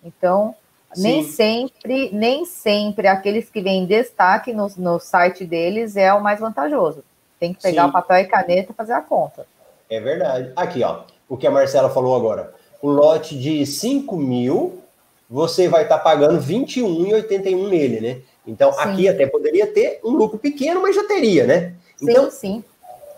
Então, 0.05 0.55
Sim. 0.93 1.01
Nem 1.01 1.23
sempre, 1.23 2.09
nem 2.11 2.45
sempre 2.45 3.07
aqueles 3.07 3.49
que 3.49 3.61
vêm 3.61 3.85
destaque 3.85 4.53
no, 4.53 4.67
no 4.77 4.99
site 4.99 5.45
deles 5.45 5.95
é 5.95 6.13
o 6.13 6.21
mais 6.21 6.39
vantajoso. 6.39 7.03
Tem 7.39 7.53
que 7.53 7.61
pegar 7.61 7.83
Sim. 7.83 7.89
o 7.89 7.93
papel 7.93 8.17
e 8.17 8.25
caneta 8.25 8.71
e 8.71 8.75
fazer 8.75 8.93
a 8.93 9.01
conta. 9.01 9.45
É 9.89 9.99
verdade. 9.99 10.51
Aqui, 10.55 10.83
ó, 10.83 11.01
o 11.27 11.37
que 11.37 11.47
a 11.47 11.51
Marcela 11.51 11.89
falou 11.89 12.15
agora. 12.15 12.53
O 12.81 12.89
lote 12.89 13.37
de 13.37 13.65
5 13.65 14.15
mil, 14.17 14.81
você 15.29 15.67
vai 15.67 15.83
estar 15.83 15.97
tá 15.97 16.03
pagando 16.03 16.41
21,81 16.41 17.69
nele, 17.69 17.99
né? 17.99 18.21
Então, 18.47 18.73
sim. 18.73 18.79
aqui 18.79 19.07
até 19.07 19.27
poderia 19.27 19.67
ter 19.67 19.99
um 20.03 20.11
lucro 20.11 20.39
pequeno, 20.39 20.81
mas 20.81 20.95
já 20.95 21.03
teria, 21.05 21.45
né? 21.45 21.73
Então, 22.01 22.31
sim, 22.31 22.37
sim 22.37 22.63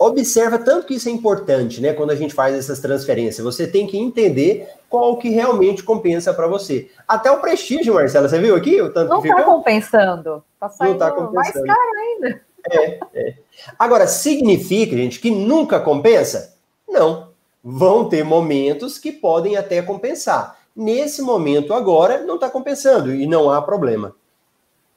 observa 0.08 0.58
tanto 0.58 0.88
que 0.88 0.95
isso 0.95 1.08
é 1.08 1.12
importante, 1.12 1.80
né? 1.80 1.93
Quando 1.93 2.10
a 2.10 2.16
gente 2.16 2.34
faz 2.34 2.56
essas 2.56 2.80
transferências, 2.80 3.43
você 3.43 3.68
tem 3.68 3.86
que 3.86 3.97
entender 3.97 4.68
qual 4.89 5.18
que 5.18 5.30
realmente 5.30 5.84
compensa 5.84 6.34
para 6.34 6.47
você. 6.47 6.89
Até 7.08 7.30
o 7.30 7.39
prestígio, 7.39 7.93
Marcela, 7.93 8.28
você 8.28 8.39
viu 8.39 8.56
aqui 8.56 8.82
o 8.82 8.91
tanto 8.91 9.10
Não 9.10 9.24
está 9.24 9.43
compensando. 9.43 10.43
Tá 10.60 10.70
saindo 10.70 10.93
Não 10.93 10.99
tá 10.99 11.12
compensando. 11.12 11.36
mais 11.36 11.54
caro 11.54 11.99
ainda. 11.99 12.41
É, 12.70 12.99
é. 13.14 13.36
Agora, 13.78 14.08
significa, 14.08 14.95
gente, 14.95 15.20
que 15.20 15.30
nunca 15.30 15.80
compensa? 15.80 16.56
Não. 16.89 17.30
Vão 17.64 18.10
ter 18.10 18.24
momentos 18.24 18.97
que 18.97 19.12
podem 19.12 19.56
até 19.56 19.82
compensar. 19.82 20.58
Nesse 20.76 21.22
momento 21.22 21.74
agora, 21.74 22.24
não 22.24 22.36
está 22.36 22.49
compensando 22.49 23.14
e 23.14 23.28
não 23.28 23.52
há 23.52 23.62
problema. 23.62 24.16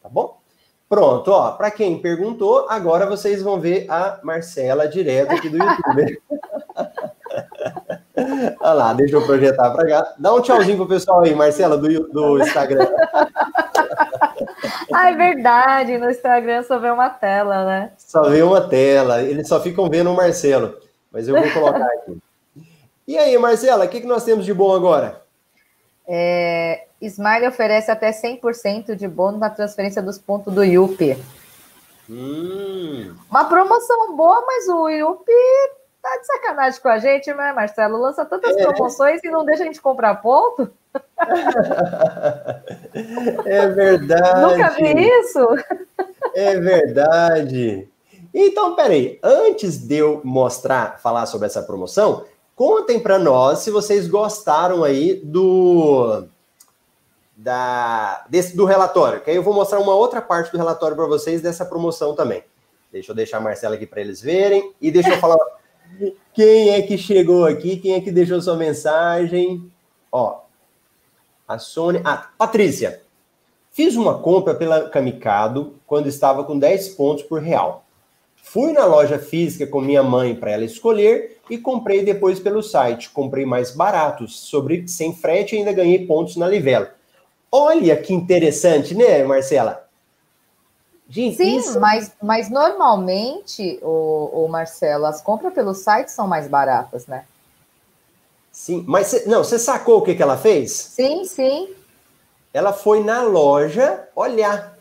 Tá 0.02 0.08
bom? 0.08 0.38
Pronto, 0.88 1.30
ó, 1.30 1.52
para 1.52 1.70
quem 1.70 1.98
perguntou, 1.98 2.66
agora 2.68 3.06
vocês 3.06 3.42
vão 3.42 3.58
ver 3.58 3.86
a 3.88 4.20
Marcela 4.22 4.86
direto 4.86 5.32
aqui 5.32 5.48
do 5.48 5.58
YouTube. 5.58 6.22
Olha 8.60 8.72
lá, 8.72 8.92
deixa 8.92 9.16
eu 9.16 9.26
projetar 9.26 9.70
para 9.70 9.88
cá. 9.88 10.14
Dá 10.18 10.32
um 10.32 10.40
tchauzinho 10.40 10.76
pro 10.76 10.86
pessoal 10.86 11.22
aí, 11.22 11.34
Marcela, 11.34 11.76
do, 11.76 11.88
do 12.08 12.38
Instagram. 12.40 12.86
ah, 14.92 15.10
é 15.10 15.16
verdade, 15.16 15.98
no 15.98 16.10
Instagram 16.10 16.62
só 16.62 16.78
vê 16.78 16.90
uma 16.90 17.10
tela, 17.10 17.64
né? 17.64 17.92
Só 17.98 18.28
vê 18.28 18.42
uma 18.42 18.60
tela, 18.60 19.22
eles 19.22 19.48
só 19.48 19.60
ficam 19.60 19.88
vendo 19.90 20.10
o 20.10 20.16
Marcelo, 20.16 20.76
mas 21.10 21.26
eu 21.26 21.34
vou 21.34 21.50
colocar 21.50 21.86
aqui. 21.86 22.18
E 23.06 23.18
aí, 23.18 23.36
Marcela, 23.36 23.84
o 23.84 23.88
que, 23.88 24.00
que 24.00 24.06
nós 24.06 24.24
temos 24.24 24.44
de 24.44 24.54
bom 24.54 24.74
agora? 24.74 25.22
É, 26.06 26.83
Smile 27.06 27.48
oferece 27.48 27.90
até 27.90 28.10
100% 28.10 28.94
de 28.94 29.06
bônus 29.08 29.40
na 29.40 29.50
transferência 29.50 30.02
dos 30.02 30.18
pontos 30.18 30.52
do 30.52 30.62
Yupi. 30.62 31.16
Hum. 32.08 33.14
Uma 33.30 33.44
promoção 33.46 34.14
boa, 34.14 34.44
mas 34.46 34.68
o 34.68 34.88
Yupi 34.88 35.32
tá 36.02 36.18
de 36.18 36.26
sacanagem 36.26 36.80
com 36.80 36.88
a 36.88 36.98
gente, 36.98 37.32
né, 37.32 37.52
Marcelo? 37.52 37.98
Lança 37.98 38.24
tantas 38.24 38.56
é. 38.56 38.62
promoções 38.62 39.24
e 39.24 39.30
não 39.30 39.44
deixa 39.44 39.62
a 39.62 39.66
gente 39.66 39.80
comprar 39.80 40.16
ponto. 40.16 40.70
É 43.44 43.66
verdade. 43.68 44.40
Nunca 44.42 44.70
vi 44.70 45.08
isso? 45.20 45.46
É 46.34 46.58
verdade. 46.58 47.88
Então, 48.32 48.74
peraí, 48.74 49.18
antes 49.22 49.78
de 49.78 49.96
eu 49.96 50.20
mostrar, 50.24 50.98
falar 51.00 51.26
sobre 51.26 51.46
essa 51.46 51.62
promoção, 51.62 52.24
contem 52.54 53.00
para 53.00 53.18
nós 53.18 53.60
se 53.60 53.70
vocês 53.70 54.08
gostaram 54.08 54.84
aí 54.84 55.14
do 55.24 56.24
da, 57.44 58.24
desse, 58.30 58.56
do 58.56 58.64
relatório, 58.64 59.20
que 59.20 59.28
aí 59.28 59.36
eu 59.36 59.42
vou 59.42 59.52
mostrar 59.52 59.78
uma 59.78 59.94
outra 59.94 60.22
parte 60.22 60.50
do 60.50 60.56
relatório 60.56 60.96
para 60.96 61.04
vocês 61.04 61.42
dessa 61.42 61.66
promoção 61.66 62.14
também. 62.14 62.42
Deixa 62.90 63.12
eu 63.12 63.14
deixar 63.14 63.36
a 63.36 63.40
Marcela 63.40 63.74
aqui 63.74 63.86
para 63.86 64.00
eles 64.00 64.22
verem 64.22 64.72
e 64.80 64.90
deixa 64.90 65.10
eu 65.10 65.18
falar 65.18 65.36
quem 66.32 66.70
é 66.70 66.80
que 66.80 66.96
chegou 66.96 67.44
aqui, 67.44 67.76
quem 67.76 67.92
é 67.92 68.00
que 68.00 68.10
deixou 68.10 68.40
sua 68.40 68.56
mensagem. 68.56 69.70
Ó, 70.10 70.40
a 71.46 71.58
Sônia. 71.58 72.00
Ah, 72.02 72.30
Patrícia. 72.38 73.02
Fiz 73.70 73.94
uma 73.94 74.20
compra 74.20 74.54
pela 74.54 74.88
Camicado 74.88 75.74
quando 75.86 76.06
estava 76.06 76.44
com 76.44 76.58
10 76.58 76.90
pontos 76.90 77.24
por 77.24 77.42
real. 77.42 77.84
Fui 78.36 78.72
na 78.72 78.86
loja 78.86 79.18
física 79.18 79.66
com 79.66 79.82
minha 79.82 80.02
mãe 80.02 80.34
para 80.34 80.52
ela 80.52 80.64
escolher 80.64 81.40
e 81.50 81.58
comprei 81.58 82.02
depois 82.02 82.40
pelo 82.40 82.62
site. 82.62 83.10
Comprei 83.10 83.44
mais 83.44 83.70
baratos, 83.72 84.38
sobre 84.38 84.88
sem 84.88 85.14
frete 85.14 85.54
e 85.54 85.58
ainda 85.58 85.72
ganhei 85.72 86.06
pontos 86.06 86.36
na 86.36 86.48
Livelo. 86.48 86.86
Olha 87.56 87.96
que 87.96 88.12
interessante, 88.12 88.96
né, 88.96 89.22
Marcela? 89.22 89.86
Gente, 91.08 91.36
Sim, 91.36 91.58
isso... 91.58 91.78
mas, 91.78 92.10
mas 92.20 92.50
normalmente, 92.50 93.78
o, 93.80 94.44
o 94.44 94.48
Marcelo, 94.48 95.06
as 95.06 95.22
compras 95.22 95.54
pelo 95.54 95.72
site 95.72 96.08
são 96.08 96.26
mais 96.26 96.48
baratas, 96.48 97.06
né? 97.06 97.24
Sim, 98.50 98.84
mas 98.88 99.06
cê, 99.06 99.22
não, 99.26 99.44
você 99.44 99.56
sacou 99.56 99.98
o 99.98 100.02
que, 100.02 100.16
que 100.16 100.22
ela 100.22 100.36
fez? 100.36 100.72
Sim, 100.72 101.24
sim. 101.26 101.72
Ela 102.52 102.72
foi 102.72 103.04
na 103.04 103.22
loja 103.22 104.08
olhar 104.16 104.76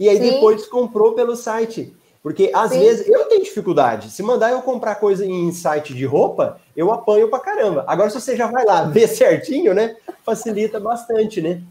e 0.00 0.08
aí 0.08 0.16
sim. 0.16 0.30
depois 0.30 0.66
comprou 0.66 1.12
pelo 1.12 1.36
site. 1.36 1.94
Porque 2.22 2.50
às 2.54 2.70
sim. 2.70 2.78
vezes 2.78 3.06
eu 3.06 3.26
tenho 3.26 3.44
dificuldade. 3.44 4.10
Se 4.10 4.22
mandar 4.22 4.50
eu 4.50 4.62
comprar 4.62 4.94
coisa 4.94 5.26
em 5.26 5.52
site 5.52 5.92
de 5.92 6.06
roupa, 6.06 6.58
eu 6.74 6.90
apanho 6.90 7.28
pra 7.28 7.38
caramba. 7.38 7.84
Agora, 7.86 8.08
se 8.08 8.18
você 8.18 8.34
já 8.34 8.46
vai 8.46 8.64
lá 8.64 8.84
ver 8.88 9.08
certinho, 9.08 9.74
né? 9.74 9.94
Facilita 10.24 10.80
bastante, 10.80 11.42
né? 11.42 11.62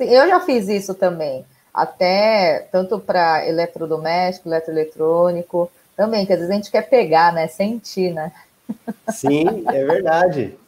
Sim, 0.00 0.08
eu 0.08 0.26
já 0.26 0.40
fiz 0.40 0.66
isso 0.66 0.94
também. 0.94 1.44
Até 1.74 2.66
tanto 2.72 2.98
para 2.98 3.46
eletrodoméstico, 3.46 4.48
eletroeletrônico, 4.48 5.70
também, 5.94 6.24
que 6.24 6.32
às 6.32 6.38
vezes 6.38 6.50
a 6.50 6.56
gente 6.56 6.70
quer 6.70 6.88
pegar, 6.88 7.34
né? 7.34 7.46
Sentir, 7.48 8.14
né? 8.14 8.32
Sim, 9.10 9.62
é 9.68 9.84
verdade. 9.84 10.58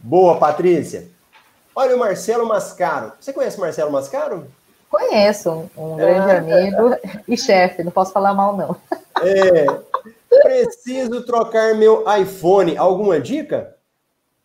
Boa, 0.00 0.38
Patrícia. 0.38 1.06
Olha 1.76 1.94
o 1.94 1.98
Marcelo 1.98 2.48
Mascaro. 2.48 3.12
Você 3.20 3.32
conhece 3.32 3.58
o 3.58 3.60
Marcelo 3.60 3.92
Mascaro? 3.92 4.46
Conheço, 4.88 5.70
um 5.76 5.96
grande 5.96 6.30
ah, 6.30 6.38
amigo 6.38 6.96
e 7.28 7.36
chefe, 7.36 7.84
não 7.84 7.92
posso 7.92 8.12
falar 8.12 8.32
mal, 8.32 8.56
não. 8.56 8.76
É. 9.22 9.66
Preciso 10.42 11.24
trocar 11.26 11.74
meu 11.74 12.04
iPhone. 12.18 12.76
Alguma 12.78 13.20
dica? 13.20 13.74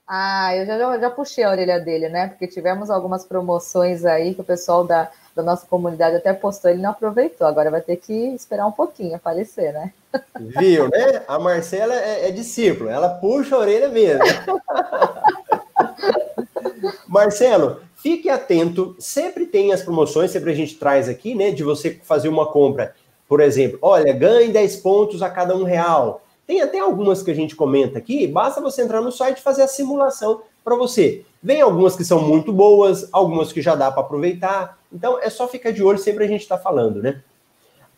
Ah, 0.07 0.55
eu 0.55 0.65
já, 0.65 0.99
já 0.99 1.09
puxei 1.09 1.43
a 1.43 1.51
orelha 1.51 1.79
dele, 1.79 2.07
né? 2.07 2.27
Porque 2.27 2.47
tivemos 2.47 2.89
algumas 2.89 3.25
promoções 3.25 4.05
aí 4.05 4.33
que 4.33 4.39
o 4.39 4.45
pessoal 4.45 4.85
da, 4.85 5.11
da 5.35 5.43
nossa 5.43 5.67
comunidade 5.67 6.15
até 6.15 6.31
postou, 6.31 6.71
ele 6.71 6.81
não 6.81 6.91
aproveitou. 6.91 7.45
Agora 7.45 7.69
vai 7.69 7.81
ter 7.81 7.97
que 7.97 8.13
esperar 8.13 8.65
um 8.65 8.71
pouquinho 8.71 9.15
aparecer, 9.15 9.73
né? 9.73 9.91
Viu, 10.39 10.87
né? 10.87 11.23
A 11.27 11.37
Marcela 11.37 11.93
é, 11.93 12.29
é 12.29 12.31
discípula, 12.31 12.89
ela 12.89 13.09
puxa 13.09 13.55
a 13.55 13.59
orelha 13.59 13.89
mesmo. 13.89 14.23
Marcelo, 17.05 17.81
fique 17.97 18.29
atento, 18.29 18.95
sempre 18.99 19.45
tem 19.45 19.73
as 19.73 19.81
promoções, 19.81 20.31
sempre 20.31 20.51
a 20.51 20.55
gente 20.55 20.75
traz 20.75 21.09
aqui, 21.09 21.35
né? 21.35 21.51
De 21.51 21.63
você 21.63 21.99
fazer 22.03 22.29
uma 22.29 22.49
compra, 22.49 22.95
por 23.27 23.41
exemplo, 23.41 23.77
olha, 23.81 24.13
ganhe 24.13 24.53
10 24.53 24.77
pontos 24.77 25.21
a 25.21 25.29
cada 25.29 25.53
um 25.53 25.63
real 25.63 26.21
tem 26.47 26.61
até 26.61 26.79
algumas 26.79 27.21
que 27.21 27.29
a 27.29 27.35
gente 27.35 27.57
comenta 27.57 27.99
aqui, 27.99 28.25
basta 28.25 28.61
você 28.61 28.81
entrar 28.81 29.01
no 29.01 29.11
site 29.11 29.39
e 29.39 29.41
fazer 29.41 29.63
a 29.63 29.67
simulação 29.67 30.41
para 30.63 30.75
você. 30.75 31.25
Vem 31.43 31.61
algumas 31.61 31.97
que 31.97 32.05
são 32.05 32.21
muito 32.21 32.53
boas, 32.53 33.09
algumas 33.11 33.51
que 33.51 33.61
já 33.61 33.75
dá 33.75 33.91
para 33.91 34.01
aproveitar. 34.01 34.79
Então 34.91 35.19
é 35.21 35.29
só 35.29 35.45
ficar 35.45 35.71
de 35.71 35.83
olho, 35.83 35.99
sempre 35.99 36.23
a 36.23 36.27
gente 36.27 36.41
está 36.41 36.57
falando, 36.57 37.03
né? 37.03 37.21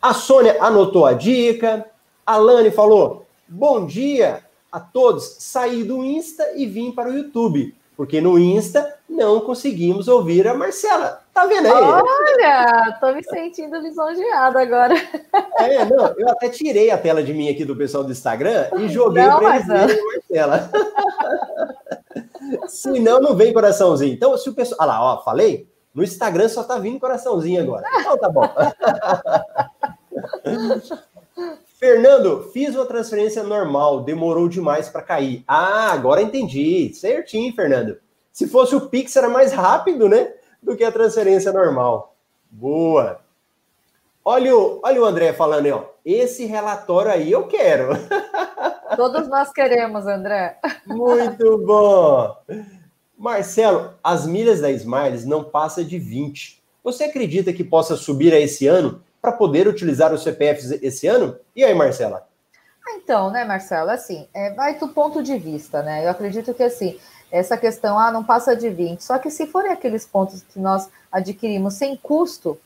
A 0.02 0.14
Sônia 0.16 0.58
anotou 0.60 1.06
a 1.06 1.14
dica. 1.14 1.86
A 2.26 2.38
Lani 2.38 2.72
falou: 2.72 3.26
Bom 3.47 3.86
dia 3.86 4.43
a 4.72 4.80
todos. 4.80 5.38
Saí 5.39 5.84
do 5.84 6.04
Insta 6.04 6.54
e 6.56 6.66
vim 6.66 6.91
para 6.91 7.10
o 7.10 7.14
YouTube 7.14 7.76
porque 8.00 8.22
no 8.22 8.39
Insta 8.39 8.95
não 9.10 9.41
conseguimos 9.41 10.08
ouvir 10.08 10.47
a 10.47 10.54
Marcela. 10.54 11.22
Tá 11.34 11.45
vendo 11.45 11.66
aí? 11.66 11.74
Olha, 11.74 12.97
tô 12.97 13.14
me 13.14 13.22
sentindo 13.22 13.78
lisonjeada 13.78 14.62
agora. 14.62 14.95
É, 15.58 15.84
não, 15.84 16.06
eu 16.18 16.30
até 16.30 16.47
tirei 16.47 16.91
a 16.91 16.97
tela 16.97 17.22
de 17.22 17.34
mim 17.34 17.50
aqui 17.50 17.66
do 17.66 17.76
pessoal 17.76 18.02
do 18.02 18.14
Instagram 18.14 18.70
e 18.80 18.88
joguei 18.88 19.26
para 19.26 19.56
eles 19.56 19.68
verem 19.68 20.00
a 20.00 20.04
Marcela. 20.06 20.72
Senão 22.70 23.20
não 23.20 23.36
vem 23.36 23.52
coraçãozinho. 23.52 24.14
Então, 24.14 24.38
se 24.38 24.47
o 24.47 24.54
pessoal. 24.54 24.78
Olha 24.80 24.88
lá, 24.88 25.16
ó, 25.16 25.22
falei? 25.22 25.68
No 25.93 26.02
Instagram 26.02 26.47
só 26.47 26.64
tá 26.64 26.80
vindo 26.80 27.02
coraçãozinho 27.02 27.62
agora. 27.62 27.86
Então 28.00 28.18
tá 28.18 28.30
bom. 28.30 28.47
Fernando, 31.80 32.49
fiz 32.51 32.75
uma 32.75 32.86
transferência 32.86 33.41
normal, 33.41 34.01
demorou 34.01 34.49
demais 34.49 34.89
para 34.89 35.01
cair. 35.01 35.45
Ah, 35.47 35.93
agora 35.93 36.21
entendi. 36.21 36.93
Certinho, 36.93 37.55
Fernando. 37.55 37.97
Se 38.34 38.49
fosse 38.49 38.75
o 38.75 38.89
Pix, 38.89 39.15
era 39.15 39.30
mais 39.30 39.53
rápido, 39.53 40.09
né? 40.09 40.34
Do 40.61 40.75
que 40.75 40.84
a 40.84 40.91
transferência 40.91 41.53
normal. 41.53 42.17
Boa. 42.51 43.21
Olha 44.25 44.53
o, 44.57 44.82
olha 44.84 45.01
o 45.01 45.05
André 45.05 45.32
falando 45.32 45.67
aí, 45.67 45.71
ó. 45.71 45.84
Esse 46.03 46.45
relatório 46.45 47.11
aí 47.11 47.32
eu 47.32 47.47
quero. 47.47 47.91
Todos 48.97 49.30
nós 49.30 49.49
queremos, 49.53 50.05
André. 50.05 50.59
Muito 50.86 51.59
bom. 51.59 52.36
Marcelo, 53.17 53.93
as 54.03 54.27
milhas 54.27 54.59
da 54.59 54.69
Smiles 54.69 55.25
não 55.25 55.45
passa 55.45 55.82
de 55.86 55.97
20. 55.97 56.61
Você 56.84 57.05
acredita 57.05 57.53
que 57.53 57.63
possa 57.63 57.95
subir 57.95 58.34
a 58.34 58.39
esse 58.39 58.67
ano 58.67 59.01
para 59.22 59.32
poder 59.32 59.67
utilizar 59.67 60.13
os 60.13 60.24
CPFs 60.24 60.72
esse 60.82 61.07
ano? 61.07 61.38
E 61.55 61.63
aí, 61.63 61.74
Marcela? 61.74 62.28
Ah, 62.88 62.93
então, 62.95 63.30
né, 63.30 63.43
Marcelo, 63.45 63.91
assim, 63.91 64.28
é, 64.34 64.51
vai 64.53 64.78
do 64.78 64.88
ponto 64.88 65.22
de 65.22 65.38
vista, 65.38 65.84
né? 65.84 66.05
Eu 66.05 66.09
acredito 66.09 66.53
que, 66.53 66.63
assim, 66.63 66.97
essa 67.32 67.57
questão, 67.57 67.99
ah, 67.99 68.11
não 68.11 68.24
passa 68.24 68.55
de 68.55 68.70
20. 68.70 69.01
Só 69.03 69.17
que 69.20 69.30
se 69.30 69.45
forem 69.47 69.72
aqueles 69.72 70.05
pontos 70.05 70.41
que 70.41 70.59
nós 70.59 70.89
adquirimos 71.11 71.76
sem 71.76 71.95
custo 71.95 72.57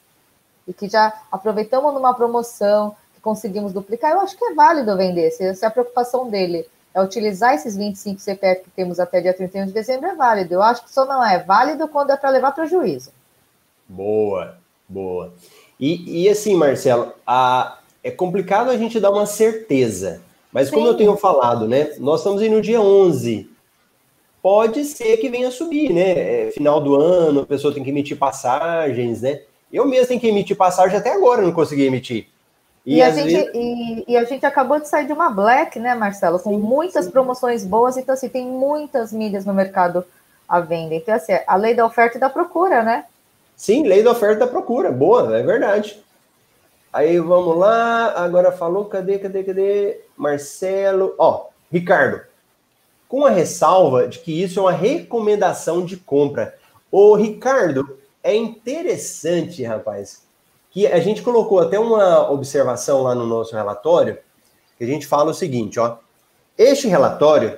e 0.68 0.74
que 0.74 0.88
já 0.88 1.14
aproveitamos 1.32 1.94
numa 1.94 2.14
promoção, 2.14 2.96
que 3.14 3.22
conseguimos 3.22 3.74
duplicar, 3.74 4.12
eu 4.12 4.22
acho 4.22 4.38
que 4.38 4.46
é 4.46 4.54
válido 4.54 4.96
vender. 4.96 5.32
Se, 5.32 5.54
se 5.56 5.66
a 5.66 5.72
preocupação 5.72 6.30
dele 6.30 6.66
é 6.94 7.02
utilizar 7.02 7.56
esses 7.56 7.76
25 7.76 8.22
CPF 8.22 8.64
que 8.64 8.70
temos 8.70 9.00
até 9.00 9.20
dia 9.20 9.34
31 9.34 9.66
de 9.66 9.72
dezembro, 9.72 10.08
é 10.08 10.16
válido. 10.16 10.54
Eu 10.54 10.62
acho 10.62 10.84
que 10.84 10.94
só 10.94 11.06
não 11.06 11.26
é 11.26 11.40
válido 11.40 11.88
quando 11.88 12.12
é 12.12 12.18
para 12.18 12.30
levar 12.30 12.52
prejuízo. 12.52 13.12
Boa, 13.90 14.58
boa. 14.88 15.34
E, 15.80 16.24
e 16.24 16.30
assim, 16.30 16.56
Marcelo, 16.56 17.14
a, 17.26 17.80
é 18.04 18.12
complicado 18.12 18.70
a 18.70 18.78
gente 18.78 19.00
dar 19.00 19.12
uma 19.12 19.26
certeza. 19.26 20.22
Mas 20.52 20.70
Sim. 20.70 20.76
como 20.76 20.88
eu 20.88 20.96
tenho 20.96 21.18
falado, 21.18 21.68
né? 21.68 21.94
Nós 22.00 22.20
estamos 22.20 22.42
aí 22.42 22.50
no 22.50 22.62
dia 22.62 22.80
11. 22.80 23.50
Pode 24.42 24.84
ser 24.86 25.18
que 25.18 25.30
venha 25.30 25.50
subir, 25.50 25.92
né? 25.94 26.48
É, 26.48 26.52
final 26.52 26.80
do 26.80 26.96
ano, 26.96 27.42
a 27.42 27.46
pessoa 27.46 27.74
tem 27.74 27.84
que 27.84 27.90
emitir 27.90 28.18
passagens, 28.18 29.22
né? 29.22 29.42
Eu 29.72 29.88
mesmo 29.88 30.08
tenho 30.08 30.20
que 30.20 30.28
emitir 30.28 30.56
passagem 30.56 30.98
até 30.98 31.12
agora, 31.12 31.42
não 31.42 31.52
consegui 31.52 31.84
emitir. 31.84 32.28
E, 32.86 32.98
e 32.98 33.02
a 33.02 33.10
gente, 33.10 33.34
vezes... 33.34 33.52
e, 33.56 34.04
e, 34.10 34.18
a 34.18 34.24
gente 34.26 34.46
acabou 34.46 34.80
de 34.80 34.88
sair 34.88 35.08
de 35.08 35.14
uma 35.14 35.30
Black, 35.30 35.80
né, 35.80 35.96
Marcelo? 35.96 36.38
Com 36.38 36.52
sim, 36.52 36.58
muitas 36.58 37.06
sim. 37.06 37.12
promoções 37.12 37.66
boas, 37.66 37.96
então 37.96 38.14
assim, 38.14 38.28
tem 38.28 38.46
muitas 38.46 39.14
mídias 39.14 39.46
no 39.46 39.54
mercado 39.54 40.06
à 40.48 40.60
venda. 40.60 40.94
Então, 40.94 41.16
assim, 41.16 41.32
a 41.48 41.56
lei 41.56 41.74
da 41.74 41.86
oferta 41.86 42.18
e 42.18 42.20
da 42.20 42.30
procura, 42.30 42.84
né? 42.84 43.06
Sim, 43.56 43.84
lei 43.88 44.04
da 44.04 44.12
oferta 44.12 44.36
e 44.36 44.40
da 44.40 44.48
procura. 44.48 44.92
Boa, 44.92 45.38
é 45.38 45.44
verdade. 45.44 46.02
Aí 46.92 47.20
vamos 47.20 47.58
lá, 47.58 48.14
agora 48.16 48.52
falou, 48.52 48.86
cadê, 48.86 49.18
cadê, 49.18 49.44
cadê? 49.44 50.02
Marcelo, 50.16 51.16
ó, 51.18 51.48
Ricardo, 51.72 52.22
com 53.10 53.26
a 53.26 53.32
ressalva 53.32 54.08
de 54.08 54.20
que 54.20 54.44
isso 54.44 54.60
é 54.60 54.64
uma 54.64 54.72
recomendação 54.72 55.84
de 55.84 55.98
compra. 55.98 56.56
Ô, 56.92 57.16
Ricardo, 57.16 57.98
é 58.24 58.36
interessante, 58.36 59.64
rapaz, 59.64 60.24
que 60.70 60.86
a 60.86 61.00
gente 61.00 61.24
colocou 61.24 61.60
até 61.60 61.80
uma 61.80 62.30
observação 62.32 63.02
lá 63.02 63.16
no 63.16 63.26
nosso 63.26 63.56
relatório, 63.56 64.20
que 64.78 64.84
a 64.84 64.88
gente 64.88 65.08
fala 65.08 65.32
o 65.32 65.36
seguinte, 65.36 65.80
ó. 65.80 65.98
Este 66.56 66.88
relatório 66.88 67.58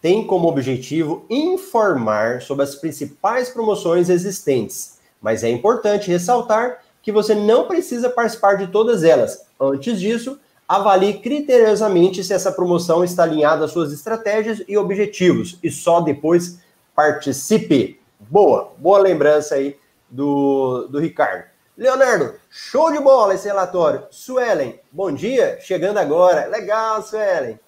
tem 0.00 0.24
como 0.24 0.48
objetivo 0.48 1.26
informar 1.28 2.40
sobre 2.42 2.62
as 2.62 2.76
principais 2.76 3.50
promoções 3.50 4.08
existentes 4.08 5.01
mas 5.22 5.44
é 5.44 5.48
importante 5.48 6.10
ressaltar 6.10 6.82
que 7.00 7.12
você 7.12 7.34
não 7.34 7.66
precisa 7.66 8.10
participar 8.10 8.56
de 8.56 8.66
todas 8.66 9.04
elas. 9.04 9.46
Antes 9.58 10.00
disso, 10.00 10.38
avalie 10.68 11.20
criteriosamente 11.20 12.22
se 12.22 12.32
essa 12.32 12.52
promoção 12.52 13.04
está 13.04 13.22
alinhada 13.22 13.64
às 13.64 13.70
suas 13.70 13.92
estratégias 13.92 14.62
e 14.68 14.76
objetivos 14.76 15.58
e 15.62 15.70
só 15.70 16.00
depois 16.00 16.58
participe. 16.94 18.00
Boa, 18.18 18.72
boa 18.78 18.98
lembrança 18.98 19.54
aí 19.54 19.76
do, 20.10 20.88
do 20.88 20.98
Ricardo. 20.98 21.44
Leonardo, 21.76 22.34
show 22.50 22.92
de 22.92 23.00
bola 23.00 23.34
esse 23.34 23.48
relatório. 23.48 24.04
Suelen, 24.10 24.78
bom 24.90 25.10
dia, 25.10 25.58
chegando 25.60 25.98
agora. 25.98 26.46
Legal, 26.46 27.02
Suelen. 27.02 27.58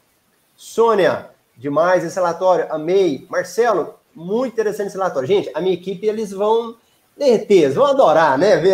Sônia, 0.55 1.31
demais 1.57 2.05
esse 2.05 2.15
relatório, 2.15 2.67
amei. 2.71 3.27
Marcelo, 3.29 3.95
muito 4.15 4.53
interessante 4.53 4.89
esse 4.89 4.97
relatório. 4.97 5.27
Gente, 5.27 5.51
a 5.55 5.61
minha 5.61 5.75
equipe, 5.75 6.07
eles 6.07 6.31
vão 6.31 6.77
certeza, 7.19 7.75
vão 7.75 7.87
adorar, 7.87 8.39
né? 8.39 8.61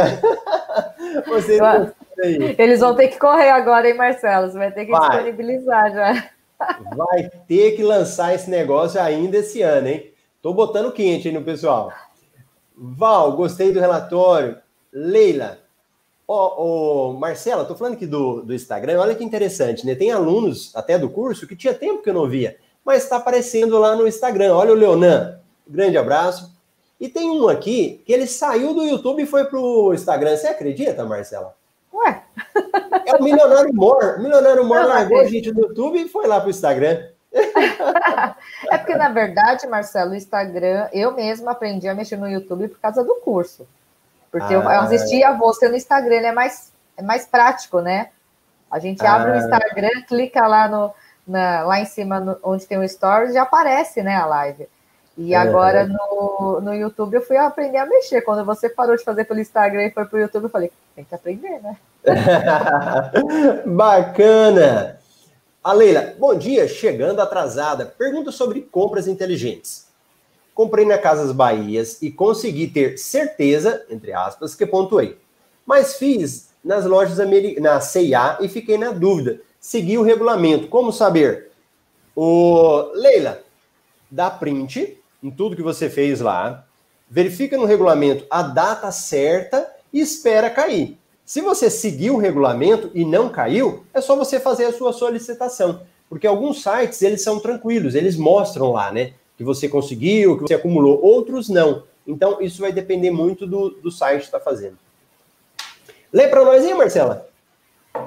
Vocês 1.26 1.60
Eles 2.58 2.80
vão 2.80 2.94
ter 2.94 3.08
que 3.08 3.18
correr 3.18 3.50
agora, 3.50 3.88
hein, 3.88 3.96
Marcelo? 3.96 4.50
Você 4.50 4.58
vai 4.58 4.70
ter 4.72 4.86
que 4.86 4.90
vai. 4.90 5.08
disponibilizar 5.08 5.92
já. 5.92 6.30
Vai 6.94 7.30
ter 7.48 7.72
que 7.72 7.82
lançar 7.82 8.34
esse 8.34 8.50
negócio 8.50 9.00
ainda 9.00 9.38
esse 9.38 9.62
ano, 9.62 9.88
hein? 9.88 10.12
Tô 10.42 10.52
botando 10.52 10.92
quente 10.92 11.28
aí 11.28 11.34
no 11.34 11.42
pessoal. 11.42 11.92
Val, 12.76 13.32
gostei 13.32 13.72
do 13.72 13.80
relatório. 13.80 14.58
Leila, 14.92 15.58
ó, 16.26 16.54
oh, 16.56 17.10
oh, 17.10 17.12
Marcela, 17.12 17.64
tô 17.64 17.74
falando 17.74 17.94
aqui 17.94 18.06
do, 18.06 18.42
do 18.42 18.54
Instagram, 18.54 19.00
olha 19.00 19.14
que 19.14 19.22
interessante, 19.22 19.86
né? 19.86 19.94
Tem 19.94 20.10
alunos 20.10 20.74
até 20.74 20.98
do 20.98 21.08
curso 21.08 21.46
que 21.46 21.54
tinha 21.54 21.72
tempo 21.72 22.02
que 22.02 22.10
eu 22.10 22.14
não 22.14 22.28
via, 22.28 22.56
mas 22.84 23.04
está 23.04 23.16
aparecendo 23.16 23.78
lá 23.78 23.94
no 23.94 24.06
Instagram. 24.06 24.54
Olha 24.54 24.72
o 24.72 24.76
Leonan, 24.76 25.38
grande 25.68 25.96
abraço. 25.96 26.52
E 27.00 27.08
tem 27.08 27.30
um 27.30 27.48
aqui 27.48 28.02
que 28.04 28.12
ele 28.12 28.26
saiu 28.26 28.74
do 28.74 28.84
YouTube 28.84 29.22
e 29.22 29.26
foi 29.26 29.44
pro 29.46 29.94
Instagram. 29.94 30.36
Você 30.36 30.48
acredita, 30.48 31.04
Marcela? 31.04 31.54
Ué? 31.94 32.22
É 33.06 33.16
o 33.16 33.22
Milionário 33.22 33.74
Mor. 33.74 34.16
O 34.18 34.22
Milionário 34.22 34.64
Mor 34.64 34.84
largou 34.84 35.20
a 35.20 35.24
gente 35.24 35.50
do 35.50 35.62
YouTube 35.62 35.98
e 35.98 36.08
foi 36.08 36.26
lá 36.26 36.40
pro 36.40 36.50
Instagram. 36.50 37.02
é 38.70 38.76
porque, 38.76 38.94
na 38.94 39.08
verdade, 39.08 39.66
Marcelo, 39.66 40.10
o 40.10 40.14
Instagram, 40.14 40.88
eu 40.92 41.12
mesma 41.12 41.52
aprendi 41.52 41.88
a 41.88 41.94
mexer 41.94 42.16
no 42.16 42.28
YouTube 42.28 42.68
por 42.68 42.78
causa 42.80 43.02
do 43.02 43.14
curso. 43.16 43.66
Porque 44.30 44.52
ah, 44.54 44.58
eu 44.58 44.68
assistia 44.68 45.32
você 45.32 45.68
no 45.68 45.76
Instagram, 45.76 46.16
é 46.16 46.32
mais, 46.32 46.72
é 46.96 47.02
mais 47.02 47.26
prático, 47.26 47.80
né? 47.80 48.10
A 48.70 48.78
gente 48.78 49.04
ah, 49.04 49.14
abre 49.14 49.32
o 49.32 49.36
Instagram, 49.36 50.02
clica 50.06 50.46
lá, 50.46 50.68
no, 50.68 50.92
na, 51.26 51.62
lá 51.62 51.80
em 51.80 51.86
cima, 51.86 52.20
no, 52.20 52.38
onde 52.42 52.66
tem 52.66 52.78
o 52.78 52.88
Stories, 52.88 53.34
já 53.34 53.42
aparece, 53.42 54.02
né, 54.02 54.14
a 54.16 54.26
live. 54.26 54.68
E 55.22 55.34
agora 55.34 55.86
no, 55.86 56.62
no 56.62 56.74
YouTube 56.74 57.12
eu 57.12 57.20
fui 57.20 57.36
aprender 57.36 57.76
a 57.76 57.84
mexer. 57.84 58.22
Quando 58.22 58.42
você 58.42 58.70
parou 58.70 58.96
de 58.96 59.04
fazer 59.04 59.24
pelo 59.24 59.38
Instagram 59.38 59.84
e 59.84 59.90
foi 59.90 60.06
para 60.06 60.16
o 60.16 60.20
YouTube, 60.20 60.44
eu 60.44 60.48
falei, 60.48 60.72
tem 60.96 61.04
que 61.04 61.14
aprender, 61.14 61.60
né? 61.60 61.76
Bacana! 63.66 64.98
A 65.62 65.74
Leila, 65.74 66.14
bom 66.18 66.34
dia, 66.34 66.66
chegando 66.66 67.20
atrasada. 67.20 67.84
Pergunta 67.84 68.32
sobre 68.32 68.62
compras 68.62 69.06
inteligentes. 69.06 69.88
Comprei 70.54 70.86
na 70.86 70.96
Casas 70.96 71.32
Bahias 71.32 72.00
e 72.00 72.10
consegui 72.10 72.68
ter 72.68 72.96
certeza, 72.96 73.84
entre 73.90 74.14
aspas, 74.14 74.54
que 74.54 74.64
pontuei. 74.64 75.18
Mas 75.66 75.98
fiz 75.98 76.48
nas 76.64 76.86
lojas 76.86 77.18
na 77.60 77.78
CIA 77.78 78.38
e 78.40 78.48
fiquei 78.48 78.78
na 78.78 78.90
dúvida. 78.90 79.38
Segui 79.60 79.98
o 79.98 80.02
regulamento. 80.02 80.68
Como 80.68 80.90
saber? 80.90 81.50
O 82.16 82.90
Leila, 82.94 83.42
dá 84.10 84.30
print 84.30 84.98
em 85.22 85.30
tudo 85.30 85.56
que 85.56 85.62
você 85.62 85.88
fez 85.88 86.20
lá, 86.20 86.64
verifica 87.08 87.56
no 87.56 87.64
regulamento 87.64 88.24
a 88.30 88.42
data 88.42 88.90
certa 88.90 89.70
e 89.92 90.00
espera 90.00 90.48
cair. 90.48 90.96
Se 91.24 91.40
você 91.40 91.70
seguir 91.70 92.10
o 92.10 92.16
regulamento 92.16 92.90
e 92.94 93.04
não 93.04 93.28
caiu, 93.28 93.84
é 93.94 94.00
só 94.00 94.16
você 94.16 94.40
fazer 94.40 94.64
a 94.64 94.72
sua 94.72 94.92
solicitação. 94.92 95.82
Porque 96.08 96.26
alguns 96.26 96.62
sites, 96.62 97.00
eles 97.02 97.22
são 97.22 97.38
tranquilos, 97.38 97.94
eles 97.94 98.16
mostram 98.16 98.72
lá, 98.72 98.90
né? 98.90 99.12
Que 99.38 99.44
você 99.44 99.68
conseguiu, 99.68 100.36
que 100.36 100.42
você 100.42 100.54
acumulou. 100.54 101.00
Outros 101.00 101.48
não. 101.48 101.84
Então, 102.04 102.40
isso 102.40 102.60
vai 102.60 102.72
depender 102.72 103.12
muito 103.12 103.46
do, 103.46 103.70
do 103.70 103.92
site 103.92 104.20
que 104.20 104.26
está 104.26 104.40
fazendo. 104.40 104.76
Lê 106.12 106.26
para 106.26 106.44
nós 106.44 106.64
aí, 106.64 106.74
Marcela. 106.74 107.28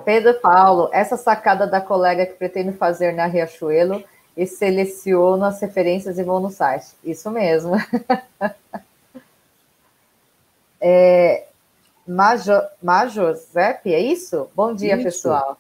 Pedro 0.04 0.34
Paulo, 0.42 0.90
essa 0.92 1.16
sacada 1.16 1.66
da 1.66 1.80
colega 1.80 2.26
que 2.26 2.34
pretende 2.34 2.74
fazer 2.74 3.14
na 3.14 3.26
Riachuelo 3.26 4.04
e 4.36 4.48
seleciono 4.48 5.46
as 5.46 5.62
referências 5.62 6.18
e 6.18 6.24
vou 6.24 6.40
no 6.40 6.50
site. 6.50 6.88
Isso 7.04 7.30
mesmo. 7.30 7.74
é, 10.82 11.46
Majo, 12.08 12.62
Majosep, 12.82 13.94
é 13.94 14.00
isso? 14.00 14.50
Bom 14.56 14.74
dia, 14.74 14.96
isso. 14.96 15.04
pessoal. 15.04 15.58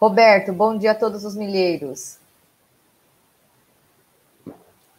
Roberto, 0.00 0.52
bom 0.52 0.76
dia 0.76 0.92
a 0.92 0.94
todos 0.94 1.24
os 1.24 1.34
milheiros. 1.36 2.18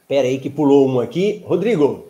Pera 0.07 0.27
aí 0.27 0.39
que 0.39 0.49
pulou 0.49 0.87
um 0.87 0.99
aqui. 0.99 1.43
Rodrigo. 1.45 2.07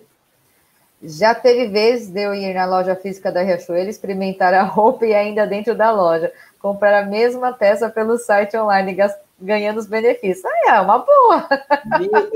Já 1.01 1.35
teve 1.35 1.67
vezes 1.67 2.09
de 2.09 2.21
eu 2.21 2.33
ir 2.33 2.53
na 2.53 2.65
loja 2.65 2.95
física 2.95 3.31
da 3.31 3.41
Riachuelo, 3.41 3.89
experimentar 3.89 4.53
a 4.53 4.63
roupa 4.63 5.05
e 5.05 5.13
ainda 5.13 5.45
dentro 5.45 5.75
da 5.75 5.91
loja, 5.91 6.31
comprar 6.59 7.03
a 7.03 7.05
mesma 7.05 7.53
peça 7.53 7.89
pelo 7.89 8.17
site 8.17 8.57
online, 8.57 8.95
ganhando 9.39 9.77
os 9.77 9.87
benefícios. 9.87 10.45
Aí 10.45 10.75
é 10.75 10.81
uma 10.81 10.99
boa. 10.99 11.47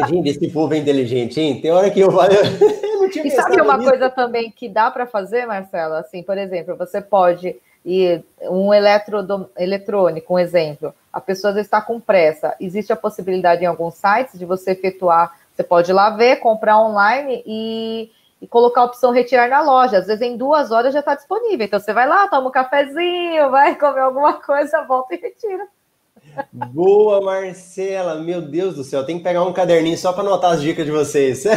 Gente, 0.08 0.30
esse 0.30 0.48
povo 0.50 0.74
é 0.74 0.78
inteligente, 0.78 1.40
hein? 1.40 1.62
Tem 1.62 1.72
hora 1.72 1.90
que 1.90 2.00
eu 2.00 2.12
falo. 2.12 2.32
e 3.24 3.32
sabe 3.32 3.62
uma 3.62 3.78
nisso. 3.78 3.90
coisa 3.90 4.10
também 4.10 4.52
que 4.52 4.70
dá 4.70 4.90
para 4.92 5.06
fazer, 5.06 5.46
Marcelo? 5.46 5.96
Assim, 5.96 6.24
por 6.24 6.38
exemplo, 6.38 6.76
você 6.76 7.02
pode 7.02 7.56
e 7.86 8.22
um 8.42 8.74
eletrodo, 8.74 9.50
eletrônico, 9.58 10.36
um 10.36 10.40
exemplo, 10.40 10.94
a 11.12 11.20
pessoa 11.20 11.60
está 11.60 11.82
com 11.82 12.00
pressa, 12.00 12.56
existe 12.60 12.94
a 12.94 12.96
possibilidade 12.96 13.64
em 13.64 13.68
alguns 13.68 13.96
sites 13.96 14.38
de 14.38 14.46
você 14.46 14.72
efetuar, 14.72 15.36
você 15.52 15.64
pode 15.64 15.92
ir 15.92 15.94
lá 15.94 16.12
ver, 16.12 16.38
comprar 16.38 16.80
online 16.80 17.44
e, 17.46 18.12
e 18.40 18.48
colocar 18.48 18.82
a 18.82 18.86
opção 18.86 19.12
retirar 19.12 19.50
na 19.50 19.62
loja. 19.62 19.98
Às 19.98 20.08
vezes 20.08 20.22
em 20.22 20.38
duas 20.38 20.72
horas 20.72 20.94
já 20.94 21.00
está 21.00 21.16
disponível. 21.16 21.66
Então 21.66 21.80
você 21.80 21.92
vai 21.92 22.08
lá, 22.08 22.28
toma 22.28 22.48
um 22.48 22.52
cafezinho, 22.52 23.50
vai 23.50 23.76
comer 23.76 24.02
alguma 24.02 24.34
coisa, 24.34 24.84
volta 24.84 25.16
e 25.16 25.20
retira. 25.20 25.68
Boa, 26.52 27.22
Marcela. 27.22 28.16
Meu 28.16 28.42
Deus 28.42 28.76
do 28.76 28.84
céu, 28.84 29.06
tem 29.06 29.18
que 29.18 29.24
pegar 29.24 29.44
um 29.44 29.54
caderninho 29.54 29.98
só 29.98 30.14
para 30.14 30.24
anotar 30.24 30.52
as 30.52 30.62
dicas 30.62 30.86
de 30.86 30.92
vocês. 30.92 31.44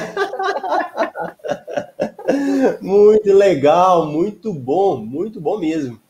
muito 2.81 3.33
legal, 3.33 4.07
muito 4.07 4.53
bom, 4.53 4.97
muito 4.97 5.41
bom 5.41 5.59
mesmo. 5.59 6.01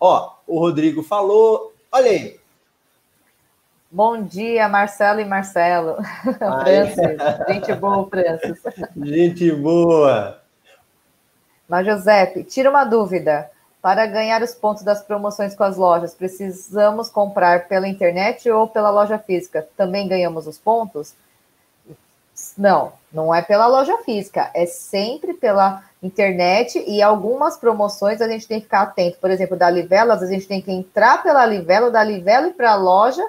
Ó, 0.00 0.32
o 0.46 0.58
Rodrigo 0.58 1.02
falou. 1.02 1.72
Olha 1.90 2.10
aí. 2.10 2.38
Bom 3.90 4.22
dia, 4.22 4.68
Marcelo 4.68 5.20
e 5.20 5.24
Marcelo. 5.24 5.96
Francis, 6.62 7.16
gente 7.48 7.74
boa, 7.74 8.08
Francis. 8.08 8.62
Gente 8.96 9.52
boa. 9.52 10.42
Mas, 11.66 11.86
Giuseppe, 11.86 12.44
tira 12.44 12.70
uma 12.70 12.84
dúvida. 12.84 13.50
Para 13.80 14.06
ganhar 14.06 14.42
os 14.42 14.54
pontos 14.54 14.82
das 14.82 15.02
promoções 15.02 15.54
com 15.54 15.62
as 15.62 15.76
lojas, 15.76 16.14
precisamos 16.14 17.08
comprar 17.08 17.68
pela 17.68 17.86
internet 17.86 18.50
ou 18.50 18.66
pela 18.66 18.90
loja 18.90 19.18
física? 19.18 19.68
Também 19.76 20.08
ganhamos 20.08 20.46
os 20.46 20.58
pontos? 20.58 21.14
Não, 22.56 22.92
não 23.12 23.34
é 23.34 23.40
pela 23.42 23.66
loja 23.66 23.96
física, 23.98 24.50
é 24.54 24.66
sempre 24.66 25.34
pela 25.34 25.82
internet 26.02 26.82
e 26.86 27.02
algumas 27.02 27.56
promoções 27.56 28.20
a 28.20 28.28
gente 28.28 28.46
tem 28.46 28.58
que 28.58 28.64
ficar 28.64 28.82
atento. 28.82 29.18
Por 29.18 29.30
exemplo, 29.30 29.56
da 29.56 29.70
Livela, 29.70 30.14
às 30.14 30.20
vezes 30.20 30.34
a 30.34 30.38
gente 30.38 30.48
tem 30.48 30.62
que 30.62 30.72
entrar 30.72 31.22
pela 31.22 31.44
Livela, 31.46 31.90
da 31.90 32.02
Livela 32.02 32.48
e 32.48 32.52
para 32.52 32.72
a 32.72 32.76
loja 32.76 33.24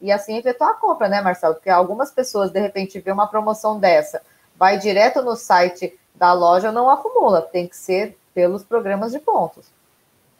e 0.00 0.12
assim 0.12 0.36
efetuar 0.36 0.70
a 0.70 0.74
compra, 0.74 1.08
né, 1.08 1.20
Marcelo? 1.20 1.54
Porque 1.54 1.70
algumas 1.70 2.10
pessoas, 2.10 2.50
de 2.50 2.60
repente, 2.60 3.00
vê 3.00 3.10
uma 3.10 3.26
promoção 3.26 3.78
dessa, 3.78 4.20
vai 4.56 4.78
direto 4.78 5.22
no 5.22 5.34
site 5.34 5.98
da 6.14 6.32
loja, 6.32 6.70
não 6.70 6.90
acumula, 6.90 7.42
tem 7.42 7.66
que 7.66 7.76
ser 7.76 8.16
pelos 8.34 8.62
programas 8.62 9.12
de 9.12 9.18
pontos. 9.18 9.66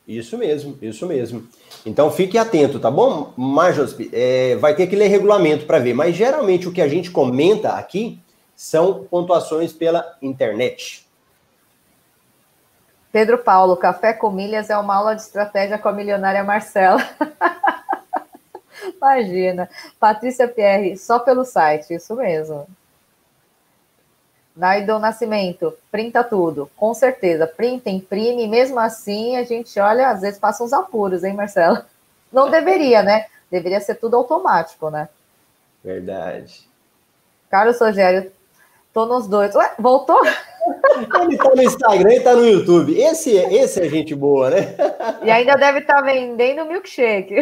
Isso 0.07 0.37
mesmo, 0.37 0.79
isso 0.83 1.07
mesmo. 1.07 1.49
Então 1.85 2.11
fique 2.11 2.37
atento, 2.37 2.79
tá 2.79 2.91
bom? 2.91 3.33
Majos, 3.37 3.97
é, 4.13 4.55
vai 4.57 4.75
ter 4.75 4.87
que 4.87 4.97
ler 4.97 5.09
regulamento 5.09 5.65
para 5.65 5.79
ver, 5.79 5.95
mas 5.95 6.15
geralmente 6.15 6.69
o 6.69 6.73
que 6.73 6.83
a 6.83 6.89
gente 6.89 7.11
comenta 7.11 7.71
aqui 7.71 8.21
são 8.55 9.05
pontuações 9.05 9.73
pela 9.73 10.17
internet. 10.21 11.05
Pedro 13.11 13.39
Paulo, 13.39 13.77
Café 13.77 14.13
com 14.13 14.31
Milhas 14.31 14.69
é 14.69 14.77
uma 14.77 14.97
aula 14.97 15.15
de 15.15 15.23
estratégia 15.23 15.79
com 15.79 15.89
a 15.89 15.93
milionária 15.93 16.45
Marcela. 16.45 17.01
Imagina. 18.97 19.71
Patrícia 19.99 20.49
Pierre, 20.49 20.97
só 20.99 21.19
pelo 21.19 21.45
site, 21.45 21.95
isso 21.95 22.15
mesmo. 22.17 22.67
Naidon 24.57 25.01
Nascimento, 25.01 25.75
printa 25.91 26.23
tudo, 26.23 26.71
com 26.77 26.95
certeza. 26.95 27.47
Printa, 27.47 27.91
imprime, 27.91 28.47
mesmo 28.47 28.79
assim 28.79 29.37
a 29.37 29.43
gente 29.43 29.79
olha, 29.81 30.11
às 30.11 30.21
vezes 30.21 30.39
passa 30.39 30.63
uns 30.63 30.73
apuros, 30.73 31.25
hein, 31.25 31.35
Marcelo? 31.35 31.79
Não 32.33 32.51
deveria, 32.51 33.03
né? 33.03 33.27
Deveria 33.51 33.81
ser 33.81 33.97
tudo 33.97 34.17
automático, 34.17 34.91
né? 34.91 35.09
Verdade. 35.83 36.69
Carlos 37.51 37.79
Rogério, 37.81 38.33
tô 38.93 39.07
nos 39.07 39.27
dois. 39.27 39.55
Ué, 39.55 39.73
voltou? 39.79 40.21
Ele 41.21 41.37
tá 41.37 41.55
no 41.55 41.63
Instagram 41.63 42.15
e 42.15 42.21
tá 42.21 42.35
no 42.35 42.45
YouTube. 42.45 42.99
Esse, 42.99 43.33
esse 43.37 43.81
é 43.81 43.89
gente 43.89 44.15
boa, 44.15 44.51
né? 44.51 44.75
E 45.23 45.31
ainda 45.31 45.57
deve 45.57 45.81
estar 45.81 45.97
tá 45.97 46.03
vendendo 46.03 46.65
milkshake. 46.65 47.35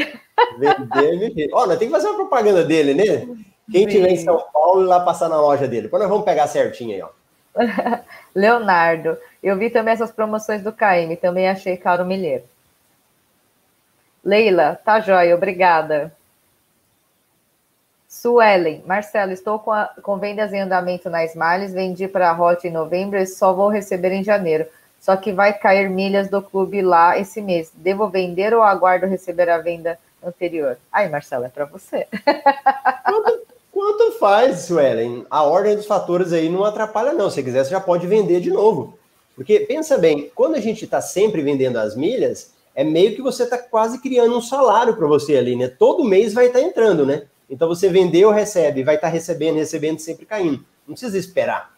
Vender 0.59 1.19
milkshake. 1.19 1.51
Ó, 1.53 1.67
nós 1.67 1.79
temos 1.79 1.95
que 1.95 2.01
fazer 2.01 2.09
uma 2.09 2.17
propaganda 2.17 2.65
dele, 2.65 2.95
né? 2.95 3.27
Quem 3.71 3.87
tiver 3.87 4.11
em 4.11 4.17
São 4.17 4.43
Paulo, 4.53 4.83
lá 4.83 5.01
passar 5.01 5.29
na 5.29 5.41
loja 5.41 5.69
dele. 5.69 5.83
Depois 5.83 6.03
nós 6.03 6.11
vamos 6.11 6.25
pegar 6.25 6.47
certinho 6.47 6.95
aí, 6.95 7.03
ó. 7.03 7.09
Leonardo, 8.35 9.17
eu 9.43 9.57
vi 9.57 9.71
também 9.71 9.93
essas 9.93 10.11
promoções 10.11 10.63
do 10.63 10.73
KM, 10.73 11.17
também 11.21 11.49
achei 11.49 11.77
caro 11.77 12.05
milheiro. 12.05 12.45
Leila, 14.25 14.79
tá 14.85 15.01
jóia, 15.01 15.35
obrigada. 15.35 16.15
Suelen, 18.09 18.83
Marcelo, 18.87 19.33
estou 19.33 19.59
com, 19.59 19.73
a, 19.73 19.87
com 20.03 20.19
vendas 20.19 20.53
em 20.53 20.61
andamento 20.61 21.09
na 21.09 21.25
Smiles, 21.25 21.73
vendi 21.73 22.07
para 22.07 22.31
a 22.31 22.39
Hot 22.39 22.67
em 22.67 22.71
novembro 22.71 23.19
e 23.19 23.27
só 23.27 23.53
vou 23.53 23.69
receber 23.69 24.13
em 24.13 24.23
janeiro. 24.23 24.67
Só 25.01 25.17
que 25.17 25.33
vai 25.33 25.53
cair 25.53 25.91
milhas 25.91 26.29
do 26.29 26.41
clube 26.41 26.81
lá 26.81 27.19
esse 27.19 27.41
mês. 27.41 27.73
Devo 27.75 28.09
vender 28.09 28.55
ou 28.55 28.63
aguardo 28.63 29.07
receber 29.07 29.49
a 29.51 29.59
venda 29.59 29.99
anterior? 30.23 30.79
Aí, 30.93 31.09
Marcelo, 31.09 31.47
é 31.47 31.49
para 31.49 31.65
você. 31.65 32.07
Quanto, 33.05 33.52
quanto 33.83 34.13
faz, 34.13 34.61
Suelen? 34.61 35.27
A 35.29 35.43
ordem 35.43 35.75
dos 35.75 35.87
fatores 35.87 36.33
aí 36.33 36.49
não 36.49 36.65
atrapalha, 36.65 37.13
não. 37.13 37.29
Se 37.29 37.43
quiser, 37.43 37.65
você 37.65 37.71
já 37.71 37.81
pode 37.81 38.07
vender 38.07 38.41
de 38.41 38.51
novo. 38.51 38.97
Porque, 39.35 39.61
pensa 39.61 39.99
bem, 39.99 40.31
quando 40.35 40.55
a 40.55 40.61
gente 40.61 40.85
está 40.85 41.01
sempre 41.01 41.43
vendendo 41.43 41.79
as 41.79 41.97
milhas, 41.97 42.53
é 42.77 42.85
meio 42.85 43.17
que 43.17 43.23
você 43.23 43.43
está 43.43 43.59
quase 43.59 43.99
criando 43.99 44.37
um 44.37 44.41
salário 44.41 44.97
para 44.97 45.07
você 45.07 45.37
ali, 45.37 45.57
né? 45.57 45.67
Todo 45.67 46.05
mês 46.05 46.33
vai 46.33 46.47
estar 46.47 46.61
tá 46.61 46.65
entrando, 46.65 47.05
né? 47.05 47.25
Então 47.51 47.67
você 47.67 47.89
vendeu, 47.89 48.31
recebe, 48.31 48.85
vai 48.85 48.95
estar 48.95 49.09
tá 49.09 49.13
recebendo, 49.13 49.57
recebendo, 49.57 49.99
sempre 49.99 50.25
caindo. 50.25 50.65
Não 50.87 50.95
precisa 50.95 51.19
esperar. 51.19 51.73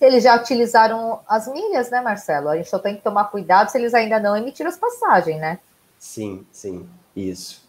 Eles 0.00 0.24
já 0.24 0.36
utilizaram 0.36 1.20
as 1.26 1.48
milhas, 1.48 1.90
né, 1.90 2.00
Marcelo? 2.00 2.48
A 2.48 2.56
gente 2.56 2.68
só 2.68 2.78
tem 2.78 2.96
que 2.96 3.02
tomar 3.02 3.24
cuidado 3.24 3.70
se 3.70 3.78
eles 3.78 3.94
ainda 3.94 4.20
não 4.20 4.36
emitiram 4.36 4.68
as 4.68 4.76
passagens, 4.76 5.40
né? 5.40 5.60
Sim, 5.98 6.44
sim, 6.52 6.86
isso. 7.16 7.61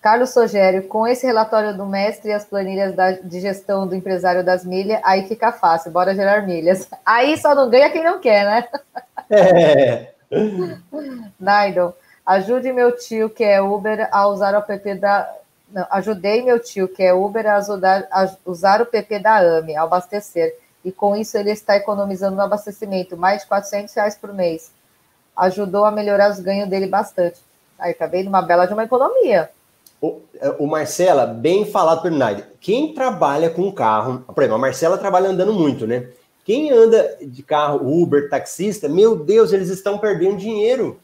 Carlos 0.00 0.30
Sogério, 0.30 0.84
com 0.84 1.06
esse 1.06 1.26
relatório 1.26 1.76
do 1.76 1.84
mestre 1.84 2.30
e 2.30 2.32
as 2.32 2.44
planilhas 2.44 2.94
da, 2.94 3.12
de 3.12 3.38
gestão 3.38 3.86
do 3.86 3.94
empresário 3.94 4.42
das 4.42 4.64
milhas, 4.64 4.98
aí 5.04 5.28
fica 5.28 5.52
fácil, 5.52 5.90
bora 5.90 6.14
gerar 6.14 6.46
milhas. 6.46 6.88
Aí 7.04 7.36
só 7.36 7.54
não 7.54 7.68
ganha 7.68 7.90
quem 7.90 8.02
não 8.02 8.18
quer, 8.18 8.46
né? 8.46 8.68
É. 9.28 10.12
Naidon, 11.38 11.92
ajude 12.24 12.72
meu 12.72 12.96
tio, 12.96 13.28
que 13.28 13.44
é 13.44 13.60
Uber, 13.60 14.08
a 14.10 14.26
usar 14.26 14.54
o 14.54 14.72
app 14.72 14.94
da. 14.94 15.30
Não, 15.70 15.86
ajudei 15.90 16.42
meu 16.42 16.58
tio, 16.58 16.88
que 16.88 17.02
é 17.02 17.12
Uber, 17.12 17.46
a, 17.46 17.56
ajudar, 17.56 18.08
a 18.10 18.28
usar 18.46 18.80
o 18.80 18.86
PP 18.86 19.18
da 19.18 19.38
AME, 19.38 19.76
a 19.76 19.82
abastecer. 19.82 20.56
E 20.82 20.90
com 20.90 21.14
isso 21.14 21.36
ele 21.36 21.50
está 21.50 21.76
economizando 21.76 22.36
no 22.36 22.42
abastecimento, 22.42 23.16
mais 23.16 23.42
de 23.42 23.48
400 23.48 23.94
reais 23.94 24.16
por 24.16 24.32
mês. 24.32 24.72
Ajudou 25.36 25.84
a 25.84 25.90
melhorar 25.90 26.30
os 26.30 26.40
ganhos 26.40 26.68
dele 26.68 26.86
bastante. 26.86 27.38
Aí 27.78 27.92
tá 27.92 28.06
vendo 28.06 28.28
uma 28.28 28.42
bela 28.42 28.66
de 28.66 28.72
uma 28.72 28.84
economia. 28.84 29.50
O, 30.00 30.22
o 30.58 30.66
Marcela, 30.66 31.26
bem 31.26 31.64
falado 31.66 32.02
pelo 32.02 32.16
Naide. 32.16 32.44
Quem 32.60 32.94
trabalha 32.94 33.50
com 33.50 33.70
carro, 33.70 34.24
por 34.26 34.42
exemplo, 34.42 34.56
a 34.56 34.60
Marcela 34.60 34.96
trabalha 34.96 35.28
andando 35.28 35.52
muito, 35.52 35.86
né? 35.86 36.08
Quem 36.44 36.70
anda 36.70 37.18
de 37.20 37.42
carro, 37.42 37.86
Uber, 37.86 38.28
taxista, 38.28 38.88
meu 38.88 39.14
Deus, 39.14 39.52
eles 39.52 39.68
estão 39.68 39.98
perdendo 39.98 40.38
dinheiro. 40.38 40.98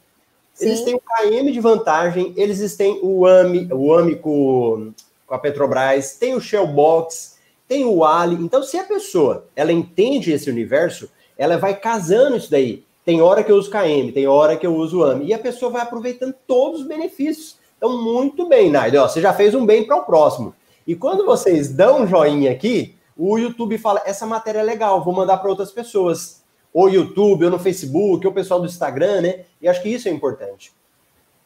Sim. 0.53 0.65
Eles 0.65 0.81
têm 0.81 0.95
o 0.95 0.99
KM 0.99 1.51
de 1.51 1.59
vantagem, 1.59 2.33
eles 2.35 2.75
têm 2.75 2.99
o 3.03 3.25
AMI, 3.25 3.69
o 3.71 3.93
AMI 3.93 4.15
com, 4.15 4.91
com 5.27 5.35
a 5.35 5.37
Petrobras, 5.37 6.13
tem 6.13 6.33
o 6.33 6.41
Shellbox, 6.41 7.37
tem 7.67 7.85
o 7.85 8.03
Ali. 8.03 8.35
Então, 8.35 8.63
se 8.63 8.77
a 8.77 8.83
pessoa 8.83 9.45
ela 9.55 9.71
entende 9.71 10.31
esse 10.31 10.49
universo, 10.49 11.09
ela 11.37 11.57
vai 11.57 11.75
casando 11.75 12.37
isso 12.37 12.49
daí. 12.49 12.83
Tem 13.05 13.21
hora 13.21 13.43
que 13.43 13.51
eu 13.51 13.55
uso 13.55 13.69
KM, 13.69 14.11
tem 14.11 14.27
hora 14.27 14.57
que 14.57 14.65
eu 14.65 14.75
uso 14.75 14.99
o 14.99 15.03
AMI, 15.03 15.27
e 15.27 15.33
a 15.33 15.39
pessoa 15.39 15.71
vai 15.71 15.81
aproveitando 15.81 16.33
todos 16.45 16.81
os 16.81 16.87
benefícios. 16.87 17.56
Então, 17.77 18.01
muito 18.01 18.47
bem, 18.47 18.69
Naide. 18.71 18.97
Você 18.97 19.21
já 19.21 19.33
fez 19.33 19.53
um 19.53 19.65
bem 19.65 19.85
para 19.85 19.97
o 19.97 20.03
próximo. 20.03 20.53
E 20.85 20.95
quando 20.95 21.25
vocês 21.25 21.69
dão 21.69 22.01
um 22.01 22.07
joinha 22.07 22.51
aqui, 22.51 22.95
o 23.15 23.37
YouTube 23.37 23.77
fala: 23.77 24.01
essa 24.05 24.25
matéria 24.25 24.59
é 24.59 24.63
legal, 24.63 25.03
vou 25.03 25.13
mandar 25.13 25.37
para 25.37 25.49
outras 25.49 25.71
pessoas. 25.71 26.43
Ou 26.73 26.89
YouTube, 26.89 27.45
ou 27.45 27.51
no 27.51 27.57
Facebook, 27.57 28.25
ou 28.25 28.31
o 28.31 28.35
pessoal 28.35 28.59
do 28.59 28.65
Instagram, 28.65 29.21
né? 29.21 29.45
E 29.61 29.67
acho 29.67 29.81
que 29.81 29.89
isso 29.89 30.07
é 30.07 30.11
importante. 30.11 30.71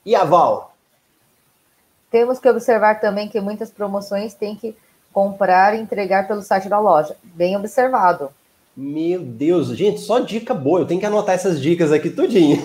E 0.06 0.16
a 0.16 0.24
Val? 0.24 0.74
Temos 2.10 2.40
que 2.40 2.50
observar 2.50 3.00
também 3.00 3.30
que 3.30 3.40
muitas 3.40 3.72
promoções 3.72 4.34
têm 4.34 4.56
que 4.56 4.76
comprar 5.14 5.76
e 5.76 5.82
entregar 5.82 6.28
pelo 6.28 6.42
site 6.42 6.68
da 6.68 6.80
loja. 6.80 7.16
Bem 7.24 7.56
observado. 7.56 8.30
Meu 8.76 9.22
Deus, 9.22 9.68
gente, 9.70 10.02
só 10.02 10.20
dica 10.20 10.54
boa. 10.54 10.82
Eu 10.82 10.88
tenho 10.88 11.00
que 11.00 11.06
anotar 11.06 11.36
essas 11.36 11.62
dicas 11.62 11.92
aqui 11.92 12.10
tudinho. 12.10 12.62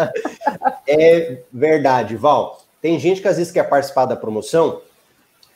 é 0.88 1.42
verdade, 1.52 2.16
Val. 2.16 2.63
Tem 2.84 2.98
gente 2.98 3.22
que 3.22 3.28
às 3.28 3.38
vezes 3.38 3.50
quer 3.50 3.66
participar 3.66 4.04
da 4.04 4.14
promoção 4.14 4.82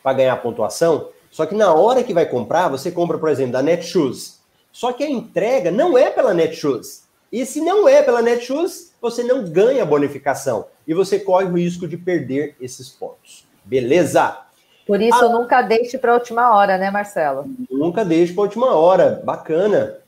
para 0.03 0.14
ganhar 0.16 0.37
pontuação, 0.39 1.11
só 1.31 1.45
que 1.45 1.55
na 1.55 1.74
hora 1.74 2.03
que 2.03 2.14
vai 2.14 2.24
comprar, 2.24 2.68
você 2.68 2.91
compra, 2.91 3.18
por 3.18 3.29
exemplo, 3.29 3.53
da 3.53 3.61
Netshoes. 3.61 4.41
Só 4.72 4.95
que 4.95 5.05
a 5.05 5.11
entrega 5.11 5.70
não 5.70 5.99
é 5.99 6.09
pela 6.09 6.33
Netshoes. 6.33 7.07
E 7.31 7.45
se 7.45 7.61
não 7.61 7.87
é 7.87 8.03
pela 8.03 8.22
Netshoes, 8.22 8.95
você 8.99 9.22
não 9.22 9.45
ganha 9.45 9.85
bonificação. 9.85 10.68
E 10.87 10.95
você 10.95 11.18
corre 11.18 11.45
o 11.45 11.59
risco 11.59 11.87
de 11.87 11.99
perder 11.99 12.57
esses 12.59 12.89
pontos. 12.89 13.45
Beleza? 13.62 14.39
Por 14.87 15.03
isso, 15.03 15.22
ah, 15.22 15.29
nunca 15.29 15.61
deixe 15.61 15.99
para 15.99 16.12
a 16.12 16.14
última 16.14 16.57
hora, 16.57 16.79
né, 16.79 16.91
Marcelo? 16.91 17.45
Nunca 17.70 18.07
deixe 18.07 18.33
para 18.33 18.45
a 18.45 18.47
última 18.47 18.74
hora. 18.74 19.20
Bacana. 19.22 19.99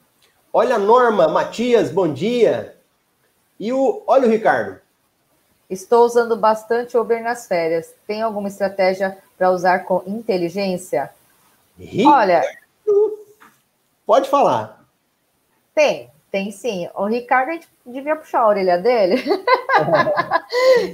Olha 0.51 0.77
a 0.77 0.79
Norma, 0.79 1.29
Matias, 1.29 1.91
bom 1.91 2.11
dia. 2.11 2.77
E 3.59 3.75
o, 3.75 4.03
olha 4.07 4.27
o 4.27 4.31
Ricardo. 4.31 4.81
Estou 5.71 6.05
usando 6.05 6.37
bastante 6.37 6.99
Uber 6.99 7.23
nas 7.23 7.47
férias. 7.47 7.95
Tem 8.05 8.21
alguma 8.21 8.49
estratégia 8.49 9.17
para 9.39 9.53
usar 9.53 9.85
com 9.85 10.03
inteligência? 10.05 11.11
Ricardo. 11.79 12.13
Olha, 12.13 12.43
pode 14.05 14.29
falar. 14.29 14.85
Tem, 15.73 16.11
tem 16.31 16.51
sim. 16.51 16.89
O 16.95 17.07
Ricardo, 17.07 17.51
a 17.51 17.53
gente 17.53 17.69
devia 17.87 18.17
puxar 18.17 18.41
a 18.41 18.49
orelha 18.49 18.79
dele. 18.79 19.23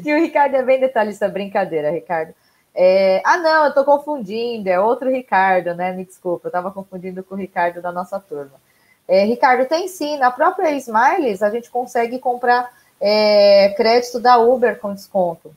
que 0.03 0.13
o 0.15 0.19
Ricardo 0.19 0.55
é 0.55 0.63
bem 0.63 0.79
detalhista, 0.79 1.27
brincadeira, 1.27 1.91
Ricardo. 1.91 2.35
É... 2.75 3.23
Ah, 3.25 3.39
não, 3.39 3.65
eu 3.65 3.69
estou 3.71 3.85
confundindo, 3.85 4.69
é 4.69 4.79
outro 4.79 5.11
Ricardo, 5.11 5.75
né? 5.75 5.93
Me 5.93 6.05
desculpa, 6.05 6.47
eu 6.47 6.51
estava 6.51 6.71
confundindo 6.71 7.25
com 7.25 7.35
o 7.35 7.39
Ricardo 7.39 7.81
da 7.81 7.91
nossa 7.91 8.21
turma. 8.21 8.61
É, 9.09 9.25
Ricardo, 9.25 9.67
tem 9.67 9.89
sim, 9.89 10.19
na 10.19 10.31
própria 10.31 10.71
Smiles 10.73 11.43
a 11.43 11.49
gente 11.49 11.71
consegue 11.71 12.19
comprar 12.19 12.71
é, 13.01 13.75
crédito 13.77 14.21
da 14.21 14.39
Uber 14.39 14.79
com 14.79 14.95
desconto. 14.95 15.55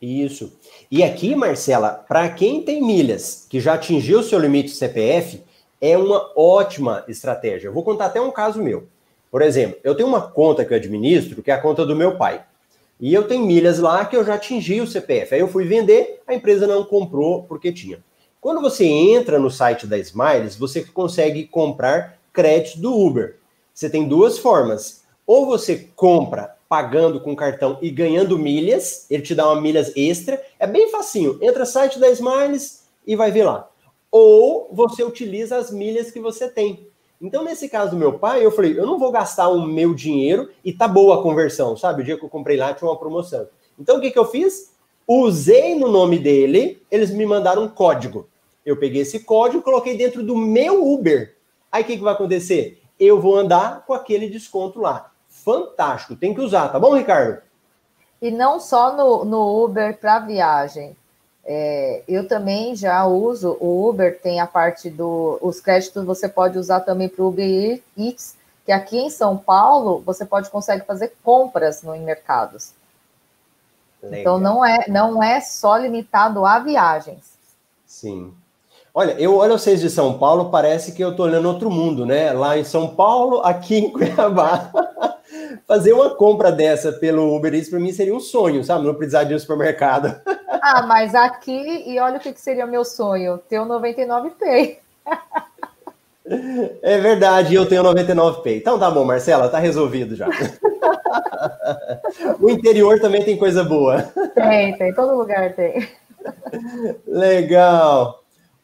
Isso. 0.00 0.52
E 0.90 1.02
aqui, 1.02 1.34
Marcela, 1.34 2.04
para 2.08 2.28
quem 2.28 2.62
tem 2.62 2.82
milhas 2.82 3.46
que 3.48 3.60
já 3.60 3.74
atingiu 3.74 4.22
seu 4.22 4.38
limite 4.38 4.70
CPF, 4.70 5.42
é 5.80 5.96
uma 5.96 6.32
ótima 6.36 7.04
estratégia. 7.06 7.68
Eu 7.68 7.72
vou 7.72 7.84
contar 7.84 8.06
até 8.06 8.20
um 8.20 8.30
caso 8.30 8.62
meu. 8.62 8.88
Por 9.30 9.42
exemplo, 9.42 9.78
eu 9.82 9.94
tenho 9.94 10.08
uma 10.08 10.20
conta 10.20 10.64
que 10.64 10.72
eu 10.72 10.76
administro, 10.76 11.42
que 11.42 11.50
é 11.50 11.54
a 11.54 11.60
conta 11.60 11.86
do 11.86 11.96
meu 11.96 12.16
pai. 12.16 12.44
E 13.00 13.14
eu 13.14 13.26
tenho 13.26 13.44
milhas 13.44 13.78
lá 13.78 14.04
que 14.04 14.16
eu 14.16 14.24
já 14.24 14.34
atingi 14.34 14.80
o 14.80 14.86
CPF. 14.86 15.34
Aí 15.34 15.40
eu 15.40 15.48
fui 15.48 15.64
vender, 15.64 16.20
a 16.26 16.34
empresa 16.34 16.66
não 16.66 16.84
comprou 16.84 17.42
porque 17.44 17.72
tinha. 17.72 17.98
Quando 18.40 18.60
você 18.60 18.84
entra 18.84 19.38
no 19.38 19.50
site 19.50 19.86
da 19.86 19.96
Smiles, 19.98 20.56
você 20.56 20.84
consegue 20.84 21.44
comprar 21.46 22.18
crédito 22.32 22.80
do 22.80 22.92
Uber. 22.92 23.36
Você 23.72 23.88
tem 23.88 24.06
duas 24.06 24.38
formas. 24.38 25.01
Ou 25.26 25.46
você 25.46 25.90
compra 25.94 26.56
pagando 26.68 27.20
com 27.20 27.36
cartão 27.36 27.78
e 27.82 27.90
ganhando 27.90 28.38
milhas, 28.38 29.06
ele 29.10 29.22
te 29.22 29.34
dá 29.34 29.46
uma 29.50 29.60
milhas 29.60 29.92
extra. 29.94 30.42
É 30.58 30.66
bem 30.66 30.90
facinho. 30.90 31.38
Entra 31.42 31.60
no 31.60 31.66
site 31.66 31.98
da 31.98 32.10
Smiles 32.10 32.84
e 33.06 33.14
vai 33.14 33.30
ver 33.30 33.44
lá 33.44 33.68
ou 34.12 34.68
você 34.70 35.02
utiliza 35.02 35.56
as 35.56 35.70
milhas 35.70 36.10
que 36.10 36.20
você 36.20 36.46
tem. 36.46 36.86
Então, 37.18 37.42
nesse 37.42 37.68
caso 37.68 37.92
do 37.92 37.96
meu 37.96 38.18
pai, 38.18 38.44
eu 38.44 38.50
falei, 38.50 38.78
eu 38.78 38.84
não 38.84 38.98
vou 38.98 39.10
gastar 39.10 39.48
o 39.48 39.66
meu 39.66 39.94
dinheiro 39.94 40.50
e 40.62 40.72
tá 40.72 40.86
boa 40.86 41.18
a 41.18 41.22
conversão, 41.22 41.76
sabe? 41.76 42.02
O 42.02 42.04
dia 42.04 42.18
que 42.18 42.24
eu 42.24 42.28
comprei 42.28 42.58
lá 42.58 42.74
tinha 42.74 42.90
uma 42.90 42.98
promoção. 42.98 43.48
Então, 43.78 43.96
o 43.96 44.00
que, 44.00 44.10
que 44.10 44.18
eu 44.18 44.26
fiz? 44.26 44.74
Usei 45.08 45.74
no 45.74 45.88
nome 45.88 46.18
dele, 46.18 46.82
eles 46.90 47.10
me 47.10 47.24
mandaram 47.24 47.64
um 47.64 47.68
código. 47.68 48.28
Eu 48.66 48.76
peguei 48.76 49.02
esse 49.02 49.20
código, 49.20 49.62
coloquei 49.62 49.96
dentro 49.96 50.22
do 50.22 50.36
meu 50.36 50.86
Uber. 50.86 51.36
Aí 51.70 51.82
o 51.82 51.86
que, 51.86 51.96
que 51.96 52.02
vai 52.02 52.12
acontecer? 52.12 52.82
Eu 53.00 53.20
vou 53.20 53.36
andar 53.36 53.86
com 53.86 53.94
aquele 53.94 54.28
desconto 54.28 54.80
lá. 54.80 55.11
Fantástico, 55.44 56.16
tem 56.16 56.34
que 56.34 56.40
usar, 56.40 56.68
tá 56.68 56.78
bom, 56.78 56.94
Ricardo? 56.94 57.42
E 58.20 58.30
não 58.30 58.60
só 58.60 58.96
no, 58.96 59.24
no 59.24 59.64
Uber 59.64 59.98
para 59.98 60.20
viagem. 60.20 60.96
É, 61.44 62.04
eu 62.06 62.28
também 62.28 62.76
já 62.76 63.04
uso 63.04 63.56
o 63.60 63.88
Uber, 63.88 64.20
tem 64.20 64.38
a 64.38 64.46
parte 64.46 64.88
do. 64.88 65.38
Os 65.42 65.60
créditos 65.60 66.04
você 66.04 66.28
pode 66.28 66.56
usar 66.56 66.80
também 66.80 67.08
para 67.08 67.24
o 67.24 67.28
Uber 67.28 67.80
Eats, 67.98 68.36
que 68.64 68.70
aqui 68.70 68.96
em 68.96 69.10
São 69.10 69.36
Paulo 69.36 70.00
você 70.06 70.24
pode 70.24 70.48
consegue 70.50 70.86
fazer 70.86 71.14
compras 71.24 71.82
no, 71.82 71.96
em 71.96 72.02
mercados. 72.02 72.72
Legal. 74.00 74.20
Então 74.20 74.38
não 74.38 74.64
é, 74.64 74.84
não 74.88 75.20
é 75.20 75.40
só 75.40 75.76
limitado 75.76 76.46
a 76.46 76.60
viagens. 76.60 77.32
Sim. 77.84 78.32
Olha, 78.94 79.12
eu 79.12 79.36
olho 79.36 79.58
vocês 79.58 79.80
de 79.80 79.88
São 79.88 80.18
Paulo, 80.18 80.50
parece 80.50 80.92
que 80.92 81.02
eu 81.02 81.12
estou 81.12 81.26
olhando 81.26 81.48
outro 81.48 81.70
mundo, 81.70 82.04
né? 82.04 82.32
Lá 82.32 82.58
em 82.58 82.64
São 82.64 82.94
Paulo, 82.94 83.40
aqui 83.40 83.78
em 83.78 83.90
Cuiabá. 83.90 84.70
Fazer 85.66 85.92
uma 85.92 86.14
compra 86.14 86.50
dessa 86.50 86.92
pelo 86.92 87.34
Uber 87.34 87.54
Eats 87.54 87.68
para 87.68 87.78
mim 87.78 87.92
seria 87.92 88.14
um 88.14 88.20
sonho, 88.20 88.64
sabe? 88.64 88.86
Não 88.86 88.94
precisar 88.94 89.24
de 89.24 89.34
um 89.34 89.38
supermercado. 89.38 90.20
Ah, 90.64 90.86
mas 90.86 91.12
aqui, 91.12 91.90
e 91.90 91.98
olha 91.98 92.18
o 92.18 92.20
que, 92.20 92.32
que 92.32 92.40
seria 92.40 92.64
meu 92.64 92.84
sonho: 92.84 93.36
ter 93.48 93.58
o 93.58 93.64
99 93.64 94.30
Pay. 94.38 94.78
É 96.80 96.98
verdade, 96.98 97.52
eu 97.52 97.66
tenho 97.66 97.82
99 97.82 98.42
Pay. 98.42 98.58
Então 98.58 98.78
tá 98.78 98.88
bom, 98.88 99.04
Marcela, 99.04 99.48
tá 99.48 99.58
resolvido 99.58 100.14
já. 100.14 100.28
o 102.40 102.48
interior 102.48 103.00
também 103.00 103.24
tem 103.24 103.36
coisa 103.36 103.64
boa. 103.64 104.02
Tem, 104.34 104.76
tem, 104.78 104.94
todo 104.94 105.16
lugar 105.16 105.52
tem. 105.54 105.88
Legal. 107.06 108.22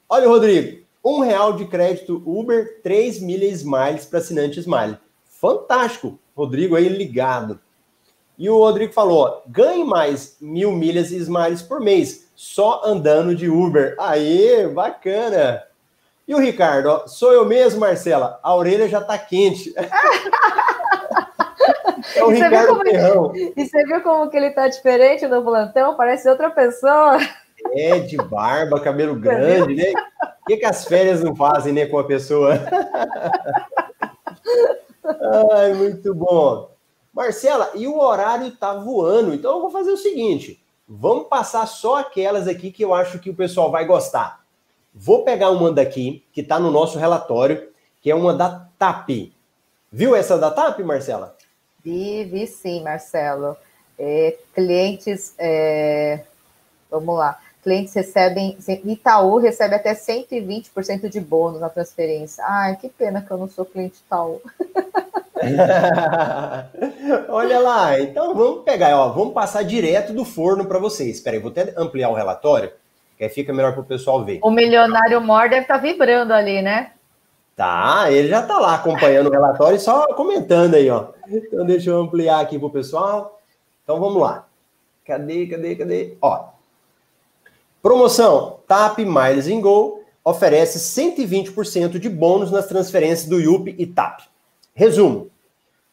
Olha, 0.08 0.28
Rodrigo, 0.28 0.84
um 1.04 1.20
real 1.20 1.54
de 1.54 1.66
crédito 1.66 2.22
Uber, 2.24 2.80
3 2.82 3.20
milhas 3.20 3.60
Smiles 3.60 4.06
para 4.06 4.20
assinante 4.20 4.60
Smile. 4.60 4.96
Fantástico. 5.24 6.18
Rodrigo 6.38 6.76
aí 6.76 6.88
ligado. 6.88 7.58
E 8.38 8.48
o 8.48 8.58
Rodrigo 8.58 8.92
falou: 8.92 9.42
ganhe 9.48 9.84
mais 9.84 10.36
mil 10.40 10.70
milhas 10.70 11.10
e 11.10 11.16
smiles 11.16 11.62
por 11.62 11.80
mês, 11.80 12.30
só 12.36 12.82
andando 12.84 13.34
de 13.34 13.48
Uber. 13.48 13.96
Aí, 13.98 14.68
bacana. 14.68 15.64
E 16.28 16.34
o 16.34 16.38
Ricardo, 16.38 16.90
ó, 16.90 17.06
sou 17.08 17.32
eu 17.32 17.44
mesmo, 17.44 17.80
Marcela. 17.80 18.38
A 18.40 18.54
orelha 18.54 18.88
já 18.88 19.00
tá 19.00 19.18
quente. 19.18 19.74
é 22.14 22.22
o 22.22 22.30
e 22.30 22.34
Ricardo 22.34 22.76
você 22.76 22.90
Ferrão. 22.90 23.32
E 23.34 23.66
você 23.66 23.84
viu 23.84 24.00
como 24.02 24.30
que 24.30 24.36
ele 24.36 24.50
tá 24.50 24.68
diferente 24.68 25.26
no 25.26 25.42
plantão? 25.42 25.96
Parece 25.96 26.28
outra 26.28 26.50
pessoa. 26.50 27.18
É, 27.72 27.98
de 27.98 28.16
barba, 28.16 28.78
cabelo 28.78 29.16
grande, 29.16 29.74
né? 29.74 29.92
O 30.42 30.46
que, 30.46 30.58
que 30.58 30.66
as 30.66 30.84
férias 30.84 31.20
não 31.20 31.34
fazem, 31.34 31.72
né, 31.72 31.86
com 31.86 31.98
a 31.98 32.04
pessoa? 32.04 32.54
Ai, 35.52 35.74
muito 35.74 36.14
bom. 36.14 36.70
Marcela, 37.12 37.70
e 37.74 37.86
o 37.86 37.98
horário 37.98 38.50
tá 38.52 38.74
voando, 38.74 39.34
então 39.34 39.56
eu 39.56 39.60
vou 39.60 39.70
fazer 39.70 39.90
o 39.90 39.96
seguinte: 39.96 40.62
vamos 40.88 41.28
passar 41.28 41.66
só 41.66 41.96
aquelas 41.96 42.46
aqui 42.46 42.70
que 42.70 42.84
eu 42.84 42.94
acho 42.94 43.18
que 43.18 43.30
o 43.30 43.34
pessoal 43.34 43.70
vai 43.70 43.84
gostar. 43.84 44.44
Vou 44.94 45.24
pegar 45.24 45.50
uma 45.50 45.72
daqui, 45.72 46.24
que 46.32 46.40
está 46.40 46.58
no 46.58 46.70
nosso 46.70 46.98
relatório, 46.98 47.68
que 48.00 48.10
é 48.10 48.14
uma 48.14 48.34
da 48.34 48.68
TAP. 48.78 49.32
Viu 49.90 50.14
essa 50.14 50.38
da 50.38 50.50
TAP, 50.50 50.80
Marcela? 50.80 51.36
Vi, 51.84 52.24
vi 52.24 52.46
sim, 52.46 52.82
Marcelo. 52.82 53.56
É, 53.98 54.38
clientes, 54.54 55.34
é, 55.38 56.24
vamos 56.90 57.16
lá, 57.18 57.40
clientes 57.62 57.94
recebem, 57.94 58.56
Itaú 58.84 59.38
recebe 59.38 59.74
até 59.74 59.94
120% 59.94 61.08
de 61.08 61.20
bônus 61.20 61.60
na 61.60 61.68
transferência. 61.68 62.44
Ai, 62.46 62.76
que 62.76 62.88
pena 62.88 63.22
que 63.22 63.30
eu 63.30 63.36
não 63.36 63.48
sou 63.48 63.64
cliente 63.64 63.98
Itaú. 64.04 64.40
Olha 67.28 67.60
lá, 67.60 68.00
então 68.00 68.34
vamos 68.34 68.64
pegar, 68.64 68.96
ó, 68.96 69.08
vamos 69.10 69.34
passar 69.34 69.62
direto 69.62 70.12
do 70.12 70.24
forno 70.24 70.64
para 70.64 70.78
vocês. 70.78 71.16
Espera 71.16 71.36
aí, 71.36 71.42
vou 71.42 71.50
até 71.50 71.72
ampliar 71.76 72.08
o 72.10 72.14
relatório, 72.14 72.72
que 73.16 73.24
aí 73.24 73.30
fica 73.30 73.52
melhor 73.52 73.72
para 73.72 73.82
o 73.82 73.86
pessoal 73.86 74.24
ver. 74.24 74.40
O 74.42 74.50
milionário 74.50 75.20
Mor 75.20 75.48
deve 75.48 75.62
estar 75.62 75.76
tá 75.76 75.80
vibrando 75.80 76.32
ali, 76.32 76.62
né? 76.62 76.92
Tá, 77.54 78.10
ele 78.10 78.28
já 78.28 78.42
tá 78.42 78.58
lá 78.58 78.74
acompanhando 78.76 79.28
o 79.28 79.32
relatório 79.32 79.76
e 79.76 79.80
só 79.80 80.06
comentando 80.14 80.74
aí, 80.74 80.88
ó. 80.88 81.08
Então 81.28 81.66
deixa 81.66 81.90
eu 81.90 82.00
ampliar 82.00 82.40
aqui 82.40 82.58
pro 82.58 82.70
pessoal. 82.70 83.40
Então 83.82 83.98
vamos 83.98 84.22
lá. 84.22 84.46
Cadê, 85.04 85.46
cadê, 85.46 85.74
cadê? 85.74 86.16
Ó. 86.20 86.57
Promoção 87.88 88.60
TAP 88.68 88.98
Miles 88.98 89.48
in 89.48 89.62
Go 89.62 90.02
oferece 90.22 90.78
120% 90.78 91.98
de 91.98 92.10
bônus 92.10 92.50
nas 92.50 92.66
transferências 92.66 93.26
do 93.26 93.40
YUP 93.40 93.74
e 93.78 93.86
TAP. 93.86 94.24
Resumo: 94.74 95.30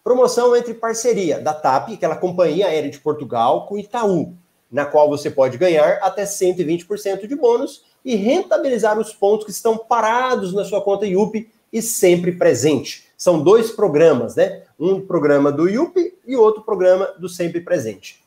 promoção 0.03 0.53
entre 0.57 0.73
parceria 0.73 1.39
da 1.39 1.53
TAP, 1.53 1.93
aquela 1.93 2.17
companhia 2.17 2.67
aérea 2.67 2.91
de 2.91 2.99
Portugal, 2.99 3.65
com 3.65 3.77
Itaú, 3.77 4.33
na 4.69 4.83
qual 4.83 5.07
você 5.07 5.31
pode 5.31 5.57
ganhar 5.57 5.99
até 6.01 6.25
120% 6.25 7.25
de 7.25 7.33
bônus 7.33 7.85
e 8.03 8.17
rentabilizar 8.17 8.99
os 8.99 9.13
pontos 9.13 9.45
que 9.45 9.51
estão 9.51 9.77
parados 9.77 10.53
na 10.53 10.65
sua 10.65 10.81
conta 10.81 11.05
IUP 11.05 11.49
e 11.71 11.81
sempre 11.81 12.33
presente. 12.33 13.05
São 13.17 13.41
dois 13.41 13.71
programas, 13.71 14.35
né? 14.35 14.63
Um 14.77 14.99
programa 14.99 15.49
do 15.49 15.69
IUP 15.69 16.13
e 16.27 16.35
outro 16.35 16.61
programa 16.61 17.05
do 17.17 17.29
Sempre 17.29 17.61
Presente. 17.61 18.21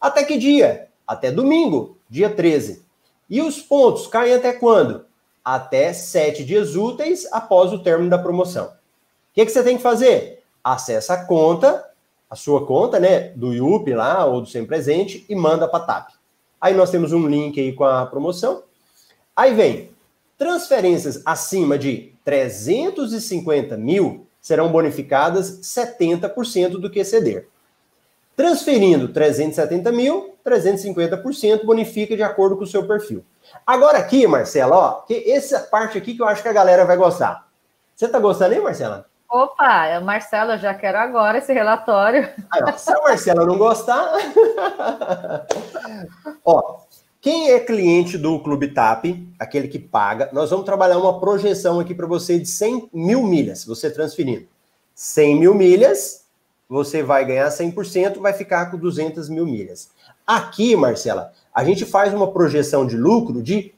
Até 0.00 0.24
que 0.24 0.36
dia? 0.36 0.88
Até 1.06 1.30
domingo, 1.30 1.96
dia 2.10 2.28
13. 2.28 2.90
E 3.32 3.40
os 3.40 3.62
pontos 3.62 4.06
caem 4.06 4.34
até 4.34 4.52
quando? 4.52 5.06
Até 5.42 5.94
sete 5.94 6.44
dias 6.44 6.76
úteis 6.76 7.26
após 7.32 7.72
o 7.72 7.78
término 7.78 8.10
da 8.10 8.18
promoção. 8.18 8.66
O 8.66 8.70
que, 9.32 9.46
que 9.46 9.50
você 9.50 9.62
tem 9.62 9.78
que 9.78 9.82
fazer? 9.82 10.42
Acessa 10.62 11.14
a 11.14 11.24
conta, 11.24 11.82
a 12.28 12.36
sua 12.36 12.66
conta, 12.66 13.00
né, 13.00 13.30
do 13.30 13.54
IUP 13.54 13.94
lá, 13.94 14.26
ou 14.26 14.42
do 14.42 14.46
Sem 14.46 14.66
Presente, 14.66 15.24
e 15.30 15.34
manda 15.34 15.66
para 15.66 15.82
TAP. 15.82 16.10
Aí 16.60 16.74
nós 16.74 16.90
temos 16.90 17.10
um 17.14 17.26
link 17.26 17.58
aí 17.58 17.72
com 17.72 17.84
a 17.84 18.04
promoção. 18.04 18.64
Aí 19.34 19.54
vem, 19.54 19.88
transferências 20.36 21.22
acima 21.24 21.78
de 21.78 22.12
350 22.26 23.78
mil 23.78 24.26
serão 24.42 24.70
bonificadas 24.70 25.58
70% 25.62 26.72
do 26.72 26.90
que 26.90 27.00
exceder. 27.00 27.48
Transferindo 28.36 29.08
370 29.08 29.92
mil, 29.92 30.36
350% 30.44 31.64
bonifica 31.64 32.16
de 32.16 32.22
acordo 32.22 32.56
com 32.56 32.64
o 32.64 32.66
seu 32.66 32.86
perfil. 32.86 33.24
Agora 33.66 33.98
aqui, 33.98 34.26
Marcela, 34.26 34.76
ó, 34.76 34.92
que 35.02 35.30
essa 35.30 35.60
parte 35.60 35.98
aqui 35.98 36.14
que 36.14 36.22
eu 36.22 36.26
acho 36.26 36.42
que 36.42 36.48
a 36.48 36.52
galera 36.52 36.84
vai 36.84 36.96
gostar. 36.96 37.46
Você 37.94 38.08
tá 38.08 38.18
gostando 38.18 38.54
aí, 38.54 38.60
Marcela? 38.60 39.06
Opa, 39.30 40.00
Marcelo, 40.00 40.52
eu 40.52 40.58
já 40.58 40.74
quero 40.74 40.98
agora 40.98 41.38
esse 41.38 41.52
relatório. 41.52 42.28
Aí, 42.50 42.78
se 42.78 42.92
a 42.92 43.00
Marcela 43.00 43.46
não 43.46 43.56
gostar. 43.56 44.12
ó, 46.44 46.80
quem 47.20 47.50
é 47.50 47.60
cliente 47.60 48.18
do 48.18 48.40
Clube 48.40 48.74
TAP, 48.74 49.04
aquele 49.38 49.68
que 49.68 49.78
paga, 49.78 50.28
nós 50.32 50.50
vamos 50.50 50.66
trabalhar 50.66 50.98
uma 50.98 51.20
projeção 51.20 51.78
aqui 51.78 51.94
para 51.94 52.06
você 52.06 52.38
de 52.38 52.46
100 52.46 52.90
mil 52.92 53.22
milhas, 53.22 53.64
você 53.64 53.90
transferindo. 53.90 54.48
100 54.94 55.38
mil 55.38 55.54
milhas, 55.54 56.21
você 56.72 57.02
vai 57.02 57.26
ganhar 57.26 57.50
100%, 57.50 58.18
vai 58.18 58.32
ficar 58.32 58.70
com 58.70 58.78
200 58.78 59.28
mil 59.28 59.44
milhas. 59.44 59.90
Aqui, 60.26 60.74
Marcela, 60.74 61.30
a 61.54 61.62
gente 61.64 61.84
faz 61.84 62.14
uma 62.14 62.32
projeção 62.32 62.86
de 62.86 62.96
lucro 62.96 63.42
de 63.42 63.74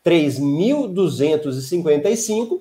3.255. 0.04 2.60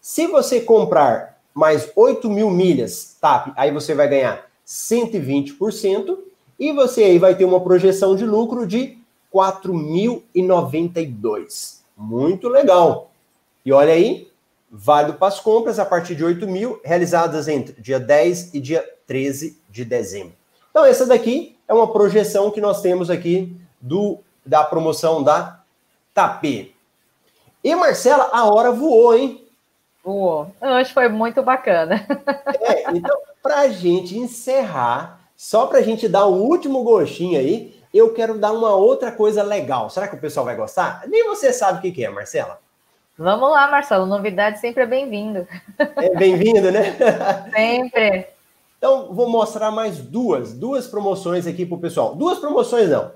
Se 0.00 0.26
você 0.26 0.62
comprar 0.62 1.38
mais 1.52 1.92
8 1.94 2.30
mil 2.30 2.48
milhas 2.48 3.18
TAP, 3.20 3.52
aí 3.54 3.70
você 3.70 3.94
vai 3.94 4.08
ganhar 4.08 4.46
120%, 4.66 6.16
e 6.58 6.72
você 6.72 7.04
aí 7.04 7.18
vai 7.18 7.34
ter 7.34 7.44
uma 7.44 7.60
projeção 7.60 8.16
de 8.16 8.24
lucro 8.24 8.66
de 8.66 8.96
4.092. 9.32 11.80
Muito 11.94 12.48
legal. 12.48 13.10
E 13.64 13.72
olha 13.72 13.92
aí, 13.92 14.28
válido 14.70 15.18
para 15.18 15.28
as 15.28 15.38
compras 15.38 15.78
a 15.78 15.84
partir 15.84 16.14
de 16.14 16.24
8 16.24 16.48
mil, 16.48 16.80
realizadas 16.82 17.46
entre 17.46 17.78
dia 17.78 18.00
10 18.00 18.54
e 18.54 18.60
dia 18.60 18.82
13 19.06 19.58
de 19.68 19.84
dezembro. 19.84 20.32
Então, 20.70 20.86
essa 20.86 21.04
daqui 21.04 21.58
é 21.70 21.72
uma 21.72 21.92
projeção 21.92 22.50
que 22.50 22.60
nós 22.60 22.82
temos 22.82 23.08
aqui 23.08 23.56
do 23.80 24.18
da 24.44 24.64
promoção 24.64 25.22
da 25.22 25.60
TAP. 26.12 26.74
E 27.62 27.74
Marcela, 27.76 28.28
a 28.32 28.44
hora 28.52 28.72
voou, 28.72 29.14
hein? 29.14 29.46
Voou. 30.02 30.52
Hoje 30.60 30.92
foi 30.92 31.08
muito 31.08 31.42
bacana. 31.44 32.04
É, 32.60 32.90
então, 32.90 33.16
para 33.40 33.60
a 33.60 33.68
gente 33.68 34.18
encerrar, 34.18 35.20
só 35.36 35.66
para 35.66 35.78
a 35.78 35.82
gente 35.82 36.08
dar 36.08 36.26
o 36.26 36.34
um 36.34 36.40
último 36.40 36.82
gostinho 36.82 37.38
aí, 37.38 37.78
eu 37.94 38.12
quero 38.14 38.36
dar 38.36 38.50
uma 38.50 38.74
outra 38.74 39.12
coisa 39.12 39.42
legal. 39.44 39.88
Será 39.90 40.08
que 40.08 40.16
o 40.16 40.20
pessoal 40.20 40.46
vai 40.46 40.56
gostar? 40.56 41.04
Nem 41.06 41.28
você 41.28 41.52
sabe 41.52 41.78
o 41.78 41.92
que, 41.92 42.04
é, 42.04 42.10
Marcela. 42.10 42.58
Vamos 43.16 43.48
lá, 43.48 43.70
Marcelo. 43.70 44.06
Novidade 44.06 44.58
sempre 44.58 44.82
é 44.82 44.86
bem-vindo. 44.86 45.46
É 45.78 46.16
bem-vindo, 46.16 46.72
né? 46.72 46.96
Sempre. 47.54 48.39
Então, 48.80 49.12
vou 49.12 49.28
mostrar 49.28 49.70
mais 49.70 49.98
duas, 49.98 50.54
duas 50.54 50.86
promoções 50.86 51.46
aqui 51.46 51.66
para 51.66 51.76
o 51.76 51.80
pessoal. 51.80 52.14
Duas 52.14 52.38
promoções, 52.38 52.88
não. 52.88 53.12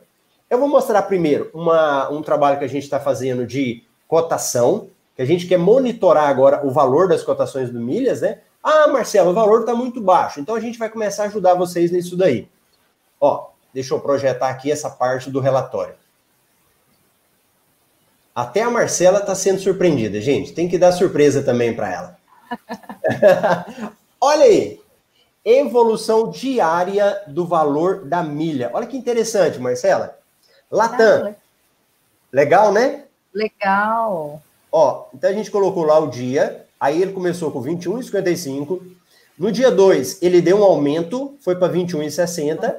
Eu 0.51 0.59
vou 0.59 0.69
mostrar 0.69 1.01
primeiro 1.05 1.51
uma, 1.55 2.11
um 2.11 2.21
trabalho 2.21 2.59
que 2.59 2.67
a 2.67 2.69
gente 2.69 2.83
está 2.83 3.01
fazendo 3.01 3.47
de 3.47 3.83
cotação, 4.07 4.91
que 5.17 5.23
a 5.23 5.25
gente 5.25 5.47
quer 5.47 5.57
monitorar 5.57 6.29
agora 6.29 6.67
o 6.67 6.71
valor 6.71 7.09
das 7.09 7.23
cotações 7.23 7.71
do 7.71 7.81
milhas, 7.81 8.21
né? 8.21 8.41
Ah, 8.63 8.89
Marcelo, 8.89 9.31
o 9.31 9.35
valor 9.35 9.61
está 9.61 9.75
muito 9.75 10.03
baixo. 10.03 10.39
Então 10.39 10.55
a 10.55 10.61
gente 10.61 10.79
vai 10.79 10.91
começar 10.91 11.23
a 11.23 11.27
ajudar 11.29 11.55
vocês 11.55 11.91
nisso 11.91 12.15
daí. 12.15 12.47
Ó, 13.19 13.49
deixa 13.73 13.95
eu 13.95 14.01
projetar 14.01 14.51
aqui 14.51 14.71
essa 14.71 14.91
parte 14.91 15.31
do 15.31 15.41
relatório. 15.41 15.95
Até 18.35 18.61
a 18.61 18.71
Marcela 18.71 19.21
está 19.21 19.35
sendo 19.35 19.61
surpreendida, 19.61 20.21
gente. 20.21 20.53
Tem 20.53 20.69
que 20.69 20.77
dar 20.77 20.93
surpresa 20.93 21.43
também 21.43 21.75
para 21.75 21.91
ela. 21.91 22.19
Olha 24.21 24.45
aí. 24.45 24.84
Evolução 25.45 26.31
diária 26.31 27.23
do 27.27 27.47
valor 27.47 28.05
da 28.05 28.23
milha. 28.23 28.71
Olha 28.73 28.87
que 28.87 28.97
interessante, 28.97 29.59
Marcela. 29.59 30.19
Latam. 30.71 31.35
Legal, 32.33 32.73
né? 32.73 33.05
Legal. 33.33 34.43
Ó, 34.73 35.05
então 35.13 35.31
a 35.31 35.33
gente 35.33 35.51
colocou 35.51 35.85
lá 35.85 35.99
o 35.99 36.09
dia, 36.09 36.65
aí 36.81 37.01
ele 37.01 37.13
começou 37.13 37.51
com 37.51 37.63
21,55. 37.63 38.81
No 39.39 39.53
dia 39.53 39.71
2, 39.71 40.23
ele 40.23 40.41
deu 40.41 40.59
um 40.59 40.65
aumento, 40.65 41.37
foi 41.41 41.57
para 41.57 41.73
21,60. 41.73 42.75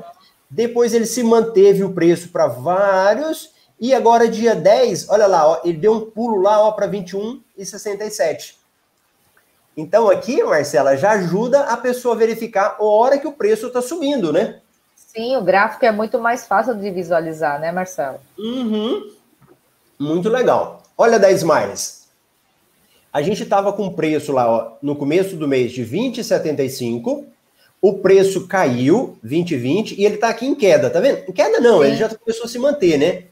Depois 0.49 0.93
ele 0.93 1.05
se 1.05 1.21
manteve 1.23 1.83
o 1.83 1.93
preço 1.93 2.29
para 2.29 2.47
vários 2.47 3.51
e 3.79 3.93
agora 3.93 4.27
dia 4.27 4.55
10, 4.55 5.09
olha 5.09 5.27
lá, 5.27 5.47
ó, 5.47 5.61
ele 5.65 5.77
deu 5.77 5.93
um 5.93 6.09
pulo 6.09 6.41
lá, 6.41 6.61
ó, 6.61 6.71
para 6.71 6.87
21,67. 6.87 8.55
Então 9.77 10.09
aqui, 10.09 10.41
Marcela, 10.43 10.95
já 10.95 11.11
ajuda 11.11 11.61
a 11.61 11.75
pessoa 11.75 12.15
a 12.15 12.17
verificar 12.17 12.77
a 12.79 12.83
hora 12.83 13.17
que 13.17 13.27
o 13.27 13.33
preço 13.33 13.67
está 13.67 13.81
subindo, 13.81 14.31
né? 14.31 14.61
Sim, 14.95 15.35
o 15.37 15.41
gráfico 15.41 15.85
é 15.85 15.91
muito 15.91 16.19
mais 16.19 16.45
fácil 16.45 16.75
de 16.75 16.89
visualizar, 16.91 17.59
né, 17.59 17.71
Marcelo? 17.71 18.19
Uhum. 18.37 19.11
Muito 19.99 20.29
legal. 20.29 20.83
Olha 20.97 21.19
da 21.19 21.31
Smiles. 21.31 22.05
A 23.11 23.21
gente 23.21 23.43
estava 23.43 23.71
com 23.71 23.93
preço 23.93 24.31
lá 24.33 24.49
ó, 24.49 24.71
no 24.81 24.95
começo 24.95 25.37
do 25.37 25.47
mês 25.47 25.71
de 25.71 25.85
20,75. 25.85 27.25
O 27.81 27.93
preço 27.99 28.47
caiu, 28.47 29.17
20,20, 29.23 29.95
e 29.97 30.05
ele 30.05 30.15
está 30.15 30.29
aqui 30.29 30.45
em 30.45 30.55
queda, 30.55 30.89
tá 30.89 30.99
vendo? 30.99 31.29
Em 31.29 31.31
queda 31.31 31.59
não, 31.59 31.79
Sim. 31.79 31.87
ele 31.87 31.95
já 31.97 32.09
começou 32.09 32.45
a 32.45 32.47
se 32.47 32.59
manter, 32.59 32.97
né? 32.97 33.23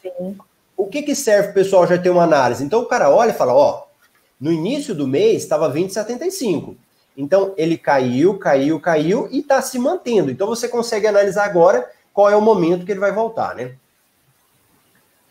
Sim. 0.00 0.38
O 0.76 0.86
que, 0.86 1.02
que 1.02 1.14
serve 1.14 1.50
o 1.50 1.54
pessoal 1.54 1.86
já 1.86 1.98
ter 1.98 2.10
uma 2.10 2.22
análise? 2.22 2.62
Então 2.62 2.80
o 2.80 2.86
cara 2.86 3.10
olha 3.10 3.30
e 3.30 3.34
fala, 3.34 3.52
ó, 3.52 3.85
no 4.40 4.52
início 4.52 4.94
do 4.94 5.06
mês 5.06 5.42
estava 5.42 5.72
20,75. 5.72 6.76
Então 7.16 7.54
ele 7.56 7.78
caiu, 7.78 8.38
caiu, 8.38 8.78
caiu 8.78 9.28
e 9.30 9.38
está 9.38 9.62
se 9.62 9.78
mantendo. 9.78 10.30
Então 10.30 10.46
você 10.46 10.68
consegue 10.68 11.06
analisar 11.06 11.44
agora 11.44 11.90
qual 12.12 12.30
é 12.30 12.36
o 12.36 12.42
momento 12.42 12.84
que 12.84 12.92
ele 12.92 13.00
vai 13.00 13.12
voltar, 13.12 13.54
né? 13.54 13.74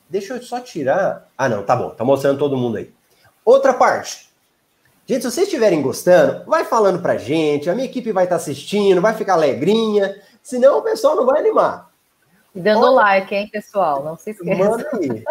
Deixa 0.09 0.33
eu 0.33 0.41
só 0.41 0.59
tirar. 0.59 1.27
Ah, 1.37 1.49
não, 1.49 1.63
tá 1.63 1.75
bom, 1.75 1.89
tá 1.89 2.03
mostrando 2.03 2.39
todo 2.39 2.57
mundo 2.57 2.77
aí. 2.77 2.91
Outra 3.43 3.73
parte. 3.73 4.29
Gente, 5.07 5.21
se 5.21 5.31
vocês 5.31 5.47
estiverem 5.47 5.83
gostando, 5.83 6.45
vai 6.45 6.65
falando 6.65 6.99
pra 6.99 7.17
gente, 7.17 7.69
a 7.69 7.75
minha 7.75 7.85
equipe 7.85 8.11
vai 8.11 8.23
estar 8.23 8.37
tá 8.37 8.41
assistindo, 8.41 9.01
vai 9.01 9.13
ficar 9.13 9.33
alegrinha, 9.33 10.19
senão 10.41 10.79
o 10.79 10.81
pessoal 10.81 11.15
não 11.15 11.27
vai 11.27 11.39
animar. 11.39 11.91
E 12.55 12.59
dando 12.59 12.85
Olha... 12.85 12.95
like, 12.95 13.35
hein, 13.35 13.47
pessoal? 13.51 14.03
Não 14.03 14.17
se 14.17 14.31
esqueça. 14.31 14.55
Manda 14.55 14.89
aí. 14.93 15.23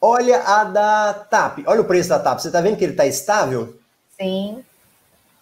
Olha 0.00 0.42
a 0.42 0.64
da 0.64 1.12
TAP. 1.12 1.64
Olha 1.66 1.82
o 1.82 1.84
preço 1.84 2.08
da 2.08 2.18
TAP. 2.18 2.40
Você 2.40 2.50
tá 2.50 2.60
vendo 2.60 2.76
que 2.76 2.84
ele 2.84 2.94
tá 2.94 3.06
estável? 3.06 3.76
Sim. 4.18 4.64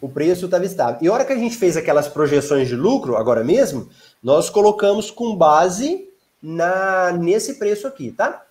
O 0.00 0.08
preço 0.08 0.46
estava 0.46 0.64
estável. 0.64 0.98
E 1.00 1.08
a 1.08 1.12
hora 1.12 1.24
que 1.24 1.32
a 1.32 1.38
gente 1.38 1.56
fez 1.56 1.76
aquelas 1.76 2.08
projeções 2.08 2.68
de 2.68 2.76
lucro, 2.76 3.16
agora 3.16 3.44
mesmo, 3.44 3.88
nós 4.22 4.50
colocamos 4.50 5.10
com 5.10 5.36
base 5.36 6.08
na 6.42 7.12
nesse 7.12 7.54
preço 7.54 7.86
aqui, 7.86 8.12
tá? 8.12 8.44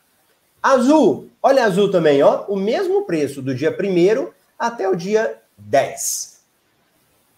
Azul, 0.61 1.29
olha 1.41 1.63
azul 1.63 1.89
também, 1.89 2.21
ó, 2.21 2.43
o 2.47 2.57
mesmo 2.57 3.05
preço 3.05 3.41
do 3.41 3.55
dia 3.55 3.71
1 3.71 4.29
até 4.59 4.89
o 4.89 4.95
dia 4.95 5.37
10. 5.57 6.41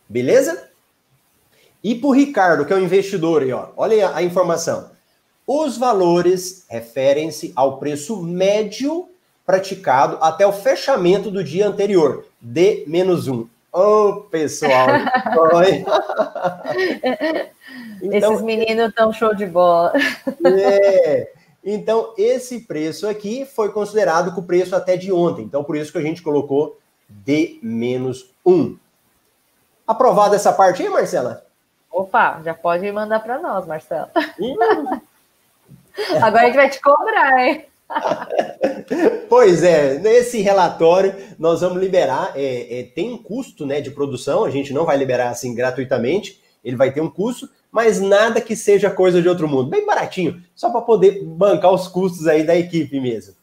Beleza? 0.08 0.70
E 1.84 1.94
para 1.94 2.08
o 2.08 2.14
Ricardo, 2.14 2.66
que 2.66 2.74
é 2.74 2.76
o 2.76 2.80
investidor 2.80 3.44
aí, 3.44 3.54
ó, 3.54 3.70
olha 3.78 4.16
a 4.16 4.24
informação. 4.24 4.90
Os 5.52 5.80
valores 5.80 6.64
referem-se 6.70 7.52
ao 7.56 7.80
preço 7.80 8.22
médio 8.22 9.10
praticado 9.44 10.20
até 10.22 10.46
o 10.46 10.54
fechamento 10.54 11.32
do 11.32 11.44
dia 11.44 11.68
anterior, 11.68 12.24
D 12.40 12.84
menos 12.86 13.28
1. 13.28 13.40
Ô, 13.40 13.48
oh, 13.74 14.14
pessoal! 14.30 14.90
então, 18.00 18.34
Esses 18.34 18.46
meninos 18.46 18.90
estão 18.90 19.12
show 19.12 19.34
de 19.34 19.48
bola. 19.48 19.92
É. 20.46 21.32
Então, 21.66 22.14
esse 22.16 22.60
preço 22.60 23.08
aqui 23.08 23.44
foi 23.44 23.72
considerado 23.72 24.36
com 24.36 24.42
o 24.42 24.46
preço 24.46 24.76
até 24.76 24.96
de 24.96 25.12
ontem. 25.12 25.46
Então, 25.46 25.64
por 25.64 25.76
isso 25.76 25.92
que 25.92 25.98
a 25.98 26.04
gente 26.04 26.22
colocou 26.22 26.78
D 27.10 27.58
menos 27.64 28.30
1. 28.46 28.78
Aprovada 29.88 30.36
essa 30.36 30.54
parte 30.54 30.84
aí, 30.84 30.90
Marcela? 30.90 31.44
Opa, 31.92 32.40
já 32.46 32.54
pode 32.54 32.92
mandar 32.92 33.22
para 33.22 33.40
nós, 33.40 33.66
Marcela. 33.66 34.12
Hum. 34.40 34.56
Agora 36.22 36.42
a 36.42 36.46
gente 36.46 36.56
vai 36.56 36.70
te 36.70 36.82
cobrar, 36.82 37.40
hein? 37.40 37.66
pois 39.28 39.64
é, 39.64 39.98
nesse 39.98 40.42
relatório 40.42 41.16
nós 41.40 41.62
vamos 41.62 41.80
liberar, 41.80 42.34
é, 42.36 42.80
é, 42.80 42.84
tem 42.84 43.12
um 43.12 43.18
custo 43.18 43.66
né, 43.66 43.82
de 43.82 43.90
produção, 43.90 44.46
a 44.46 44.50
gente 44.52 44.72
não 44.72 44.86
vai 44.86 44.96
liberar 44.96 45.30
assim 45.30 45.56
gratuitamente, 45.56 46.40
ele 46.64 46.76
vai 46.76 46.92
ter 46.92 47.02
um 47.02 47.10
custo, 47.10 47.50
mas 47.72 48.00
nada 48.00 48.42
que 48.42 48.56
seja 48.56 48.92
coisa 48.92 49.22
de 49.22 49.28
outro 49.28 49.48
mundo, 49.48 49.70
bem 49.70 49.86
baratinho, 49.86 50.44
só 50.56 50.70
para 50.70 50.82
poder 50.82 51.24
bancar 51.24 51.74
os 51.74 51.88
custos 51.88 52.28
aí 52.28 52.44
da 52.44 52.56
equipe 52.56 53.00
mesmo. 53.00 53.34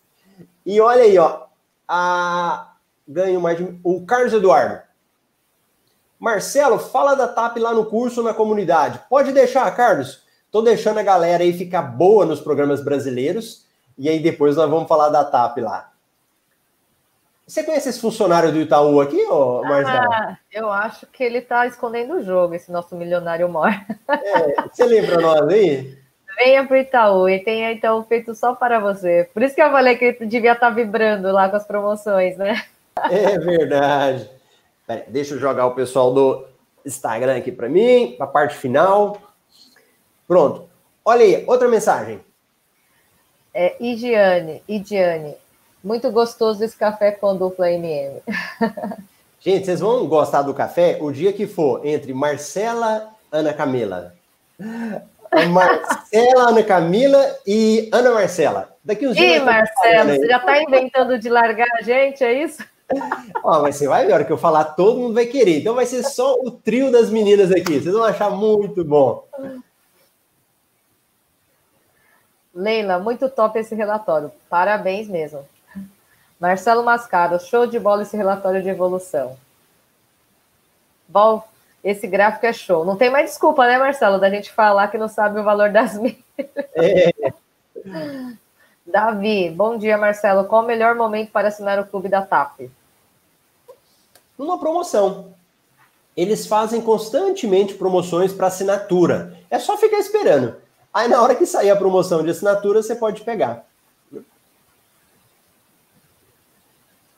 E 0.65 0.81
olha 0.81 1.03
aí, 1.03 1.19
ó, 1.19 1.47
a 1.89 2.75
ganho 3.07 3.41
mais 3.41 3.59
de... 3.59 3.79
o 3.85 4.05
Carlos 4.05 4.33
Eduardo. 4.33 4.83
Marcelo, 6.19 6.79
fala 6.79 7.15
da 7.15 7.29
TAP 7.29 7.59
lá 7.59 7.73
no 7.73 7.87
curso 7.87 8.23
na 8.23 8.33
comunidade. 8.35 9.01
Pode 9.09 9.33
deixar, 9.33 9.71
Carlos. 9.77 10.26
Tô 10.51 10.63
deixando 10.63 10.99
a 10.99 11.03
galera 11.03 11.43
aí 11.43 11.53
ficar 11.53 11.83
boa 11.83 12.25
nos 12.25 12.41
programas 12.41 12.83
brasileiros. 12.83 13.67
E 13.99 14.09
aí 14.09 14.21
depois 14.21 14.57
nós 14.57 14.69
vamos 14.69 14.89
falar 14.89 15.09
da 15.09 15.25
TAP 15.25 15.59
lá. 15.59 15.93
Você 17.47 17.63
conhece 17.63 17.89
esse 17.89 18.01
funcionário 18.01 18.51
do 18.51 18.59
Itaú 18.59 19.01
aqui, 19.01 19.25
ô 19.27 19.63
Marcelo? 19.63 20.13
Ah, 20.13 20.37
eu 20.53 20.69
acho 20.69 21.07
que 21.07 21.23
ele 21.23 21.39
está 21.39 21.65
escondendo 21.65 22.15
o 22.15 22.23
jogo, 22.23 22.55
esse 22.55 22.73
nosso 22.73 22.97
milionário 22.97 23.49
mor. 23.49 23.71
É, 24.09 24.63
você 24.69 24.85
lembra 24.85 25.21
nós 25.21 25.49
aí? 25.49 25.97
Venha 26.37 26.67
para 26.67 26.75
o 26.75 26.81
Itaú 26.81 27.29
e 27.29 27.39
tenha 27.39 27.73
Itaú 27.73 28.03
feito 28.03 28.35
só 28.35 28.55
para 28.55 28.81
você. 28.81 29.31
Por 29.33 29.45
isso 29.45 29.55
que 29.55 29.63
eu 29.63 29.71
falei 29.71 29.97
que 29.97 30.05
ele 30.07 30.27
devia 30.27 30.53
estar 30.53 30.69
tá 30.69 30.75
vibrando 30.75 31.31
lá 31.33 31.49
com 31.49 31.57
as 31.57 31.67
promoções, 31.67 32.37
né? 32.37 32.63
É 33.11 33.39
verdade. 33.39 34.29
Pera, 34.85 35.05
deixa 35.07 35.35
eu 35.35 35.39
jogar 35.39 35.67
o 35.67 35.75
pessoal 35.75 36.13
do 36.13 36.47
Instagram 36.85 37.37
aqui 37.37 37.53
para 37.53 37.69
mim, 37.69 38.17
para 38.17 38.27
a 38.27 38.29
parte 38.29 38.57
final. 38.57 39.19
Pronto. 40.27 40.69
Olha 41.05 41.23
aí, 41.23 41.45
outra 41.47 41.69
mensagem. 41.69 42.21
É, 43.55 43.77
Idiane, 43.81 44.63
Idiane, 44.69 45.35
muito 45.83 46.11
gostoso 46.11 46.63
esse 46.63 46.77
café 46.77 47.13
com 47.13 47.37
dupla 47.37 47.71
MM. 47.71 48.21
Gente, 49.41 49.65
vocês 49.65 49.81
vão 49.81 50.07
gostar 50.07 50.43
do 50.43 50.53
café 50.53 50.99
o 51.01 51.13
dia 51.13 51.33
que 51.33 51.47
for 51.47 51.87
entre 51.87 52.13
Marcela, 52.13 53.11
Ana 53.31 53.55
Camila. 53.55 54.15
Marcela, 55.51 56.49
Ana 56.51 56.63
Camila 56.63 57.37
e 57.47 57.89
Ana 57.93 58.11
Marcela. 58.11 58.75
Daqui 58.85 59.07
uns 59.07 59.17
dias. 59.17 59.41
Ih, 59.41 59.45
Marcelo, 59.45 60.11
você 60.11 60.27
já 60.27 60.39
está 60.39 60.63
inventando 60.63 61.19
de 61.19 61.29
largar 61.29 61.69
a 61.79 61.83
gente, 61.83 62.25
é 62.25 62.43
isso? 62.43 62.63
Ó, 63.43 63.63
mas 63.63 63.77
você 63.77 63.89
vai 63.89 64.07
ver, 64.07 64.13
a 64.13 64.15
hora 64.17 64.25
que 64.25 64.33
eu 64.33 64.39
falar, 64.39 64.65
todo 64.65 64.99
mundo 64.99 65.15
vai 65.15 65.27
querer. 65.27 65.61
Então 65.61 65.75
vai 65.75 65.87
ser 65.87 66.03
só 66.05 66.35
o 66.35 66.51
trio 66.51 66.91
das 66.91 67.11
meninas 67.11 67.51
aqui. 67.51 67.81
Vocês 67.81 67.95
vão 67.95 68.05
achar 68.05 68.31
muito 68.31 68.85
bom. 68.85 69.25
Leila, 72.57 72.99
muito 72.99 73.29
top 73.29 73.59
esse 73.59 73.75
relatório. 73.75 74.33
Parabéns 74.49 75.07
mesmo. 75.07 75.47
Marcelo 76.41 76.83
Mascaro, 76.83 77.39
show 77.39 77.67
de 77.67 77.79
bola 77.79 78.03
esse 78.03 78.17
relatório 78.17 78.63
de 78.63 78.69
evolução. 78.71 79.37
Bom, 81.07 81.47
esse 81.85 82.07
gráfico 82.07 82.47
é 82.47 82.53
show. 82.55 82.85
Não 82.85 82.97
tem 82.97 83.11
mais 83.11 83.31
desculpa, 83.31 83.67
né, 83.67 83.79
Marcelo, 83.79 84.19
da 84.19 84.31
gente 84.31 84.51
falar 84.51 84.89
que 84.89 84.97
não 84.97 85.07
sabe 85.09 85.39
o 85.39 85.45
valor 85.45 85.71
das 85.71 85.97
milhas. 86.01 86.19
É. 86.75 87.13
Davi, 88.87 89.51
bom 89.51 89.77
dia, 89.77 89.99
Marcelo. 89.99 90.45
Qual 90.45 90.65
o 90.65 90.67
melhor 90.67 90.95
momento 90.95 91.31
para 91.31 91.49
assinar 91.49 91.79
o 91.79 91.87
clube 91.87 92.09
da 92.09 92.23
TAP? 92.23 92.71
Numa 94.39 94.59
promoção. 94.59 95.35
Eles 96.17 96.47
fazem 96.47 96.81
constantemente 96.81 97.75
promoções 97.75 98.33
para 98.33 98.47
assinatura. 98.47 99.39
É 99.51 99.59
só 99.59 99.77
ficar 99.77 99.99
esperando. 99.99 100.57
Aí, 100.97 101.09
na 101.09 101.21
hora 101.21 101.35
que 101.35 101.45
sair 101.45 101.69
a 101.69 101.77
promoção 101.77 102.25
de 102.25 102.31
assinatura, 102.31 102.83
você 102.83 102.97
pode 102.97 103.21
pegar. 103.21 103.67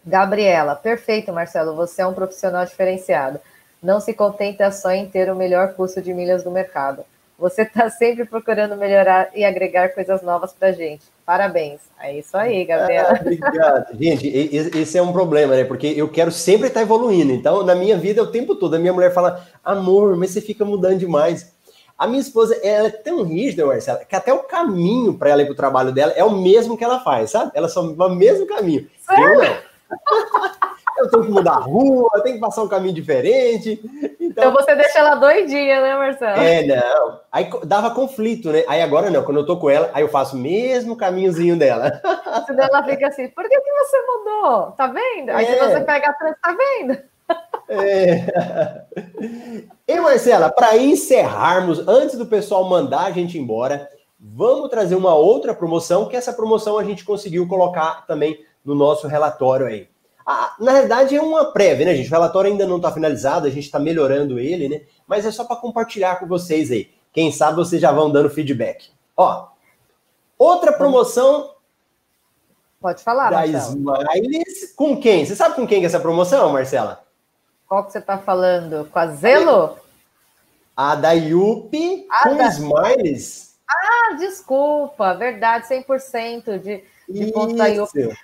Gabriela, 0.04 0.74
perfeito, 0.74 1.32
Marcelo. 1.32 1.76
Você 1.76 2.02
é 2.02 2.06
um 2.06 2.12
profissional 2.12 2.64
diferenciado. 2.64 3.38
Não 3.80 4.00
se 4.00 4.12
contenta 4.12 4.72
só 4.72 4.90
em 4.90 5.08
ter 5.08 5.30
o 5.30 5.36
melhor 5.36 5.74
custo 5.74 6.02
de 6.02 6.12
milhas 6.12 6.42
do 6.42 6.50
mercado. 6.50 7.04
Você 7.38 7.62
está 7.62 7.88
sempre 7.88 8.24
procurando 8.24 8.76
melhorar 8.76 9.30
e 9.32 9.44
agregar 9.44 9.90
coisas 9.90 10.22
novas 10.22 10.52
para 10.52 10.70
a 10.70 10.72
gente. 10.72 11.04
Parabéns. 11.24 11.78
É 12.00 12.18
isso 12.18 12.36
aí, 12.36 12.64
Gabriela. 12.64 13.10
Ah, 13.12 13.20
obrigado. 13.20 13.86
Gente, 14.02 14.26
esse 14.76 14.98
é 14.98 15.02
um 15.02 15.12
problema, 15.12 15.54
né? 15.54 15.62
Porque 15.62 15.86
eu 15.86 16.08
quero 16.08 16.32
sempre 16.32 16.66
estar 16.66 16.82
evoluindo. 16.82 17.30
Então, 17.30 17.62
na 17.62 17.76
minha 17.76 17.96
vida, 17.96 18.24
o 18.24 18.32
tempo 18.32 18.56
todo, 18.56 18.74
a 18.74 18.78
minha 18.78 18.92
mulher 18.92 19.14
fala, 19.14 19.46
amor, 19.62 20.16
mas 20.16 20.30
você 20.30 20.40
fica 20.40 20.64
mudando 20.64 20.98
demais. 20.98 21.52
A 21.98 22.06
minha 22.06 22.20
esposa, 22.20 22.56
ela 22.62 22.86
é 22.86 22.92
tão 22.92 23.24
rígida, 23.24 23.66
Marcela, 23.66 24.04
que 24.04 24.14
até 24.14 24.32
o 24.32 24.44
caminho 24.44 25.18
para 25.18 25.30
ela 25.30 25.42
ir 25.42 25.46
para 25.46 25.52
o 25.52 25.56
trabalho 25.56 25.90
dela 25.90 26.12
é 26.14 26.22
o 26.22 26.30
mesmo 26.30 26.78
que 26.78 26.84
ela 26.84 27.00
faz, 27.00 27.32
sabe? 27.32 27.50
Ela 27.54 27.68
só 27.68 27.82
o 27.82 28.14
mesmo 28.14 28.46
caminho. 28.46 28.88
Sério? 29.04 29.34
Eu 29.34 29.38
não. 29.42 29.56
eu 30.98 31.10
tenho 31.10 31.24
que 31.24 31.30
mudar 31.30 31.54
a 31.54 31.60
rua, 31.60 32.10
eu 32.14 32.22
tenho 32.22 32.36
que 32.36 32.40
passar 32.40 32.62
um 32.62 32.68
caminho 32.68 32.94
diferente. 32.94 33.80
Então, 34.20 34.50
então 34.50 34.52
você 34.52 34.76
deixa 34.76 34.98
ela 34.98 35.14
doidinha, 35.16 35.80
né, 35.80 35.96
Marcelo? 35.96 36.40
É, 36.40 36.62
não. 36.64 37.20
Aí 37.32 37.50
dava 37.64 37.90
conflito, 37.90 38.50
né? 38.50 38.62
Aí 38.68 38.82
agora 38.82 39.10
não, 39.10 39.24
quando 39.24 39.38
eu 39.38 39.46
tô 39.46 39.56
com 39.56 39.70
ela, 39.70 39.90
aí 39.92 40.02
eu 40.02 40.08
faço 40.08 40.36
o 40.36 40.38
mesmo 40.38 40.96
caminhozinho 40.96 41.58
dela. 41.58 42.00
Senão 42.46 42.64
ela 42.64 42.84
fica 42.84 43.08
assim, 43.08 43.28
por 43.28 43.48
que, 43.48 43.60
que 43.60 43.72
você 43.72 43.96
mudou? 44.02 44.72
Tá 44.72 44.86
vendo? 44.86 45.30
Aí 45.30 45.46
é. 45.46 45.52
se 45.52 45.58
você 45.58 45.80
pega 45.80 46.10
atrás, 46.10 46.36
tá 46.40 46.56
vendo? 46.56 46.98
É. 47.68 48.84
E 49.88 49.98
Marcela, 49.98 50.50
para 50.50 50.76
encerrarmos, 50.76 51.78
antes 51.88 52.18
do 52.18 52.26
pessoal 52.26 52.68
mandar 52.68 53.04
a 53.04 53.10
gente 53.10 53.38
embora, 53.38 53.88
vamos 54.20 54.68
trazer 54.68 54.94
uma 54.94 55.14
outra 55.14 55.54
promoção, 55.54 56.06
que 56.06 56.14
essa 56.14 56.30
promoção 56.30 56.76
a 56.76 56.84
gente 56.84 57.06
conseguiu 57.06 57.48
colocar 57.48 58.06
também 58.06 58.38
no 58.62 58.74
nosso 58.74 59.06
relatório 59.08 59.64
aí. 59.64 59.88
Ah, 60.26 60.54
na 60.60 60.72
realidade 60.72 61.16
é 61.16 61.22
uma 61.22 61.52
prévia, 61.52 61.86
né, 61.86 61.94
gente? 61.94 62.08
O 62.08 62.12
relatório 62.12 62.50
ainda 62.50 62.66
não 62.66 62.76
está 62.76 62.92
finalizado, 62.92 63.46
a 63.46 63.50
gente 63.50 63.64
está 63.64 63.78
melhorando 63.78 64.38
ele, 64.38 64.68
né? 64.68 64.82
Mas 65.06 65.24
é 65.24 65.30
só 65.30 65.42
para 65.42 65.56
compartilhar 65.56 66.20
com 66.20 66.26
vocês 66.26 66.70
aí. 66.70 66.90
Quem 67.14 67.32
sabe 67.32 67.56
vocês 67.56 67.80
já 67.80 67.90
vão 67.90 68.10
dando 68.10 68.28
feedback. 68.28 68.90
Ó, 69.16 69.48
outra 70.38 70.70
promoção. 70.70 71.54
Pode 72.78 73.02
falar, 73.02 73.30
da 73.30 73.46
Smiles. 73.46 74.74
Com 74.76 75.00
quem? 75.00 75.24
Você 75.24 75.34
sabe 75.34 75.54
com 75.54 75.66
quem 75.66 75.78
que 75.80 75.86
é 75.86 75.88
essa 75.88 75.98
promoção, 75.98 76.52
Marcela? 76.52 77.07
Qual 77.68 77.84
que 77.84 77.92
você 77.92 77.98
está 77.98 78.16
falando? 78.16 78.88
Com 78.90 78.98
a 78.98 79.06
Zelo? 79.08 79.76
A 80.74 80.94
da 80.94 81.12
Yupi 81.12 82.06
com 82.22 82.36
da... 82.36 82.46
Smiles. 82.48 83.58
Ah, 83.68 84.14
desculpa, 84.18 85.12
verdade, 85.14 85.68
100% 85.68 86.58
de, 86.58 86.82
de 87.06 87.30
pontos 87.30 87.56
da 87.56 87.66
Yupi. 87.66 88.16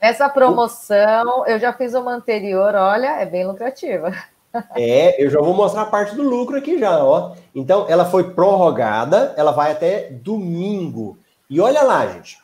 Essa 0.00 0.28
promoção, 0.28 1.46
eu 1.46 1.58
já 1.60 1.72
fiz 1.72 1.94
uma 1.94 2.12
anterior, 2.12 2.74
olha, 2.74 3.20
é 3.20 3.24
bem 3.24 3.46
lucrativa. 3.46 4.12
É, 4.76 5.20
eu 5.20 5.28
já 5.28 5.40
vou 5.40 5.52
mostrar 5.52 5.82
a 5.82 5.86
parte 5.86 6.14
do 6.14 6.22
lucro 6.22 6.56
aqui 6.56 6.78
já, 6.78 7.04
ó. 7.04 7.34
Então, 7.52 7.86
ela 7.88 8.04
foi 8.04 8.34
prorrogada, 8.34 9.34
ela 9.36 9.50
vai 9.50 9.72
até 9.72 10.10
domingo. 10.10 11.18
E 11.50 11.60
olha 11.60 11.82
lá, 11.82 12.06
gente. 12.06 12.38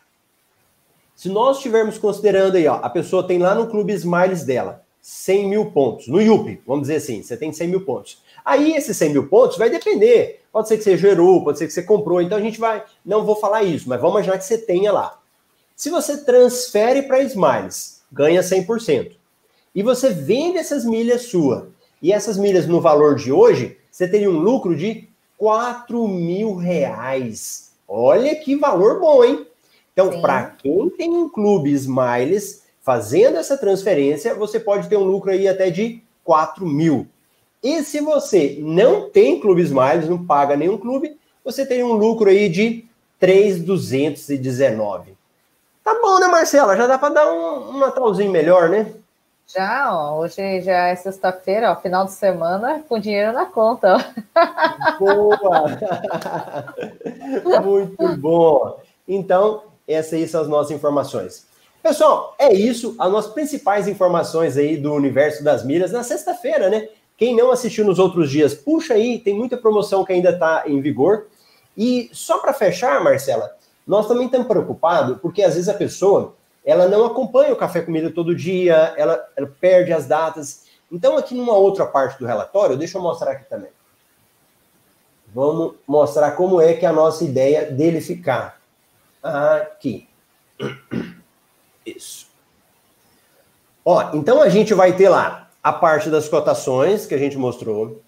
Se 1.14 1.28
nós 1.28 1.58
estivermos 1.58 1.98
considerando 1.98 2.56
aí, 2.56 2.66
ó, 2.66 2.80
a 2.82 2.90
pessoa 2.90 3.24
tem 3.24 3.38
lá 3.38 3.54
no 3.54 3.68
Clube 3.68 3.92
Smiles 3.92 4.42
dela 4.42 4.84
100 5.00 5.48
mil 5.48 5.70
pontos, 5.70 6.08
no 6.08 6.20
YUP, 6.20 6.60
vamos 6.66 6.82
dizer 6.82 6.96
assim, 6.96 7.22
você 7.22 7.36
tem 7.36 7.52
100 7.52 7.68
mil 7.68 7.84
pontos. 7.84 8.22
Aí, 8.44 8.74
esses 8.74 8.96
100 8.96 9.10
mil 9.10 9.28
pontos 9.28 9.56
vai 9.56 9.70
depender. 9.70 10.40
Pode 10.52 10.68
ser 10.68 10.76
que 10.76 10.84
você 10.84 10.96
gerou, 10.96 11.42
pode 11.42 11.58
ser 11.58 11.66
que 11.66 11.72
você 11.72 11.82
comprou. 11.82 12.20
Então, 12.20 12.36
a 12.36 12.40
gente 12.40 12.60
vai, 12.60 12.84
não 13.04 13.24
vou 13.24 13.36
falar 13.36 13.62
isso, 13.62 13.88
mas 13.88 14.00
vamos 14.00 14.16
imaginar 14.16 14.38
que 14.38 14.44
você 14.44 14.58
tenha 14.58 14.92
lá. 14.92 15.18
Se 15.74 15.88
você 15.88 16.24
transfere 16.24 17.02
para 17.02 17.22
Smiles, 17.22 18.02
ganha 18.12 18.42
100%. 18.42 19.12
E 19.74 19.82
você 19.82 20.10
vende 20.10 20.58
essas 20.58 20.84
milhas 20.84 21.22
sua. 21.22 21.70
E 22.02 22.12
essas 22.12 22.36
milhas 22.36 22.66
no 22.66 22.80
valor 22.80 23.14
de 23.14 23.30
hoje, 23.30 23.78
você 23.90 24.08
teria 24.08 24.30
um 24.30 24.38
lucro 24.38 24.76
de 24.76 25.08
4 25.38 26.06
mil 26.08 26.54
reais. 26.54 27.72
Olha 27.88 28.34
que 28.36 28.56
valor 28.56 29.00
bom, 29.00 29.24
hein? 29.24 29.46
Então, 29.92 30.20
para 30.20 30.46
quem 30.46 30.88
tem 30.90 31.10
um 31.10 31.28
clube 31.28 31.72
Smiles, 31.72 32.62
fazendo 32.90 33.36
essa 33.36 33.56
transferência, 33.56 34.34
você 34.34 34.58
pode 34.58 34.88
ter 34.88 34.96
um 34.96 35.04
lucro 35.04 35.30
aí 35.30 35.46
até 35.46 35.70
de 35.70 36.02
4 36.24 36.66
mil. 36.66 37.06
E 37.62 37.84
se 37.84 38.00
você 38.00 38.58
não 38.58 39.08
tem 39.08 39.38
clube 39.38 39.62
Smiles, 39.62 40.08
não 40.08 40.26
paga 40.26 40.56
nenhum 40.56 40.76
clube, 40.76 41.16
você 41.44 41.64
teria 41.64 41.86
um 41.86 41.92
lucro 41.92 42.28
aí 42.28 42.48
de 42.48 42.84
3,219. 43.20 45.16
Tá 45.84 45.96
bom, 46.02 46.18
né, 46.18 46.26
Marcela? 46.26 46.76
Já 46.76 46.88
dá 46.88 46.98
para 46.98 47.14
dar 47.14 47.32
um, 47.32 47.76
um 47.76 47.78
Natalzinho 47.78 48.32
melhor, 48.32 48.68
né? 48.68 48.92
Já, 49.46 49.94
ó, 49.94 50.18
hoje 50.18 50.60
já 50.60 50.88
é 50.88 50.96
sexta-feira, 50.96 51.76
final 51.76 52.06
de 52.06 52.10
semana, 52.10 52.82
com 52.88 52.98
dinheiro 52.98 53.32
na 53.32 53.46
conta. 53.46 53.94
Ó. 53.94 54.98
Boa! 54.98 55.78
Muito 57.62 58.16
bom! 58.16 58.80
Então, 59.06 59.62
essas 59.86 60.14
aí 60.14 60.26
são 60.26 60.40
as 60.40 60.48
nossas 60.48 60.72
informações. 60.72 61.48
Pessoal, 61.82 62.34
é 62.38 62.52
isso, 62.52 62.94
as 62.98 63.10
nossas 63.10 63.32
principais 63.32 63.88
informações 63.88 64.56
aí 64.56 64.76
do 64.76 64.92
universo 64.92 65.42
das 65.42 65.64
milhas 65.64 65.90
na 65.90 66.02
sexta-feira, 66.02 66.68
né? 66.68 66.88
Quem 67.16 67.34
não 67.34 67.50
assistiu 67.50 67.84
nos 67.84 67.98
outros 67.98 68.30
dias, 68.30 68.54
puxa 68.54 68.94
aí, 68.94 69.18
tem 69.18 69.34
muita 69.34 69.56
promoção 69.56 70.04
que 70.04 70.12
ainda 70.12 70.30
está 70.30 70.64
em 70.66 70.80
vigor. 70.80 71.26
E 71.76 72.10
só 72.12 72.38
para 72.38 72.52
fechar, 72.52 73.02
Marcela, 73.02 73.50
nós 73.86 74.06
também 74.06 74.26
estamos 74.26 74.46
preocupados 74.46 75.18
porque 75.20 75.42
às 75.42 75.54
vezes 75.54 75.68
a 75.68 75.74
pessoa 75.74 76.34
ela 76.64 76.88
não 76.88 77.06
acompanha 77.06 77.52
o 77.52 77.56
café 77.56 77.80
comida 77.80 78.10
todo 78.10 78.34
dia, 78.34 78.94
ela, 78.96 79.26
ela 79.36 79.50
perde 79.60 79.92
as 79.92 80.06
datas. 80.06 80.66
Então, 80.92 81.16
aqui 81.16 81.34
numa 81.34 81.54
outra 81.54 81.86
parte 81.86 82.18
do 82.18 82.26
relatório, 82.26 82.76
deixa 82.76 82.98
eu 82.98 83.02
mostrar 83.02 83.32
aqui 83.32 83.48
também. 83.48 83.70
Vamos 85.34 85.74
mostrar 85.86 86.32
como 86.32 86.60
é 86.60 86.74
que 86.74 86.84
a 86.84 86.92
nossa 86.92 87.24
ideia 87.24 87.70
dele 87.70 88.00
ficar. 88.00 88.60
Aqui. 89.22 90.08
Isso. 91.96 92.26
Ó, 93.84 94.10
então 94.14 94.42
a 94.42 94.48
gente 94.48 94.74
vai 94.74 94.92
ter 94.92 95.08
lá 95.08 95.48
a 95.62 95.72
parte 95.72 96.10
das 96.10 96.28
cotações 96.28 97.06
que 97.06 97.14
a 97.14 97.18
gente 97.18 97.36
mostrou. 97.36 98.00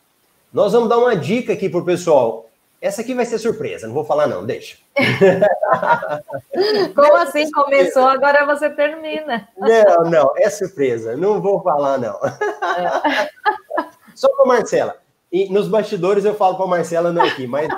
Nós 0.52 0.72
vamos 0.72 0.88
dar 0.88 0.98
uma 0.98 1.16
dica 1.16 1.52
aqui 1.52 1.68
para 1.68 1.80
o 1.80 1.84
pessoal. 1.84 2.48
Essa 2.80 3.02
aqui 3.02 3.14
vai 3.14 3.24
ser 3.24 3.38
surpresa, 3.38 3.86
não 3.86 3.94
vou 3.94 4.04
falar 4.04 4.26
não, 4.26 4.44
deixa. 4.44 4.76
Como 6.94 7.16
assim 7.16 7.48
começou, 7.52 8.08
agora 8.08 8.44
você 8.44 8.68
termina. 8.70 9.48
Não, 9.56 10.10
não, 10.10 10.32
é 10.36 10.50
surpresa, 10.50 11.16
não 11.16 11.40
vou 11.40 11.62
falar 11.62 11.96
não. 11.98 12.18
É. 12.24 13.28
Só 14.16 14.28
para 14.34 14.46
Marcela. 14.46 14.96
E 15.32 15.48
nos 15.50 15.68
bastidores 15.68 16.24
eu 16.24 16.34
falo 16.34 16.56
para 16.56 16.66
Marcela 16.66 17.12
não 17.12 17.22
aqui, 17.22 17.46
mas 17.46 17.68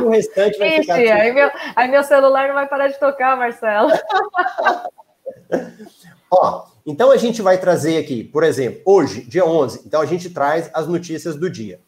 o 0.00 0.08
restante 0.08 0.58
vai 0.58 0.68
Ixi, 0.68 0.80
ficar. 0.80 0.94
Aí 0.94 1.32
meu, 1.32 1.50
aí 1.76 1.88
meu 1.88 2.02
celular 2.04 2.48
não 2.48 2.54
vai 2.54 2.66
parar 2.66 2.88
de 2.88 2.98
tocar, 2.98 3.36
Marcela. 3.36 3.92
Ó, 6.30 6.66
então 6.86 7.10
a 7.10 7.16
gente 7.16 7.42
vai 7.42 7.58
trazer 7.58 7.98
aqui, 7.98 8.24
por 8.24 8.42
exemplo, 8.42 8.80
hoje, 8.84 9.22
dia 9.22 9.44
11, 9.44 9.82
então 9.86 10.00
a 10.00 10.06
gente 10.06 10.30
traz 10.30 10.70
as 10.72 10.86
notícias 10.86 11.36
do 11.36 11.50
dia. 11.50 11.80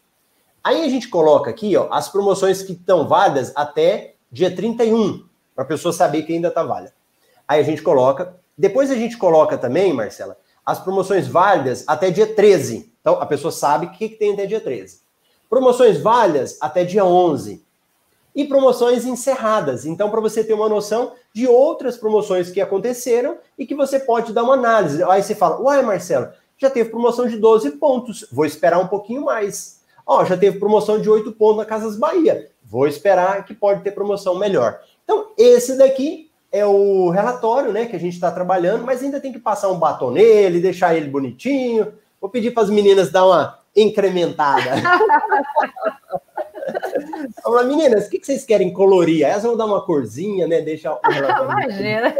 Aí 0.63 0.83
a 0.83 0.89
gente 0.89 1.09
coloca 1.09 1.49
aqui, 1.49 1.75
ó, 1.75 1.87
as 1.91 2.09
promoções 2.09 2.61
que 2.61 2.73
estão 2.73 3.07
válidas 3.07 3.51
até 3.55 4.15
dia 4.31 4.55
31, 4.55 5.25
para 5.53 5.63
a 5.63 5.67
pessoa 5.67 5.93
saber 5.93 6.23
que 6.23 6.33
ainda 6.33 6.49
está 6.49 6.63
válida. 6.63 6.93
Aí 7.47 7.59
a 7.59 7.63
gente 7.63 7.81
coloca, 7.81 8.35
depois 8.57 8.91
a 8.91 8.95
gente 8.95 9.17
coloca 9.17 9.57
também, 9.57 9.93
Marcela, 9.93 10.37
as 10.65 10.79
promoções 10.79 11.27
válidas 11.27 11.83
até 11.87 12.11
dia 12.11 12.27
13. 12.27 12.93
Então 13.01 13.21
a 13.21 13.25
pessoa 13.25 13.51
sabe 13.51 13.87
o 13.87 13.91
que, 13.91 14.09
que 14.09 14.15
tem 14.15 14.33
até 14.33 14.45
dia 14.45 14.61
13. 14.61 15.01
Promoções 15.49 15.99
válidas 15.99 16.57
até 16.59 16.83
dia 16.83 17.05
11 17.05 17.64
e 18.35 18.43
promoções 18.43 19.05
encerradas. 19.05 19.85
Então, 19.85 20.09
para 20.09 20.19
você 20.19 20.43
ter 20.43 20.53
uma 20.53 20.67
noção 20.67 21.13
de 21.33 21.47
outras 21.47 21.95
promoções 21.95 22.51
que 22.51 22.59
aconteceram 22.59 23.37
e 23.57 23.65
que 23.65 23.73
você 23.73 23.97
pode 23.97 24.33
dar 24.33 24.43
uma 24.43 24.55
análise. 24.55 25.01
Aí 25.03 25.23
você 25.23 25.33
fala, 25.33 25.61
uai, 25.61 25.81
Marcelo, 25.81 26.27
já 26.57 26.69
teve 26.69 26.89
promoção 26.89 27.27
de 27.27 27.37
12 27.37 27.71
pontos, 27.71 28.27
vou 28.31 28.45
esperar 28.45 28.79
um 28.79 28.87
pouquinho 28.87 29.23
mais. 29.23 29.81
Ó, 30.05 30.25
já 30.25 30.35
teve 30.35 30.59
promoção 30.59 30.99
de 30.99 31.09
8 31.09 31.31
pontos 31.31 31.57
na 31.57 31.65
Casas 31.65 31.97
Bahia, 31.97 32.49
vou 32.63 32.87
esperar 32.87 33.45
que 33.45 33.53
pode 33.53 33.81
ter 33.81 33.91
promoção 33.91 34.37
melhor. 34.37 34.79
Então, 35.03 35.27
esse 35.37 35.77
daqui 35.77 36.29
é 36.51 36.65
o 36.65 37.09
relatório, 37.09 37.71
né, 37.71 37.85
que 37.85 37.95
a 37.95 37.99
gente 37.99 38.13
está 38.13 38.31
trabalhando, 38.31 38.85
mas 38.85 39.01
ainda 39.01 39.19
tem 39.19 39.31
que 39.31 39.39
passar 39.39 39.69
um 39.69 39.79
batom 39.79 40.11
nele, 40.11 40.59
deixar 40.59 40.95
ele 40.95 41.09
bonitinho. 41.09 41.93
Vou 42.19 42.29
pedir 42.29 42.51
para 42.51 42.63
as 42.63 42.69
meninas 42.69 43.11
dar 43.11 43.25
uma 43.25 43.59
incrementada. 43.75 44.71
Lá, 47.45 47.63
meninas, 47.63 48.07
o 48.07 48.09
que 48.09 48.23
vocês 48.23 48.45
querem 48.45 48.71
colorir? 48.71 49.25
Elas 49.25 49.43
vão 49.43 49.57
dar 49.57 49.65
uma 49.65 49.85
corzinha, 49.85 50.47
né? 50.47 50.61
Deixa 50.61 50.91
o 50.91 50.99
Imagina. 51.43 52.15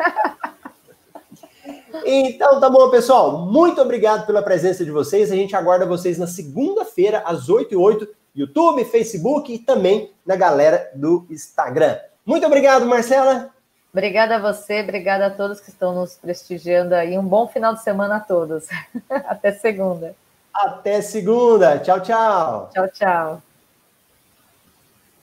Então, 2.06 2.60
tá 2.60 2.70
bom, 2.70 2.90
pessoal. 2.90 3.46
Muito 3.46 3.82
obrigado 3.82 4.26
pela 4.26 4.42
presença 4.42 4.84
de 4.84 4.92
vocês. 4.92 5.32
A 5.32 5.36
gente 5.36 5.56
aguarda 5.56 5.86
vocês 5.86 6.18
na 6.18 6.28
segunda-feira, 6.28 7.24
às 7.26 7.50
8 7.50 7.74
e 7.74 7.78
8 7.78 8.08
YouTube, 8.36 8.84
Facebook 8.84 9.54
e 9.54 9.60
também 9.60 10.12
na 10.26 10.36
galera 10.36 10.92
do 10.94 11.26
Instagram. 11.30 11.98
Muito 12.26 12.46
obrigado, 12.46 12.86
Marcela. 12.86 13.50
Obrigada 13.94 14.36
a 14.36 14.40
você, 14.40 14.82
obrigada 14.82 15.28
a 15.28 15.30
todos 15.30 15.62
que 15.62 15.70
estão 15.70 15.96
nos 15.96 16.16
prestigiando 16.16 16.94
aí. 16.94 17.18
Um 17.18 17.24
bom 17.24 17.48
final 17.48 17.74
de 17.74 17.82
semana 17.82 18.18
a 18.18 18.20
todos. 18.20 18.68
Até 19.10 19.54
segunda. 19.54 20.14
Até 20.54 21.02
segunda. 21.02 21.80
Tchau, 21.80 22.02
tchau. 22.02 22.70
Tchau, 22.74 22.90
tchau. 22.90 23.55